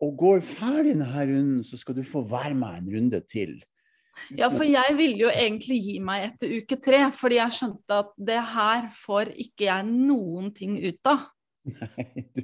og 0.02 0.12
går 0.18 0.42
ferdig 0.46 0.94
denne 0.94 1.08
runden, 1.10 1.62
så 1.66 1.78
skal 1.80 1.96
du 1.98 2.02
få 2.06 2.22
være 2.30 2.54
med 2.58 2.78
en 2.78 2.90
runde 2.96 3.20
til. 3.30 3.56
Ja, 4.36 4.48
for 4.52 4.64
jeg 4.68 4.96
ville 4.98 5.24
jo 5.24 5.30
egentlig 5.32 5.78
gi 5.84 5.98
meg 6.04 6.26
etter 6.30 6.52
uke 6.58 6.78
tre, 6.82 7.04
fordi 7.16 7.38
jeg 7.38 7.56
skjønte 7.58 8.00
at 8.04 8.12
det 8.30 8.40
her 8.54 8.88
får 8.96 9.32
ikke 9.44 9.68
jeg 9.68 9.88
noen 9.88 10.52
ting 10.56 10.76
ut 10.82 11.10
av. 11.10 11.28
Nei, 11.62 12.24
du, 12.34 12.42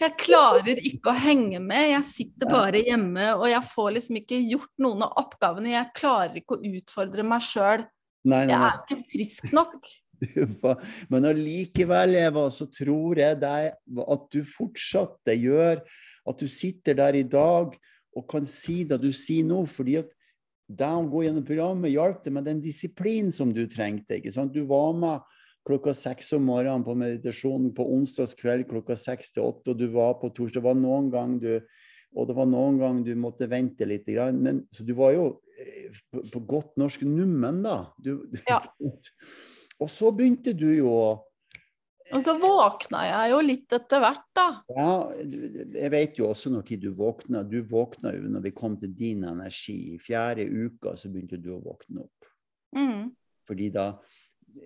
Jeg 0.00 0.16
klarer 0.20 0.80
ikke 0.84 1.12
å 1.12 1.16
henge 1.16 1.60
med. 1.62 1.90
Jeg 1.94 2.06
sitter 2.08 2.50
bare 2.50 2.82
hjemme 2.84 3.32
og 3.36 3.46
jeg 3.50 3.62
får 3.72 3.88
liksom 3.96 4.20
ikke 4.20 4.40
gjort 4.44 4.72
noen 4.84 5.06
av 5.06 5.16
oppgavene. 5.22 5.72
Jeg 5.74 5.94
klarer 5.96 6.40
ikke 6.40 6.58
å 6.58 6.72
utfordre 6.76 7.24
meg 7.26 7.44
sjøl. 7.44 7.84
Jeg 8.28 8.52
er 8.56 8.78
ikke 8.82 9.00
frisk 9.08 9.52
nok. 9.56 9.78
Men 11.12 11.28
allikevel, 11.30 12.16
Eva, 12.20 12.46
så 12.52 12.68
tror 12.72 13.20
jeg 13.22 13.40
deg 13.40 13.70
at 14.04 14.26
du 14.32 14.40
fortsatt 14.44 15.32
gjør 15.32 15.80
at 16.28 16.42
du 16.42 16.50
sitter 16.52 16.98
der 16.98 17.16
i 17.16 17.24
dag 17.24 17.72
og 18.16 18.26
kan 18.30 18.46
si 18.48 18.82
det 18.88 19.00
du 19.02 19.10
sier 19.14 19.46
nå. 19.46 19.62
fordi 19.70 20.00
at 20.02 20.10
det 20.70 20.86
å 20.86 21.02
gå 21.10 21.24
gjennom 21.24 21.44
programmet 21.46 21.90
hjalp 21.90 22.22
det 22.24 22.32
med 22.34 22.46
den 22.46 22.60
disiplinen 22.62 23.32
som 23.34 23.52
du 23.54 23.64
trengte. 23.66 24.18
ikke 24.18 24.32
sant? 24.32 24.54
Du 24.54 24.66
var 24.70 24.92
med 24.94 25.26
klokka 25.66 25.94
seks 25.94 26.32
om 26.36 26.46
morgenen 26.46 26.86
på 26.86 26.94
meditasjon 26.96 27.72
på 27.74 27.86
onsdagskveld 27.96 28.68
klokka 28.70 28.96
seks 28.96 29.34
til 29.34 29.48
åtte, 29.48 29.72
og 29.72 29.80
du 29.80 29.88
var 29.92 30.16
på 30.20 30.30
torsdag. 30.30 30.60
Det 30.60 30.68
var 30.68 30.78
noen 30.78 31.10
gang 31.12 31.38
du 31.42 31.54
og 32.18 32.26
det 32.26 32.34
var 32.34 32.48
noen 32.50 32.78
gang 32.80 33.02
du 33.06 33.12
måtte 33.18 33.46
vente 33.50 33.86
litt. 33.86 34.08
Men, 34.34 34.64
så 34.74 34.82
du 34.86 34.94
var 34.98 35.12
jo 35.14 35.26
eh, 35.62 35.94
på, 36.10 36.24
på 36.32 36.40
godt 36.48 36.72
norsk 36.80 37.04
nummen, 37.06 37.62
da. 37.66 37.84
Du, 38.02 38.26
Ja. 38.48 38.58
og 39.80 39.88
så 39.88 40.10
begynte 40.12 40.52
du 40.52 40.66
jo 40.74 40.90
Og 42.10 42.24
så 42.24 42.34
våkna 42.40 43.02
jeg 43.06 43.30
jo 43.32 43.38
litt 43.44 43.74
etter 43.76 44.02
hvert, 44.02 44.26
da. 44.36 44.46
Ja, 44.74 44.94
jeg 45.76 45.92
vet 45.94 46.18
jo 46.18 46.30
også 46.30 46.50
når 46.52 46.66
tid 46.70 46.82
du 46.82 46.90
våkna. 46.96 47.44
Du 47.46 47.60
våkna 47.70 48.14
jo 48.16 48.30
når 48.30 48.44
vi 48.48 48.54
kom 48.56 48.76
til 48.80 48.92
din 48.96 49.22
energi. 49.28 49.94
I 49.94 50.00
fjerde 50.02 50.48
uka 50.48 50.96
så 50.98 51.10
begynte 51.12 51.38
du 51.40 51.52
å 51.54 51.62
våkne 51.62 52.04
opp. 52.04 52.30
Mm. 52.76 53.10
Fordi 53.46 53.70
da 53.74 53.86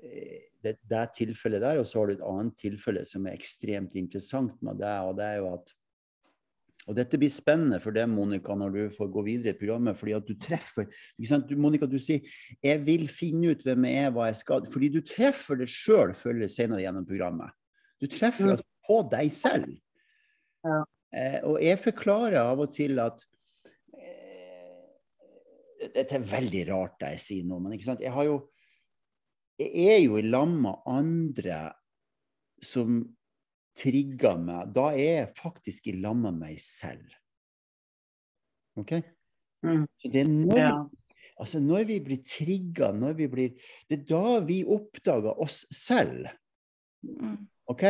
eh, 0.01 0.51
det, 0.65 0.79
det 0.89 1.05
tilfellet 1.21 1.65
der, 1.65 1.81
og 1.81 1.89
så 1.89 2.01
har 2.01 2.11
du 2.11 2.17
et 2.17 2.27
annet 2.27 2.57
tilfelle 2.61 3.05
som 3.09 3.29
er 3.29 3.37
ekstremt 3.37 3.97
interessant 4.01 4.57
med 4.65 4.81
deg, 4.81 5.09
og 5.09 5.19
det 5.21 5.29
er 5.29 5.43
jo 5.43 5.51
at 5.53 5.75
og 6.85 6.97
dette 6.99 7.17
blir 7.21 7.33
spennende 7.33 7.79
for 7.81 7.97
deg, 7.97 8.09
Monica, 8.13 8.53
når 8.59 8.75
du 8.75 8.81
får 8.93 9.09
gå 9.13 9.23
videre 9.25 9.55
i 9.55 9.59
programmet. 9.59 9.97
fordi 9.97 10.13
at 10.13 10.27
du 10.29 10.35
treffer 10.37 10.85
ikke 10.87 11.29
sant? 11.31 11.49
Du, 11.49 11.57
Monica, 11.57 11.87
du 11.87 11.99
sier 11.99 12.21
'jeg 12.63 12.85
vil 12.85 13.07
finne 13.09 13.53
ut 13.53 13.63
hvem 13.65 13.85
jeg 13.89 14.05
er, 14.05 14.11
hva 14.11 14.27
jeg 14.29 14.37
skal'. 14.45 14.69
Fordi 14.71 14.89
du 14.93 15.01
treffer 15.01 15.57
det 15.57 15.69
sjøl 15.69 16.13
senere 16.49 16.85
gjennom 16.85 17.07
programmet. 17.07 17.51
Du 18.01 18.07
treffer 18.07 18.45
Mm. 18.45 18.51
altså 18.51 18.65
på 18.87 19.11
deg 19.11 19.33
selv. 19.33 19.81
Ja. 20.65 20.85
Eh, 21.15 21.41
og 21.45 21.61
jeg 21.63 21.79
forklarer 21.79 22.41
av 22.41 22.61
og 22.61 22.73
til 22.75 22.99
at 22.99 23.25
eh, 23.97 25.89
Dette 25.95 26.17
er 26.17 26.19
veldig 26.21 26.69
rart 26.73 26.99
det 27.01 27.11
jeg 27.15 27.21
sier 27.21 27.45
nå, 27.45 27.61
men 27.63 27.73
ikke 27.73 27.85
sant? 27.85 28.01
jeg 28.01 28.13
har 28.13 28.25
jo 28.25 28.49
Jeg 29.59 29.71
er 29.95 30.01
jo 30.03 30.17
i 30.17 30.23
lag 30.23 30.49
med 30.49 30.75
andre 30.85 31.73
som 32.61 33.17
trigger 33.77 34.39
meg. 34.41 34.73
Da 34.75 34.91
er 34.93 35.05
jeg 35.25 35.33
faktisk 35.39 35.89
i 35.91 35.97
lag 36.01 36.17
med 36.17 36.39
meg 36.39 36.59
selv. 36.63 37.15
OK? 38.79 38.97
Mm. 39.65 39.87
Det 40.03 40.21
er 40.21 40.29
når, 40.29 40.59
Ja. 40.59 40.73
altså 41.41 41.61
når 41.61 41.87
vi 41.87 42.01
blir 42.01 42.23
trigga, 42.27 42.93
når 42.93 43.17
vi 43.17 43.27
blir 43.29 43.51
Det 43.89 44.01
er 44.01 44.05
da 44.05 44.41
vi 44.41 44.65
oppdager 44.65 45.41
oss 45.41 45.65
selv. 45.73 46.27
Mm. 47.05 47.49
Ok, 47.69 47.83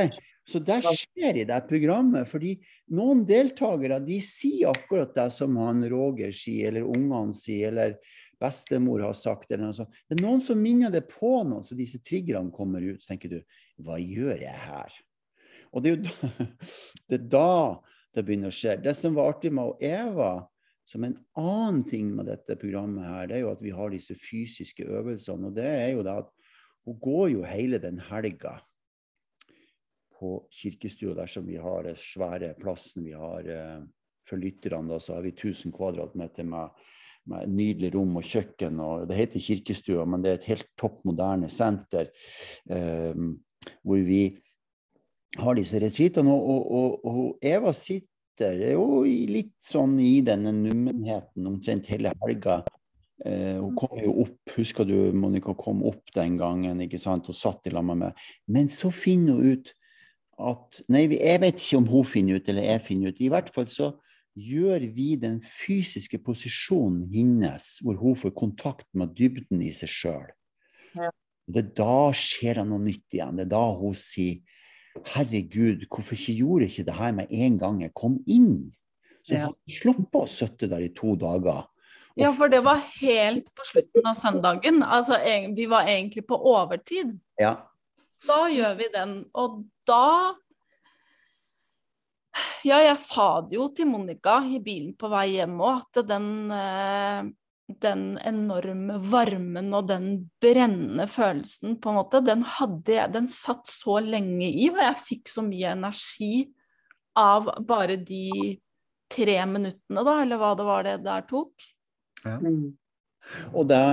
Så 0.47 0.61
det 0.61 0.83
skjer 0.85 1.39
i 1.41 1.45
det 1.49 1.69
programmet, 1.69 2.29
fordi 2.29 2.59
noen 2.93 3.25
deltakere 3.25 3.97
de 4.05 4.21
sier 4.21 4.69
akkurat 4.69 5.15
det 5.15 5.33
som 5.33 5.57
han 5.57 5.81
Roger 5.89 6.31
sier, 6.37 6.69
eller 6.69 6.85
ungene 6.85 7.33
sier, 7.33 7.69
eller 7.69 7.97
bestemor 8.39 9.01
har 9.01 9.15
sagt. 9.17 9.51
eller 9.51 9.65
noe 9.65 9.73
sånt. 9.73 9.89
Det 10.09 10.21
er 10.21 10.23
noen 10.27 10.41
som 10.45 10.61
minner 10.61 10.91
det 10.91 11.09
på 11.09 11.43
noe, 11.49 11.63
så 11.65 11.75
disse 11.75 11.99
triggerne 11.99 12.53
kommer 12.53 12.85
ut. 12.85 13.01
Så 13.01 13.15
tenker 13.15 13.31
du 13.31 13.41
hva 13.81 13.97
gjør 13.99 14.39
jeg 14.41 14.61
her? 14.67 14.93
Og 15.75 15.83
det 15.83 15.91
er 15.91 15.97
jo 15.97 16.03
da 16.07 16.49
det, 17.09 17.19
er 17.19 17.29
da 17.35 17.53
det 18.15 18.25
begynner 18.27 18.53
å 18.53 18.55
skje. 18.55 18.77
Det 18.83 18.95
som 18.97 19.17
var 19.17 19.33
artig 19.35 19.51
med 19.55 19.83
Eva, 19.83 20.47
som 20.87 21.07
en 21.07 21.17
annen 21.41 21.83
ting 21.89 22.13
med 22.15 22.29
dette 22.31 22.57
programmet 22.61 23.09
her, 23.09 23.29
det 23.29 23.39
er 23.39 23.45
jo 23.47 23.53
at 23.55 23.65
vi 23.65 23.73
har 23.75 23.91
disse 23.93 24.17
fysiske 24.21 24.87
øvelsene. 24.87 25.51
Og 25.51 25.57
det 25.57 25.67
er 25.67 25.91
jo 25.97 26.05
det 26.07 26.17
at 26.23 26.31
hun 26.85 26.99
går 27.01 27.27
jo 27.33 27.45
hele 27.49 27.81
den 27.81 27.99
helga 28.11 28.59
på 30.15 30.37
kirkestua 30.53 31.17
der 31.17 31.31
som 31.31 31.47
vi 31.49 31.57
har 31.61 31.87
den 31.89 31.97
svære 31.99 32.53
plassen 32.61 33.07
vi 33.09 33.15
har 33.17 33.49
eh, 33.51 33.81
for 34.29 34.41
lytterne. 34.41 34.93
Da, 34.93 35.01
så 35.01 35.17
har 35.17 35.25
vi 35.25 35.35
1000 35.35 35.75
kvadratmeter 35.75 36.47
med, 36.49 36.85
med 37.33 37.51
nydelig 37.51 37.95
rom 37.97 38.15
og 38.21 38.29
kjøkken. 38.29 38.79
og 38.85 39.09
Det 39.09 39.19
heter 39.19 39.47
kirkestua, 39.49 40.05
men 40.07 40.23
det 40.23 40.31
er 40.31 40.41
et 40.41 40.51
helt 40.53 40.71
topp 40.81 41.03
moderne 41.09 41.51
senter 41.53 42.13
eh, 42.71 43.27
hvor 43.83 44.05
vi 44.05 44.23
har 45.41 45.59
disse 45.59 45.81
retreatene. 45.83 46.33
Og, 46.33 46.71
og, 46.79 47.05
og, 47.09 47.27
Eva 47.45 47.73
sitter 47.77 48.61
jo 48.73 49.05
litt 49.05 49.55
sånn 49.65 49.99
i 50.03 50.19
denne 50.27 50.53
nummenheten 50.57 51.47
omtrent 51.51 51.91
hele 51.93 52.15
helga. 52.23 52.63
Eh, 53.25 53.61
hun 53.61 53.75
kom 53.79 53.99
jo 54.03 54.17
opp, 54.25 54.57
husker 54.57 54.87
du 54.89 55.15
Monica 55.15 55.55
kom 55.57 55.85
opp 55.87 56.11
den 56.17 56.39
gangen 56.41 56.83
ikke 56.83 56.99
sant, 57.01 57.31
og 57.31 57.39
satt 57.39 57.71
i 57.71 57.75
lag 57.75 57.87
med 57.87 58.03
meg. 58.03 58.25
Men 58.51 58.71
så 58.73 58.91
finner 58.95 59.39
hun 59.39 59.59
ut 59.59 59.75
at 60.35 60.81
Nei, 60.91 61.05
jeg 61.15 61.39
vet 61.45 61.61
ikke 61.61 61.79
om 61.79 61.85
hun 61.93 62.09
finner 62.11 62.41
ut, 62.41 62.49
eller 62.51 62.67
jeg 62.67 62.83
finner 62.89 63.13
ut. 63.15 63.21
I 63.23 63.31
hvert 63.31 63.53
fall 63.55 63.69
så 63.71 63.93
gjør 64.35 64.83
vi 64.97 65.13
den 65.23 65.37
fysiske 65.39 66.19
posisjonen 66.27 67.05
hennes, 67.13 67.77
hvor 67.87 68.01
hun 68.01 68.17
får 68.19 68.35
kontakt 68.35 68.89
med 68.99 69.15
dybden 69.15 69.63
i 69.63 69.71
seg 69.75 69.93
sjøl. 69.93 70.33
Ja. 70.99 71.13
Det 71.47 71.61
er 71.61 71.71
da 71.77 72.11
skjer 72.17 72.59
det 72.59 72.67
noe 72.67 72.83
nytt 72.83 73.15
igjen. 73.15 73.39
Det 73.39 73.47
er 73.47 73.53
da 73.53 73.65
hun 73.79 73.95
sier 73.99 74.41
Herregud, 75.03 75.87
hvorfor 75.91 76.15
ikke 76.15 76.37
gjorde 76.39 76.65
jeg 76.65 76.71
ikke 76.71 76.87
det 76.89 76.95
her 76.95 77.13
med 77.13 77.27
en 77.31 77.59
gang 77.59 77.83
jeg 77.83 77.95
kom 77.95 78.19
inn? 78.27 78.73
Så 79.25 79.35
Ja. 79.35 79.47
hun 79.47 79.55
sluppet 79.81 80.21
å 80.21 80.29
sitte 80.29 80.69
der 80.69 80.85
i 80.85 80.89
to 80.95 81.17
dager. 81.17 81.65
Og 82.15 82.21
Ja, 82.23 82.31
for 82.31 82.49
det 82.49 82.63
var 82.63 82.79
helt 83.01 83.49
på 83.57 83.65
slutten 83.67 84.07
av 84.07 84.15
søndagen. 84.15 84.83
Altså, 84.83 85.19
vi 85.57 85.67
var 85.67 85.87
egentlig 85.89 86.27
på 86.27 86.37
overtid. 86.39 87.19
Ja. 87.41 87.57
Da 88.27 88.47
gjør 88.49 88.77
vi 88.79 88.89
den. 88.95 89.25
Og 89.35 89.65
da 89.87 90.35
Ja, 92.65 92.79
jeg 92.79 92.99
sa 92.99 93.41
det 93.43 93.53
jo 93.55 93.69
til 93.69 93.87
Monica 93.87 94.41
i 94.43 94.59
bilen 94.59 94.95
på 94.99 95.09
vei 95.09 95.37
hjem 95.37 95.59
òg, 95.63 95.83
at 95.95 96.07
den, 96.09 96.51
eh, 96.51 97.23
den 97.67 98.19
enorme 98.21 98.99
varmen 99.01 99.73
og 99.75 99.89
den 99.89 100.09
brennende 100.43 101.07
følelsen, 101.09 101.79
på 101.81 101.91
en 101.91 101.99
måte, 101.99 102.21
den 102.25 102.45
hadde 102.59 102.93
jeg 102.93 103.13
Den 103.15 103.29
satt 103.31 103.71
så 103.71 103.99
lenge 104.05 104.51
i, 104.51 104.69
og 104.73 104.83
jeg 104.83 105.01
fikk 105.01 105.33
så 105.33 105.45
mye 105.47 105.73
energi 105.73 106.49
av 107.17 107.49
bare 107.65 107.97
de 107.97 108.59
tre 109.15 109.39
minuttene, 109.47 110.05
da, 110.05 110.19
eller 110.23 110.41
hva 110.41 110.53
det 110.59 110.67
var 110.67 110.87
det 110.87 110.97
der 111.07 111.25
tok. 111.29 111.69
Ja. 112.25 112.37
Og 113.55 113.69
det 113.71 113.85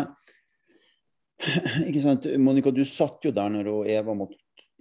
Ikke 1.88 2.04
sant, 2.04 2.28
Monica, 2.38 2.74
du 2.74 2.84
satt 2.86 3.24
jo 3.26 3.32
der 3.34 3.50
når 3.50 3.88
Eva 3.90 4.14
måtte, 4.18 4.38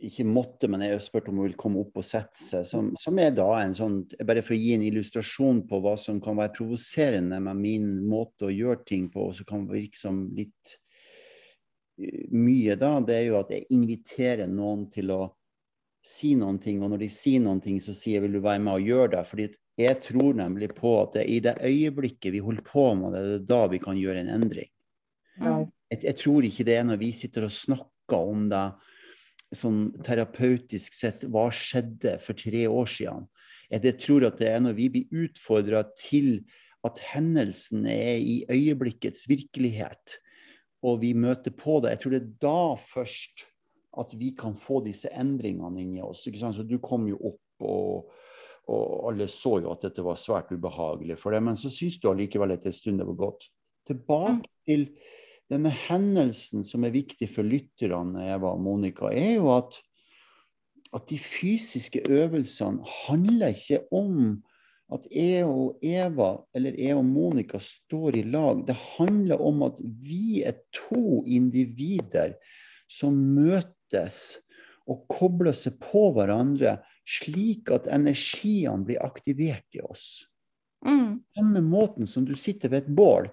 ikke 0.07 0.25
måtte, 0.29 0.69
men 0.71 0.85
jeg 0.85 1.01
spurte 1.05 1.33
om 1.33 1.41
hun 1.41 1.49
ville 1.49 1.61
komme 1.61 1.83
opp 1.83 1.99
og 2.01 2.07
sette 2.07 2.41
seg. 2.41 2.67
Som, 2.69 2.93
som 3.01 3.19
er 3.21 3.33
da 3.37 3.49
en 3.61 3.75
sånn 3.77 3.99
Bare 4.27 4.43
for 4.45 4.57
å 4.57 4.61
gi 4.61 4.75
en 4.77 4.85
illustrasjon 4.87 5.65
på 5.69 5.81
hva 5.85 5.97
som 6.01 6.21
kan 6.25 6.39
være 6.39 6.55
provoserende 6.57 7.41
med 7.45 7.61
min 7.61 7.91
måte 8.09 8.49
å 8.49 8.55
gjøre 8.55 8.85
ting 8.89 9.11
på, 9.13 9.31
og 9.31 9.37
som 9.39 9.49
kan 9.49 9.67
virke 9.71 10.01
som 10.01 10.23
litt 10.37 10.77
eh, 12.01 12.27
mye, 12.33 12.79
da, 12.81 12.97
det 13.05 13.19
er 13.19 13.27
jo 13.29 13.41
at 13.41 13.53
jeg 13.55 13.69
inviterer 13.77 14.51
noen 14.51 14.87
til 14.93 15.13
å 15.17 15.23
si 16.07 16.33
noen 16.39 16.57
ting, 16.63 16.81
og 16.81 16.95
når 16.95 17.03
de 17.05 17.11
sier 17.13 17.43
noen 17.45 17.61
ting, 17.61 17.81
så 17.83 17.93
sier 17.93 18.19
jeg 18.19 18.25
vil 18.25 18.39
du 18.39 18.45
være 18.45 18.63
med 18.65 18.79
og 18.79 18.87
gjøre 18.89 19.11
det. 19.19 19.25
fordi 19.29 19.49
jeg 19.81 19.99
tror 20.05 20.37
nemlig 20.37 20.71
på 20.77 20.95
at 21.03 21.19
det, 21.19 21.25
er 21.25 21.33
i 21.33 21.41
det 21.45 21.57
øyeblikket 21.61 22.33
vi 22.35 22.45
holder 22.45 22.65
på 22.65 22.87
med 22.97 23.15
det, 23.17 23.25
det 23.27 23.37
er 23.37 23.51
da 23.53 23.61
vi 23.73 23.81
kan 23.83 24.01
gjøre 24.01 24.25
en 24.25 24.33
endring. 24.39 24.71
Ja. 25.41 25.59
Jeg, 25.93 26.03
jeg 26.05 26.17
tror 26.21 26.47
ikke 26.47 26.67
det 26.69 26.79
er 26.79 26.89
når 26.89 27.01
vi 27.01 27.13
sitter 27.17 27.47
og 27.47 27.55
snakker 27.55 28.33
om 28.33 28.49
det 28.51 28.65
sånn 29.57 29.91
terapeutisk 30.07 30.95
sett, 30.95 31.27
hva 31.27 31.49
skjedde 31.55 32.17
for 32.23 32.39
tre 32.39 32.67
år 32.71 32.91
siden. 32.91 33.29
Jeg, 33.71 33.95
tror 34.03 34.27
at 34.27 34.41
det 34.41 34.49
er 34.51 34.63
når 34.63 34.75
vi 34.79 34.89
blir 34.91 35.25
utfordra 35.27 35.85
til 35.99 36.43
at 36.87 36.99
hendelsen 37.13 37.85
er 37.91 38.19
i 38.19 38.41
øyeblikkets 38.51 39.29
virkelighet, 39.31 40.19
og 40.83 41.03
vi 41.03 41.13
møter 41.13 41.53
på 41.53 41.79
det. 41.85 41.93
Jeg 41.95 42.03
tror 42.03 42.15
det 42.15 42.21
er 42.23 42.31
da 42.41 42.61
først 42.81 43.45
at 44.01 44.15
vi 44.17 44.31
kan 44.39 44.55
få 44.57 44.81
disse 44.85 45.11
endringene 45.13 45.83
inni 45.83 46.01
oss. 46.03 46.25
Ikke 46.31 46.41
sant? 46.41 46.57
Så 46.57 46.65
du 46.65 46.79
kom 46.83 47.09
jo 47.11 47.19
opp, 47.33 47.65
og, 47.67 48.11
og 48.71 49.11
alle 49.11 49.27
så 49.31 49.59
jo 49.61 49.75
at 49.75 49.85
dette 49.85 50.05
var 50.07 50.19
svært 50.19 50.53
ubehagelig 50.55 51.19
for 51.21 51.35
deg, 51.35 51.45
men 51.45 51.59
så 51.59 51.73
syns 51.75 51.99
du 52.01 52.09
allikevel 52.11 52.55
etter 52.55 52.73
en 52.73 52.79
stund 52.79 53.03
det 53.03 53.09
var 53.11 53.19
godt. 53.27 53.51
Tilbake 53.91 54.41
Mm. 54.41 54.45
til 54.69 54.83
denne 55.51 55.73
hendelsen 55.89 56.65
som 56.67 56.85
er 56.87 56.95
viktig 56.95 57.31
for 57.35 57.47
lytterne, 57.47 58.29
Eva 58.35 58.55
og 58.55 58.63
Monica, 58.63 59.11
er 59.11 59.41
jo 59.41 59.51
at, 59.57 59.81
at 60.95 61.09
de 61.11 61.19
fysiske 61.19 62.05
øvelsene 62.09 62.87
handler 63.07 63.57
ikke 63.57 63.83
om 63.95 64.39
at 64.91 65.07
jeg 65.15 65.47
og 65.47 65.79
Eva 65.87 66.33
eller 66.57 66.79
jeg 66.79 66.97
og 66.99 67.05
Monica 67.07 67.61
står 67.63 68.19
i 68.19 68.25
lag. 68.27 68.65
Det 68.67 68.75
handler 68.97 69.43
om 69.43 69.63
at 69.67 69.79
vi 69.79 70.43
er 70.47 70.59
to 70.75 71.23
individer 71.27 72.35
som 72.91 73.15
møtes 73.15 74.41
og 74.91 75.05
kobler 75.11 75.55
seg 75.55 75.77
på 75.83 76.09
hverandre, 76.17 76.81
slik 77.07 77.71
at 77.75 77.87
energiene 77.91 78.83
blir 78.87 79.03
aktivert 79.05 79.79
i 79.79 79.83
oss. 79.85 80.27
Mm. 80.81 81.21
samme 81.37 81.61
måten 81.61 82.07
som 82.09 82.25
du 82.25 82.33
sitter 82.41 82.71
ved 82.73 82.87
et 82.87 82.95
bål 82.97 83.27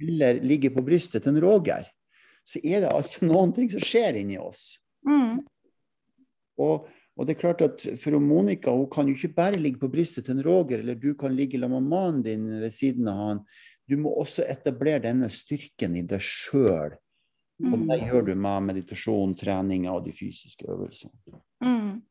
eller 0.00 0.40
ligger 0.42 0.74
på 0.74 0.84
brystet 0.86 1.24
til 1.24 1.34
en 1.34 1.42
Roger, 1.44 1.86
så 2.44 2.60
er 2.62 2.84
det 2.84 2.92
altså 2.92 3.24
noen 3.30 3.54
ting 3.56 3.70
som 3.72 3.82
skjer 3.84 4.20
inni 4.20 4.38
oss. 4.40 4.78
Mm. 5.06 5.42
Og, 6.64 6.88
og 7.16 7.26
det 7.26 7.34
er 7.34 7.40
klart 7.40 7.62
at 7.66 7.84
for 8.00 8.18
Monica 8.22 8.72
hun 8.74 8.88
kan 8.90 9.08
jo 9.10 9.16
ikke 9.16 9.36
bare 9.36 9.60
ligge 9.60 9.82
på 9.82 9.90
brystet 9.92 10.26
til 10.26 10.38
en 10.38 10.44
Roger, 10.46 10.82
eller 10.82 10.98
du 10.98 11.12
kan 11.18 11.34
ligge 11.36 11.60
med 11.62 11.82
mannen 11.82 12.22
din 12.26 12.48
ved 12.62 12.74
siden 12.74 13.08
av 13.10 13.22
han, 13.22 13.46
du 13.84 13.98
må 14.00 14.14
også 14.16 14.46
etablere 14.48 15.04
denne 15.04 15.28
styrken 15.32 15.96
i 15.98 16.04
deg 16.08 16.22
sjøl. 16.24 16.96
Og 17.62 17.78
Mm. 17.78 17.86
det 17.86 18.00
gjør 18.02 18.24
du 18.26 18.34
med 18.34 18.62
meditasjon, 18.66 19.34
trening 19.38 19.86
og 19.88 20.04
de 20.04 20.12
fysiske 20.12 20.66
øvelsene. 20.66 21.12
Mm. 21.62 22.02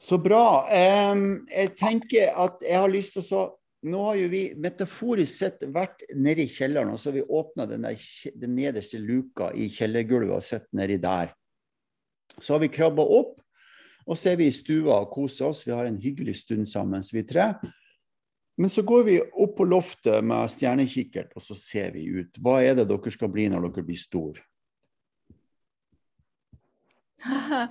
Så 0.00 0.18
bra. 0.18 0.64
Um, 1.12 1.46
jeg 1.46 1.76
tenker 1.76 2.32
at 2.34 2.62
jeg 2.64 2.80
har 2.80 2.90
lyst 2.90 3.14
til 3.14 3.22
å 3.22 3.26
så 3.28 3.42
Nå 3.82 4.00
har 4.04 4.16
jo 4.18 4.28
vi 4.28 4.42
metaforisk 4.60 5.38
sett 5.40 5.62
vært 5.72 6.02
nede 6.12 6.44
i 6.44 6.50
kjelleren, 6.52 6.92
og 6.92 7.00
så 7.00 7.08
har 7.08 7.16
vi 7.16 7.22
åpna 7.24 7.64
den, 7.68 7.86
den 8.36 8.54
nederste 8.56 9.00
luka 9.00 9.52
i 9.56 9.70
kjellergulvet 9.72 10.36
og 10.36 10.44
sett 10.44 10.66
nedi 10.76 10.98
der. 11.00 11.32
Så 12.36 12.54
har 12.54 12.60
vi 12.60 12.68
krabba 12.72 13.02
opp, 13.02 13.40
og 14.04 14.18
så 14.18 14.32
er 14.32 14.36
vi 14.40 14.46
i 14.50 14.54
stua 14.54 15.00
og 15.00 15.10
koser 15.14 15.48
oss. 15.48 15.66
Vi 15.66 15.72
har 15.72 15.88
en 15.88 16.00
hyggelig 16.00 16.36
stund 16.42 16.68
sammen, 16.68 17.02
vi 17.12 17.24
tre. 17.24 17.54
Men 18.60 18.68
så 18.68 18.82
går 18.84 19.04
vi 19.06 19.16
opp 19.20 19.56
på 19.56 19.64
loftet 19.64 20.24
med 20.24 20.50
stjernekikkert, 20.52 21.32
og 21.32 21.42
så 21.42 21.54
ser 21.56 21.92
vi 21.96 22.04
ut. 22.20 22.36
Hva 22.36 22.60
er 22.60 22.74
det 22.76 22.88
dere 22.90 23.10
skal 23.14 23.32
bli 23.32 23.48
når 23.48 23.60
dere 23.70 23.86
blir 23.88 23.96
store? 24.00 24.44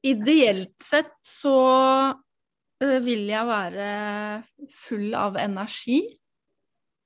Ideelt 0.00 0.80
sett 0.80 1.12
så 1.26 1.56
vil 2.80 3.26
jeg 3.28 3.46
være 3.46 3.88
full 4.72 5.14
av 5.14 5.36
energi. 5.36 6.00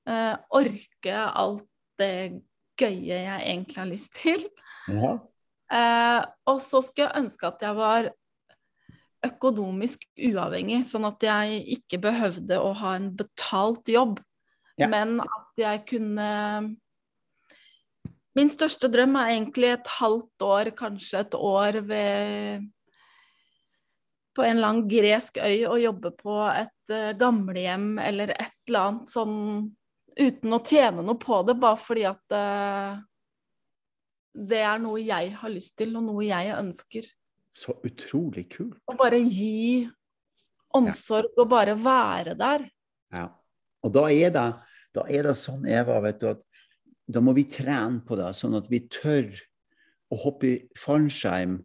eh, 0.07 0.35
orke 0.53 1.15
alt 1.33 1.65
det 1.97 2.41
gøye 2.77 3.17
jeg 3.23 3.41
egentlig 3.41 3.79
har 3.79 3.87
lyst 3.89 4.13
til. 4.19 4.43
Ja. 4.87 5.15
Eh, 5.73 6.25
og 6.45 6.59
så 6.61 6.81
skulle 6.85 7.07
jeg 7.09 7.23
ønske 7.23 7.47
at 7.47 7.61
jeg 7.65 7.75
var 7.75 8.09
økonomisk 9.25 10.03
uavhengig, 10.21 10.83
sånn 10.85 11.07
at 11.09 11.23
jeg 11.25 11.63
ikke 11.79 11.97
behøvde 12.03 12.59
å 12.61 12.69
ha 12.77 12.95
en 12.99 13.09
betalt 13.17 13.87
jobb, 13.89 14.19
Ja. 14.77 14.87
men 14.87 15.19
at 15.21 15.57
jeg 15.57 15.85
kunne 15.87 16.77
Min 18.35 18.49
største 18.51 18.89
drøm 18.91 19.15
er 19.15 19.29
egentlig 19.31 19.69
et 19.71 19.87
halvt 19.87 20.43
år, 20.43 20.69
kanskje 20.75 21.19
et 21.21 21.35
år 21.39 21.77
ved 21.87 22.65
på 24.35 24.43
en 24.43 24.57
eller 24.57 24.71
annen 24.73 24.87
gresk 24.91 25.39
øy 25.39 25.65
og 25.69 25.81
jobbe 25.81 26.11
på 26.19 26.37
et 26.51 26.93
uh, 26.93 27.11
gamlehjem 27.19 27.95
eller 28.03 28.33
et 28.35 28.55
eller 28.67 28.89
annet 28.89 29.11
sånn 29.11 29.35
uten 30.15 30.55
å 30.55 30.61
tjene 30.63 31.03
noe 31.03 31.19
på 31.19 31.41
det, 31.47 31.57
bare 31.59 31.79
fordi 31.79 32.05
at 32.07 32.35
uh, 32.35 32.95
det 34.35 34.61
er 34.67 34.81
noe 34.83 34.99
jeg 35.03 35.31
har 35.39 35.51
lyst 35.51 35.77
til, 35.79 35.95
og 35.95 36.07
noe 36.07 36.25
jeg 36.27 36.55
ønsker. 36.55 37.07
Så 37.55 37.77
utrolig 37.87 38.49
kult. 38.51 38.79
Å 38.91 38.95
bare 38.99 39.21
gi 39.23 39.85
omsorg 40.75 41.39
og 41.39 41.49
bare 41.51 41.75
være 41.79 42.35
der. 42.39 42.65
Ja. 43.15 43.29
Og 43.85 43.93
da 43.95 44.07
er 44.11 44.33
det, 44.33 44.47
da 44.95 45.05
er 45.07 45.29
det 45.29 45.35
sånn, 45.39 45.63
Eva, 45.69 46.01
vet 46.03 46.19
du, 46.19 46.29
at 46.33 46.43
da 47.05 47.21
må 47.21 47.35
vi 47.37 47.45
trene 47.47 48.01
på 48.05 48.17
det, 48.19 48.31
sånn 48.35 48.57
at 48.57 48.67
vi 48.71 48.81
tør 48.91 49.29
å 50.11 50.19
hoppe 50.25 50.49
i 50.49 50.55
fallskjerm 50.79 51.59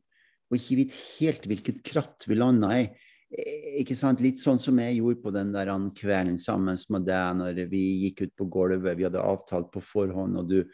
og 0.50 0.58
ikke 0.58 0.80
vite 0.80 0.98
helt 1.20 1.46
hvilket 1.46 1.80
kratt 1.86 2.26
vi 2.28 2.38
landa 2.38 2.72
i. 2.80 2.84
Eh, 3.30 3.80
Ikke 3.82 3.96
sant? 3.98 4.22
Litt 4.22 4.42
sånn 4.42 4.60
som 4.62 4.78
jeg 4.82 4.98
gjorde 4.98 5.22
på 5.22 5.32
den 5.34 5.52
der 5.54 5.70
kvelden 5.96 6.38
sammen 6.42 6.78
med 6.90 7.06
deg 7.06 7.38
når 7.38 7.62
vi 7.70 7.84
gikk 8.06 8.26
ut 8.26 8.34
på 8.36 8.48
gulvet. 8.50 8.98
Vi 8.98 9.06
hadde 9.06 9.22
avtalt 9.22 9.70
på 9.72 9.82
forhånd, 9.84 10.40
og 10.42 10.50
du, 10.50 10.64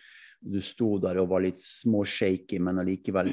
du 0.41 0.61
sto 0.65 0.97
der 1.03 1.21
og 1.21 1.31
var 1.35 1.45
litt 1.45 1.61
småshaky, 1.61 2.61
men 2.65 2.81
allikevel 2.81 3.33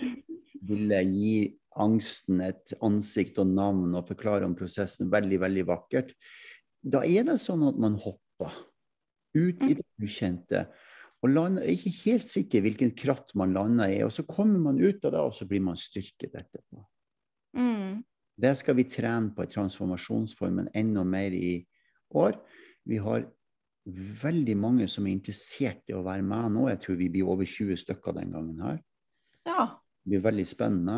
ville 0.64 1.04
gi 1.08 1.36
angsten 1.80 2.44
et 2.46 2.76
ansikt 2.86 3.40
og 3.42 3.50
navn 3.50 3.96
og 3.98 4.08
forklare 4.12 4.46
om 4.46 4.54
prosessen 4.58 5.10
veldig, 5.12 5.40
veldig 5.42 5.66
vakkert. 5.72 6.14
Da 6.84 7.02
er 7.08 7.26
det 7.28 7.40
sånn 7.42 7.64
at 7.70 7.80
man 7.80 7.96
hopper 8.04 8.54
ut 9.34 9.64
i 9.66 9.74
det 9.80 9.86
ukjente. 10.04 10.68
Og 11.24 11.32
land, 11.32 11.62
er 11.62 11.72
ikke 11.72 11.94
helt 12.04 12.28
sikker 12.28 12.66
hvilken 12.66 12.92
kratt 13.00 13.32
man 13.40 13.54
lander 13.56 13.92
i. 13.94 14.02
Og 14.04 14.12
så 14.12 14.26
kommer 14.28 14.60
man 14.60 14.82
ut 14.82 15.06
av 15.08 15.14
det, 15.16 15.22
og 15.24 15.36
så 15.36 15.48
blir 15.48 15.64
man 15.64 15.80
styrket 15.80 16.36
etterpå. 16.36 16.84
Mm. 17.56 18.02
Det 18.44 18.52
skal 18.60 18.76
vi 18.76 18.90
trene 18.90 19.32
på 19.36 19.46
i 19.46 19.52
transformasjonsformen 19.54 20.74
enda 20.76 21.06
mer 21.08 21.36
i 21.38 21.62
år. 22.20 22.36
Vi 22.84 23.00
har 23.00 23.24
veldig 24.24 24.56
mange 24.60 24.88
som 24.92 25.08
er 25.08 25.16
interessert 25.16 25.88
i 25.92 25.96
å 25.96 26.04
være 26.04 26.26
med 26.28 26.58
nå. 26.58 26.68
Jeg 26.72 26.82
tror 26.84 27.00
vi 27.00 27.12
blir 27.14 27.30
over 27.32 27.48
20 27.48 27.80
stykker 27.84 28.20
den 28.20 28.36
gangen 28.36 28.64
her. 28.64 28.82
Ja. 29.48 29.68
Det 30.04 30.16
blir 30.16 30.26
veldig 30.28 30.48
spennende. 30.50 30.98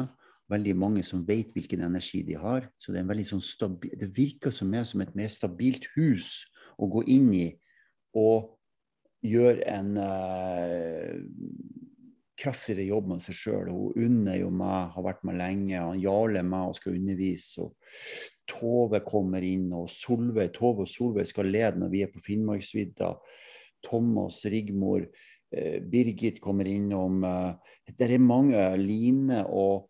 Veldig 0.50 0.76
mange 0.78 1.06
som 1.06 1.24
vet 1.26 1.54
hvilken 1.54 1.82
energi 1.86 2.22
de 2.26 2.38
har. 2.38 2.70
Så 2.78 2.94
det, 2.94 3.02
er 3.02 3.14
en 3.18 3.30
sånn 3.30 3.46
stabi 3.46 3.94
det 3.98 4.12
virker 4.14 4.54
som, 4.54 4.74
som 4.86 5.06
et 5.06 5.16
mer 5.18 5.30
stabilt 5.30 5.90
hus 5.96 6.44
å 6.82 6.90
gå 6.90 7.06
inn 7.14 7.32
i 7.34 7.48
og 8.16 8.55
gjøre 9.26 9.66
en 9.72 9.98
eh, 10.02 11.18
kraftigere 12.40 12.86
jobb 12.90 13.12
med 13.14 13.24
seg 13.24 13.38
sjøl. 13.38 13.72
Hun 13.72 14.08
unner 14.08 14.40
jo 14.40 14.52
meg, 14.54 14.92
har 14.96 15.06
vært 15.06 15.24
med 15.28 15.40
lenge. 15.40 15.80
Han 15.80 16.02
Jarle 16.02 16.44
med 16.46 16.72
og 16.72 16.78
skal 16.80 16.98
undervise. 17.00 17.66
og 17.66 17.76
Tove 18.50 19.02
kommer 19.06 19.46
inn, 19.46 19.72
og 19.74 19.90
Solveig, 19.90 20.52
Tove 20.56 20.86
og 20.86 20.92
Solveig 20.92 21.30
skal 21.32 21.50
lede 21.50 21.82
når 21.82 21.94
vi 21.94 22.04
er 22.06 22.12
på 22.14 22.24
Finnmarksvidda. 22.24 23.16
Thomas, 23.86 24.44
Rigmor, 24.50 25.06
eh, 25.52 25.80
Birgit 25.82 26.42
kommer 26.42 26.68
innom. 26.70 27.24
Eh, 27.24 27.78
det 27.98 28.12
er 28.12 28.22
mange. 28.22 28.62
Line 28.82 29.44
og 29.46 29.90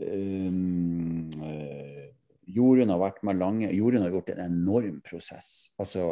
um, 0.00 1.28
eh, 1.44 2.06
Jorunn 2.50 2.92
har 2.92 3.00
vært 3.00 3.22
med 3.26 3.40
lange. 3.40 3.72
Jorunn 3.74 4.04
har 4.06 4.14
gjort 4.14 4.32
en 4.34 4.46
enorm 4.46 5.02
prosess. 5.04 5.72
Altså, 5.80 6.06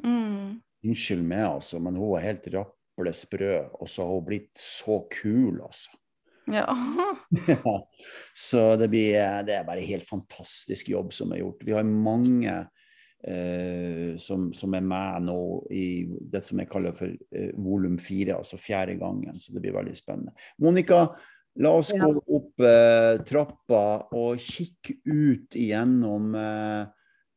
Mm. 0.00 0.62
Unnskyld 0.86 1.24
meg, 1.24 1.46
altså, 1.46 1.80
men 1.82 1.98
hun 2.00 2.16
er 2.18 2.28
helt 2.28 2.46
raplesprø, 2.54 3.56
og 3.80 3.88
så 3.90 4.06
har 4.06 4.18
hun 4.18 4.28
blitt 4.28 4.52
så 4.60 5.00
kul, 5.12 5.60
altså. 5.64 5.96
Ja. 6.50 6.66
Ja. 7.48 7.88
Så 8.34 8.76
det, 8.76 8.90
blir, 8.90 9.16
det 9.46 9.56
er 9.58 9.66
bare 9.66 9.86
helt 9.86 10.08
fantastisk 10.08 10.88
jobb 10.90 11.12
som 11.14 11.32
er 11.32 11.42
gjort. 11.44 11.64
Vi 11.66 11.74
har 11.76 11.86
mange 11.86 12.54
eh, 13.24 14.16
som, 14.18 14.50
som 14.56 14.74
er 14.74 14.86
med 14.86 15.28
nå 15.28 15.40
i 15.70 15.88
det 16.32 16.42
som 16.46 16.60
jeg 16.60 16.70
kaller 16.70 16.96
for 16.96 17.10
eh, 17.10 17.52
volum 17.60 17.98
fire, 18.02 18.38
altså 18.40 18.60
fjerde 18.60 18.98
gangen. 19.00 19.38
Så 19.38 19.54
det 19.54 19.64
blir 19.64 19.76
veldig 19.76 19.96
spennende. 19.98 20.34
Monica, 20.62 21.04
la 21.60 21.74
oss 21.76 21.92
gå 21.96 22.10
opp 22.20 22.64
eh, 22.66 23.20
trappa 23.26 23.84
og 24.16 24.40
kikke 24.42 25.00
ut 25.06 25.58
igjennom 25.58 26.34
eh, 26.38 26.88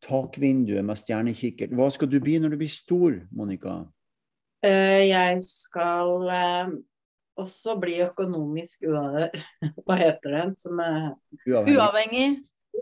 takvinduet 0.04 0.86
med 0.86 0.99
stjernekikkert. 0.99 1.74
Hva 1.76 1.89
skal 1.93 2.10
du 2.12 2.20
bli 2.24 2.38
når 2.41 2.54
du 2.54 2.60
blir 2.62 2.72
stor, 2.72 3.16
Monica? 3.36 3.82
Eh, 4.64 5.10
jeg 5.10 5.43
skal 5.45 6.28
eh, 6.32 6.74
også 7.39 7.78
bli 7.82 7.99
økonomisk 8.06 8.86
Hva 9.86 9.99
heter 9.99 10.38
det? 10.38 10.43
Som 10.62 10.82
er 10.84 11.14
Uavhengig. 11.47 11.78
Uavhengig. 11.78 12.28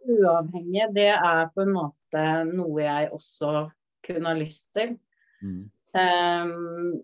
uavhengig. 0.08 0.90
Det 0.96 1.12
er 1.14 1.46
på 1.56 1.66
en 1.66 1.76
måte 1.76 2.26
noe 2.52 2.84
jeg 2.84 3.12
også 3.14 3.70
kunne 4.06 4.34
ha 4.34 4.38
lyst 4.38 4.70
til. 4.78 4.98
Mm. 5.42 5.70
Um, 5.92 7.02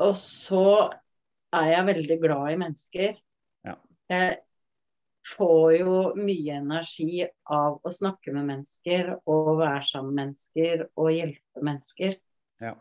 og 0.00 0.16
så 0.18 0.90
er 1.56 1.72
jeg 1.72 1.86
veldig 1.86 2.18
glad 2.22 2.52
i 2.52 2.58
mennesker. 2.60 3.16
Ja. 3.66 3.74
Jeg 4.10 4.38
får 5.36 5.74
jo 5.78 5.94
mye 6.18 6.58
energi 6.60 7.24
av 7.50 7.78
å 7.84 7.92
snakke 7.94 8.34
med 8.34 8.48
mennesker 8.48 9.12
og 9.30 9.50
være 9.60 9.82
sammen 9.86 10.14
med 10.14 10.20
mennesker 10.24 10.84
og 10.94 11.10
hjelpe 11.14 11.64
mennesker. 11.66 12.14
Ja. 12.62 12.74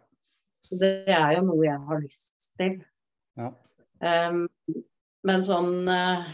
Så 0.66 0.80
det 0.82 0.92
er 1.16 1.38
jo 1.38 1.46
noe 1.48 1.66
jeg 1.66 1.80
har 1.90 2.02
lyst 2.04 2.52
til. 2.60 2.78
Ja. 3.40 3.52
Um, 4.00 4.46
men 5.28 5.44
sånn 5.44 5.90
uh, 5.90 6.30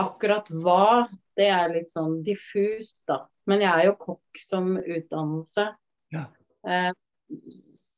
Akkurat 0.00 0.48
hva, 0.50 1.06
det 1.38 1.46
er 1.54 1.68
litt 1.70 1.92
sånn 1.92 2.16
diffust, 2.26 3.04
da. 3.06 3.20
Men 3.46 3.62
jeg 3.62 3.70
er 3.70 3.86
jo 3.86 3.98
kokk 4.00 4.40
som 4.42 4.72
utdannelse. 4.80 5.68
Ja. 6.10 6.24
Uh, 6.66 6.90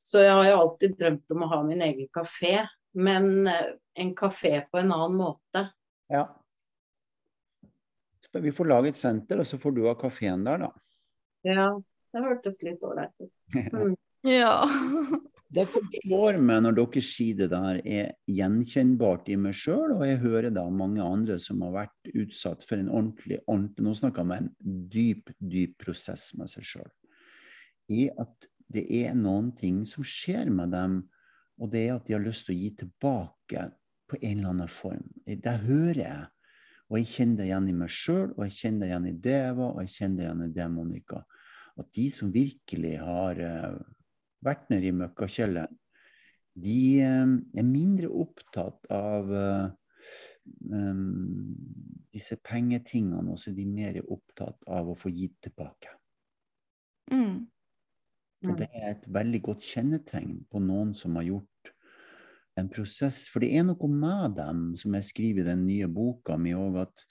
så 0.06 0.20
jeg 0.22 0.34
har 0.36 0.48
jo 0.50 0.58
alltid 0.58 0.98
drømt 1.00 1.32
om 1.32 1.46
å 1.46 1.50
ha 1.54 1.62
min 1.64 1.80
egen 1.86 2.10
kafé. 2.14 2.66
Men 2.96 3.46
eh, 3.46 3.72
en 4.00 4.14
kafé 4.16 4.60
på 4.70 4.78
en 4.78 4.92
annen 4.92 5.16
måte. 5.18 5.66
Ja. 6.08 6.28
Så 8.36 8.40
Vi 8.42 8.52
får 8.52 8.68
lage 8.68 8.88
et 8.92 8.98
senter, 9.00 9.40
og 9.40 9.46
så 9.48 9.56
får 9.56 9.72
du 9.72 9.86
ha 9.86 9.94
kafeen 9.96 10.42
der, 10.44 10.66
da. 10.66 10.68
Ja, 11.46 11.70
det 12.12 12.24
hørtes 12.24 12.60
litt 12.66 12.84
ålreit 12.84 13.24
ut. 13.24 13.32
Mm. 13.72 13.96
Ja. 14.26 14.66
Det 15.56 15.62
som 15.70 15.84
slår 16.02 16.40
meg 16.42 16.64
når 16.64 16.74
dere 16.74 17.00
sier 17.06 17.36
det 17.38 17.46
der, 17.52 17.78
er 17.86 18.08
gjenkjennbart 18.26 19.28
i 19.30 19.36
meg 19.38 19.54
sjøl, 19.54 19.94
og 19.94 20.02
jeg 20.02 20.18
hører 20.24 20.50
da 20.50 20.64
mange 20.74 21.04
andre 21.04 21.36
som 21.40 21.62
har 21.62 21.70
vært 21.76 22.10
utsatt 22.10 22.66
for 22.66 22.82
en 22.82 22.90
ordentlig, 22.90 23.38
ordentlig 23.46 23.86
Nå 23.86 23.94
snakker 23.94 24.24
jeg 24.24 24.26
om 24.26 24.34
en 24.34 24.50
dyp, 24.90 25.30
dyp 25.38 25.76
prosess 25.86 26.32
med 26.36 26.50
seg 26.50 26.66
sjøl. 26.66 26.90
I 27.94 28.08
at 28.18 28.48
det 28.74 28.88
er 29.04 29.14
noen 29.14 29.52
ting 29.56 29.84
som 29.86 30.02
skjer 30.02 30.50
med 30.50 30.74
dem, 30.74 31.04
og 31.62 31.70
det 31.72 31.86
er 31.86 31.94
at 31.94 32.10
de 32.10 32.18
har 32.18 32.26
lyst 32.26 32.50
til 32.50 32.56
å 32.56 32.60
gi 32.64 32.72
tilbake 32.82 33.68
på 34.10 34.18
en 34.18 34.40
eller 34.40 34.50
annen 34.50 34.72
form. 34.82 35.06
Det 35.24 35.60
hører 35.62 36.02
jeg. 36.02 36.26
Og 36.86 37.00
jeg 37.00 37.08
kjenner 37.10 37.40
det 37.40 37.48
igjen 37.48 37.70
i 37.70 37.74
meg 37.74 37.90
sjøl, 37.90 38.28
og 38.36 38.44
jeg 38.46 38.54
kjenner 38.60 38.84
det 38.84 38.90
igjen 38.92 39.08
i 39.10 39.16
det 39.24 39.38
jeg 39.40 39.56
var, 39.58 39.72
og 39.72 39.80
jeg 39.82 39.94
kjenner 39.96 40.16
det 40.18 40.26
igjen 40.26 40.44
i 40.44 40.52
det, 40.54 40.68
Monica. 40.70 41.24
at 41.76 41.88
de 41.92 42.04
som 42.14 42.30
virkelig 42.32 42.92
har 43.04 43.40
uh, 43.42 43.80
vært 44.46 44.70
nede 44.72 44.88
i 44.88 44.94
møkkakjelleren, 44.96 45.80
de 46.56 46.78
uh, 47.04 47.34
er 47.58 47.66
mindre 47.68 48.08
opptatt 48.08 48.86
av 48.94 49.34
um, 49.34 49.74
disse 52.14 52.38
pengetingene, 52.40 53.34
og 53.34 53.42
så 53.42 53.50
er 53.50 53.58
de 53.58 53.66
mer 53.68 54.00
opptatt 54.06 54.64
av 54.70 54.88
å 54.88 54.96
få 54.96 55.12
gitt 55.12 55.36
tilbake. 55.48 55.92
Mm. 57.12 57.44
For 58.46 58.58
det 58.58 58.70
er 58.72 58.92
et 58.92 59.06
veldig 59.10 59.42
godt 59.50 59.64
kjennetegn 59.66 60.38
på 60.50 60.62
noen 60.62 60.94
som 60.96 61.18
har 61.18 61.26
gjort 61.26 61.75
en 62.60 62.68
prosess. 62.72 63.26
For 63.32 63.44
det 63.44 63.52
er 63.56 63.66
noe 63.68 63.90
med 63.92 64.36
dem, 64.38 64.68
som 64.80 64.96
jeg 64.96 65.10
skriver 65.10 65.44
i 65.44 65.50
den 65.50 65.66
nye 65.68 65.88
boka 65.92 66.38
mi 66.40 66.54
òg, 66.56 66.80
at 66.86 67.04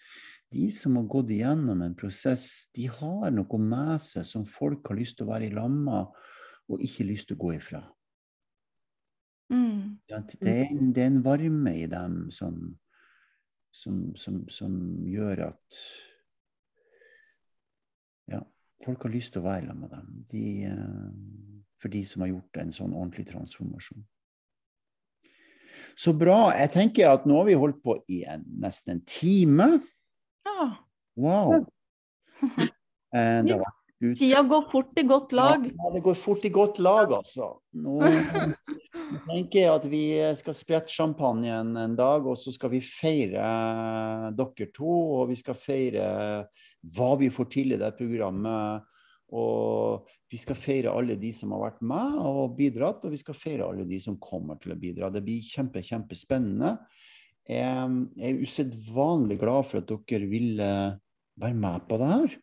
de 0.54 0.70
som 0.72 0.96
har 1.00 1.08
gått 1.10 1.34
igjennom 1.36 1.82
en 1.84 1.98
prosess, 1.98 2.70
de 2.76 2.88
har 2.92 3.34
noe 3.34 3.60
med 3.62 4.00
seg 4.02 4.26
som 4.28 4.46
folk 4.48 4.88
har 4.90 5.00
lyst 5.00 5.20
til 5.20 5.28
å 5.28 5.34
være 5.34 5.50
i 5.50 5.56
lamma 5.56 6.06
og 6.72 6.82
ikke 6.82 7.08
lyst 7.10 7.30
til 7.30 7.38
å 7.38 7.44
gå 7.46 7.54
ifra. 7.58 7.82
Mm. 9.54 10.02
Ja, 10.10 10.22
det, 10.26 10.50
er 10.50 10.72
en, 10.72 10.90
det, 10.94 11.04
er 11.04 11.12
en, 11.12 11.22
varme 11.26 11.76
i 11.78 11.86
dem 11.90 12.32
som, 12.34 12.58
som, 13.70 14.00
som, 14.18 14.42
som 14.50 14.74
gjør 15.06 15.44
at 15.52 15.80
ja, 18.32 18.42
folk 18.86 19.06
har 19.06 19.14
lyst 19.14 19.36
til 19.36 19.44
å 19.44 19.50
være 19.50 19.70
sammen 19.70 19.86
med 19.86 19.94
dem. 19.94 20.10
De, 20.32 20.48
eh, 20.72 21.70
for 21.82 21.94
de 21.94 22.02
som 22.10 22.26
har 22.26 22.34
gjort 22.34 22.62
en 22.64 22.74
sånn 22.74 22.96
ordentlig 22.96 23.28
transformasjon. 23.30 24.06
Så 25.98 26.14
bra. 26.18 26.50
Jeg 26.58 26.74
tenker 26.74 27.12
at 27.14 27.28
nå 27.30 27.38
har 27.40 27.50
vi 27.50 27.58
holdt 27.60 27.82
på 27.86 28.00
i 28.12 28.24
en, 28.30 28.46
nesten 28.62 28.98
en 28.98 29.06
time. 29.08 29.70
Ja. 30.48 30.70
Wow. 31.16 31.62
Eh, 33.16 33.46
det 33.48 33.56
ut... 34.00 34.18
Tida 34.20 34.42
går 34.44 34.66
fort 34.72 35.00
i 35.00 35.04
godt 35.08 35.32
lag. 35.32 35.66
Ja, 35.78 35.92
det 35.94 36.02
går 36.04 36.18
fort 36.20 36.46
i 36.46 36.50
godt 36.50 36.80
lag, 36.84 37.14
altså. 37.16 37.54
Nå 37.86 38.00
tenker 39.30 39.60
jeg 39.60 39.72
at 39.72 39.86
vi 39.90 40.04
skal 40.36 40.58
sprette 40.58 40.92
champagnen 40.92 41.76
en 41.80 41.96
dag, 41.96 42.26
og 42.28 42.38
så 42.40 42.52
skal 42.52 42.74
vi 42.74 42.82
feire 42.84 43.46
dere 44.36 44.68
to. 44.76 44.98
Og 45.22 45.30
vi 45.32 45.40
skal 45.40 45.60
feire 45.60 46.10
hva 46.96 47.14
vi 47.22 47.32
får 47.34 47.50
til 47.56 47.76
i 47.76 47.80
det 47.82 47.94
programmet. 47.98 48.84
Og 49.36 50.08
vi 50.32 50.40
skal 50.40 50.58
feire 50.60 50.94
alle 50.96 51.18
de 51.20 51.32
som 51.36 51.52
har 51.56 51.66
vært 51.68 51.84
med 51.86 52.20
og 52.24 52.56
bidratt, 52.58 53.04
og 53.06 53.14
vi 53.14 53.20
skal 53.20 53.38
feire 53.38 53.68
alle 53.68 53.86
de 53.88 54.00
som 54.02 54.20
kommer 54.22 54.60
til 54.62 54.74
å 54.76 54.80
bidra. 54.80 55.12
Det 55.12 55.24
blir 55.26 55.44
kjempe, 55.46 55.84
kjempespennende. 55.86 56.78
Jeg 57.46 58.26
er 58.26 58.42
usedvanlig 58.42 59.38
glad 59.44 59.68
for 59.70 59.84
at 59.84 59.92
dere 60.10 60.32
ville 60.32 60.70
være 61.36 61.60
med 61.60 61.88
på 61.90 62.00
det 62.02 62.10
her. 62.14 62.36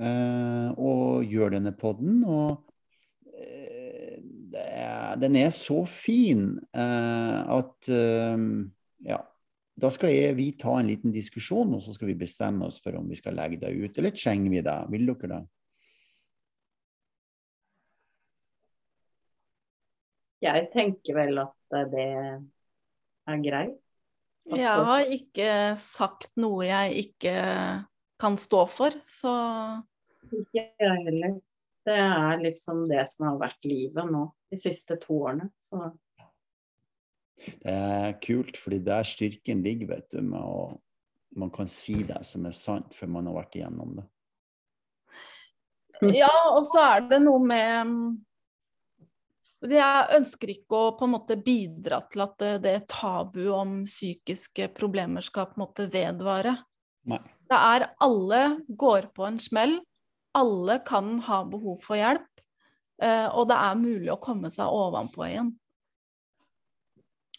Eh, 0.00 0.68
og 0.80 1.26
gjøre 1.28 1.58
denne 1.58 1.74
poden. 1.76 2.22
Og 2.24 2.62
eh, 3.36 4.16
den 5.20 5.36
er 5.36 5.52
så 5.54 5.82
fin 5.88 6.54
eh, 6.72 7.38
at 7.58 7.92
ja, 9.02 9.18
da 9.82 9.90
skal 9.92 10.12
jeg, 10.14 10.36
vi 10.38 10.52
ta 10.58 10.78
en 10.78 10.88
liten 10.88 11.14
diskusjon, 11.14 11.74
og 11.76 11.82
så 11.84 11.94
skal 11.96 12.12
vi 12.12 12.20
bestemme 12.20 12.68
oss 12.68 12.80
for 12.82 12.96
om 12.98 13.08
vi 13.10 13.18
skal 13.18 13.36
legge 13.36 13.60
det 13.64 13.72
ut, 13.74 13.98
eller 13.98 14.14
trenger 14.14 14.52
vi 14.52 14.62
det? 14.64 14.78
Vil 14.92 15.08
dere 15.10 15.34
det? 15.34 15.42
Jeg 20.42 20.68
tenker 20.72 21.16
vel 21.16 21.38
at 21.44 21.76
det 21.92 22.08
er 22.10 23.42
greit. 23.44 23.78
Jeg 24.50 24.66
har 24.66 25.06
ikke 25.14 25.48
sagt 25.78 26.32
noe 26.42 26.66
jeg 26.66 27.04
ikke 27.04 27.34
kan 28.22 28.38
stå 28.38 28.64
for, 28.70 28.96
så 29.06 29.32
Ikke 30.32 30.64
jeg 30.80 31.02
heller. 31.06 31.36
Det 31.82 31.94
er 31.98 32.42
liksom 32.42 32.84
det 32.90 33.02
som 33.10 33.26
har 33.28 33.38
vært 33.42 33.66
livet 33.66 34.10
nå 34.10 34.26
de 34.50 34.58
siste 34.58 34.96
to 35.02 35.18
årene. 35.26 35.48
Så. 35.62 35.90
Det 37.42 37.74
er 37.74 38.18
kult, 38.22 38.58
fordi 38.58 38.78
der 38.86 39.06
styrken 39.06 39.62
ligger, 39.66 39.96
vet 39.96 40.10
du, 40.14 40.20
med 40.22 40.42
å 40.42 40.80
man 41.32 41.50
kan 41.50 41.68
si 41.70 42.02
det 42.04 42.20
som 42.28 42.44
er 42.46 42.52
sant, 42.56 42.94
for 42.94 43.08
man 43.08 43.26
har 43.30 43.38
vært 43.38 43.56
igjennom 43.56 43.96
det. 43.96 44.04
Ja, 46.18 46.32
og 46.52 46.66
så 46.68 46.82
er 46.82 47.06
det 47.08 47.22
noe 47.22 47.40
med 47.46 47.92
jeg 49.70 50.16
ønsker 50.16 50.50
ikke 50.56 50.78
å 50.78 50.94
på 50.98 51.06
en 51.06 51.12
måte 51.14 51.36
bidra 51.38 52.00
til 52.10 52.24
at 52.24 52.34
det, 52.64 52.74
tabuet 52.90 52.90
tabu 52.90 53.44
om 53.54 53.76
psykiske 53.86 54.72
problemer 54.74 55.22
skal 55.22 55.46
på 55.50 55.58
en 55.58 55.62
måte 55.62 55.86
vedvare. 55.92 56.56
Nei. 57.10 57.20
Det 57.52 57.58
er 57.58 57.84
alle 58.02 58.42
går 58.66 59.10
på 59.14 59.26
en 59.28 59.38
smell. 59.42 59.76
Alle 60.38 60.78
kan 60.86 61.18
ha 61.28 61.42
behov 61.46 61.82
for 61.84 62.00
hjelp. 62.00 62.28
Eh, 63.02 63.28
og 63.28 63.48
det 63.50 63.58
er 63.58 63.78
mulig 63.78 64.10
å 64.14 64.20
komme 64.22 64.50
seg 64.50 64.72
ovenpå 64.72 65.26
igjen. 65.28 65.52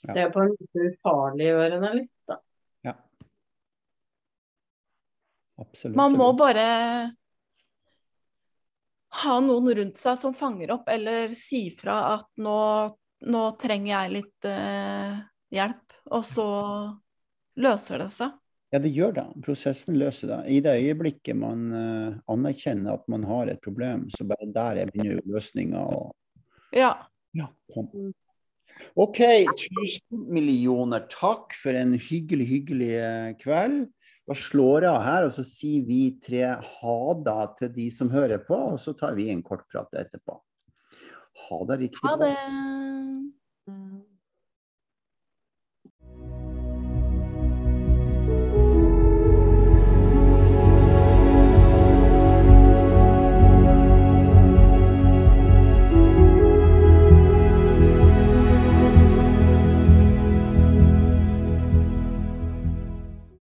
Ja. 0.03 0.13
Det 0.13 0.24
er 0.26 0.32
på 0.34 0.43
en 0.43 0.53
måte 0.53 0.88
ufarliggjørende 0.91 1.91
litt, 1.95 2.11
da. 2.28 2.38
Ja. 2.84 2.95
Absolutt. 5.63 5.97
Man 5.97 6.17
må 6.19 6.30
bare 6.38 6.65
ha 9.14 9.39
noen 9.43 9.70
rundt 9.78 9.99
seg 10.01 10.18
som 10.20 10.34
fanger 10.34 10.74
opp, 10.76 10.88
eller 10.89 11.34
si 11.38 11.68
fra 11.78 12.16
at 12.16 12.30
nå, 12.41 12.59
nå 13.30 13.43
trenger 13.61 13.91
jeg 13.93 14.14
litt 14.18 14.47
eh, 14.49 15.20
hjelp, 15.53 15.99
og 16.14 16.26
så 16.28 16.47
løser 17.61 18.01
det 18.01 18.09
seg. 18.16 18.34
Ja, 18.74 18.80
det 18.82 18.89
gjør 18.89 19.11
det. 19.14 19.24
Prosessen 19.45 19.99
løser 20.01 20.32
det. 20.32 20.39
I 20.49 20.57
det 20.66 20.72
øyeblikket 20.82 21.38
man 21.38 21.68
uh, 21.70 22.16
anerkjenner 22.34 22.95
at 22.95 23.03
man 23.11 23.26
har 23.30 23.51
et 23.51 23.61
problem, 23.61 24.07
så 24.09 24.26
bare 24.26 24.49
der 24.49 24.80
er 24.82 24.89
begynner 24.89 25.22
løsninga. 25.30 25.84
Ja. 26.74 26.95
ja 27.38 27.51
kom. 27.70 27.91
OK, 28.97 29.22
tusen 29.59 30.24
millioner 30.34 31.05
takk 31.11 31.53
for 31.53 31.78
en 31.78 31.93
hyggelig, 32.01 32.47
hyggelig 32.49 32.89
eh, 32.97 33.30
kveld. 33.38 33.84
Da 34.24 34.36
slår 34.39 34.86
jeg 34.86 34.91
av 34.93 35.01
her, 35.03 35.26
og 35.28 35.34
så 35.36 35.43
sier 35.43 35.84
vi 35.88 36.01
tre 36.24 36.45
ha 36.55 36.97
da 37.26 37.39
til 37.59 37.74
de 37.76 37.89
som 37.91 38.11
hører 38.13 38.39
på, 38.45 38.55
og 38.55 38.80
så 38.80 38.95
tar 38.95 39.17
vi 39.17 39.28
en 39.34 39.43
kort 39.43 39.65
prat 39.71 39.91
etterpå. 39.99 40.38
Ha 41.49 41.59
det 41.67 41.80
riktig 41.82 42.03
bra. 42.05 42.15
Ha 42.15 42.19
det. 42.24 44.12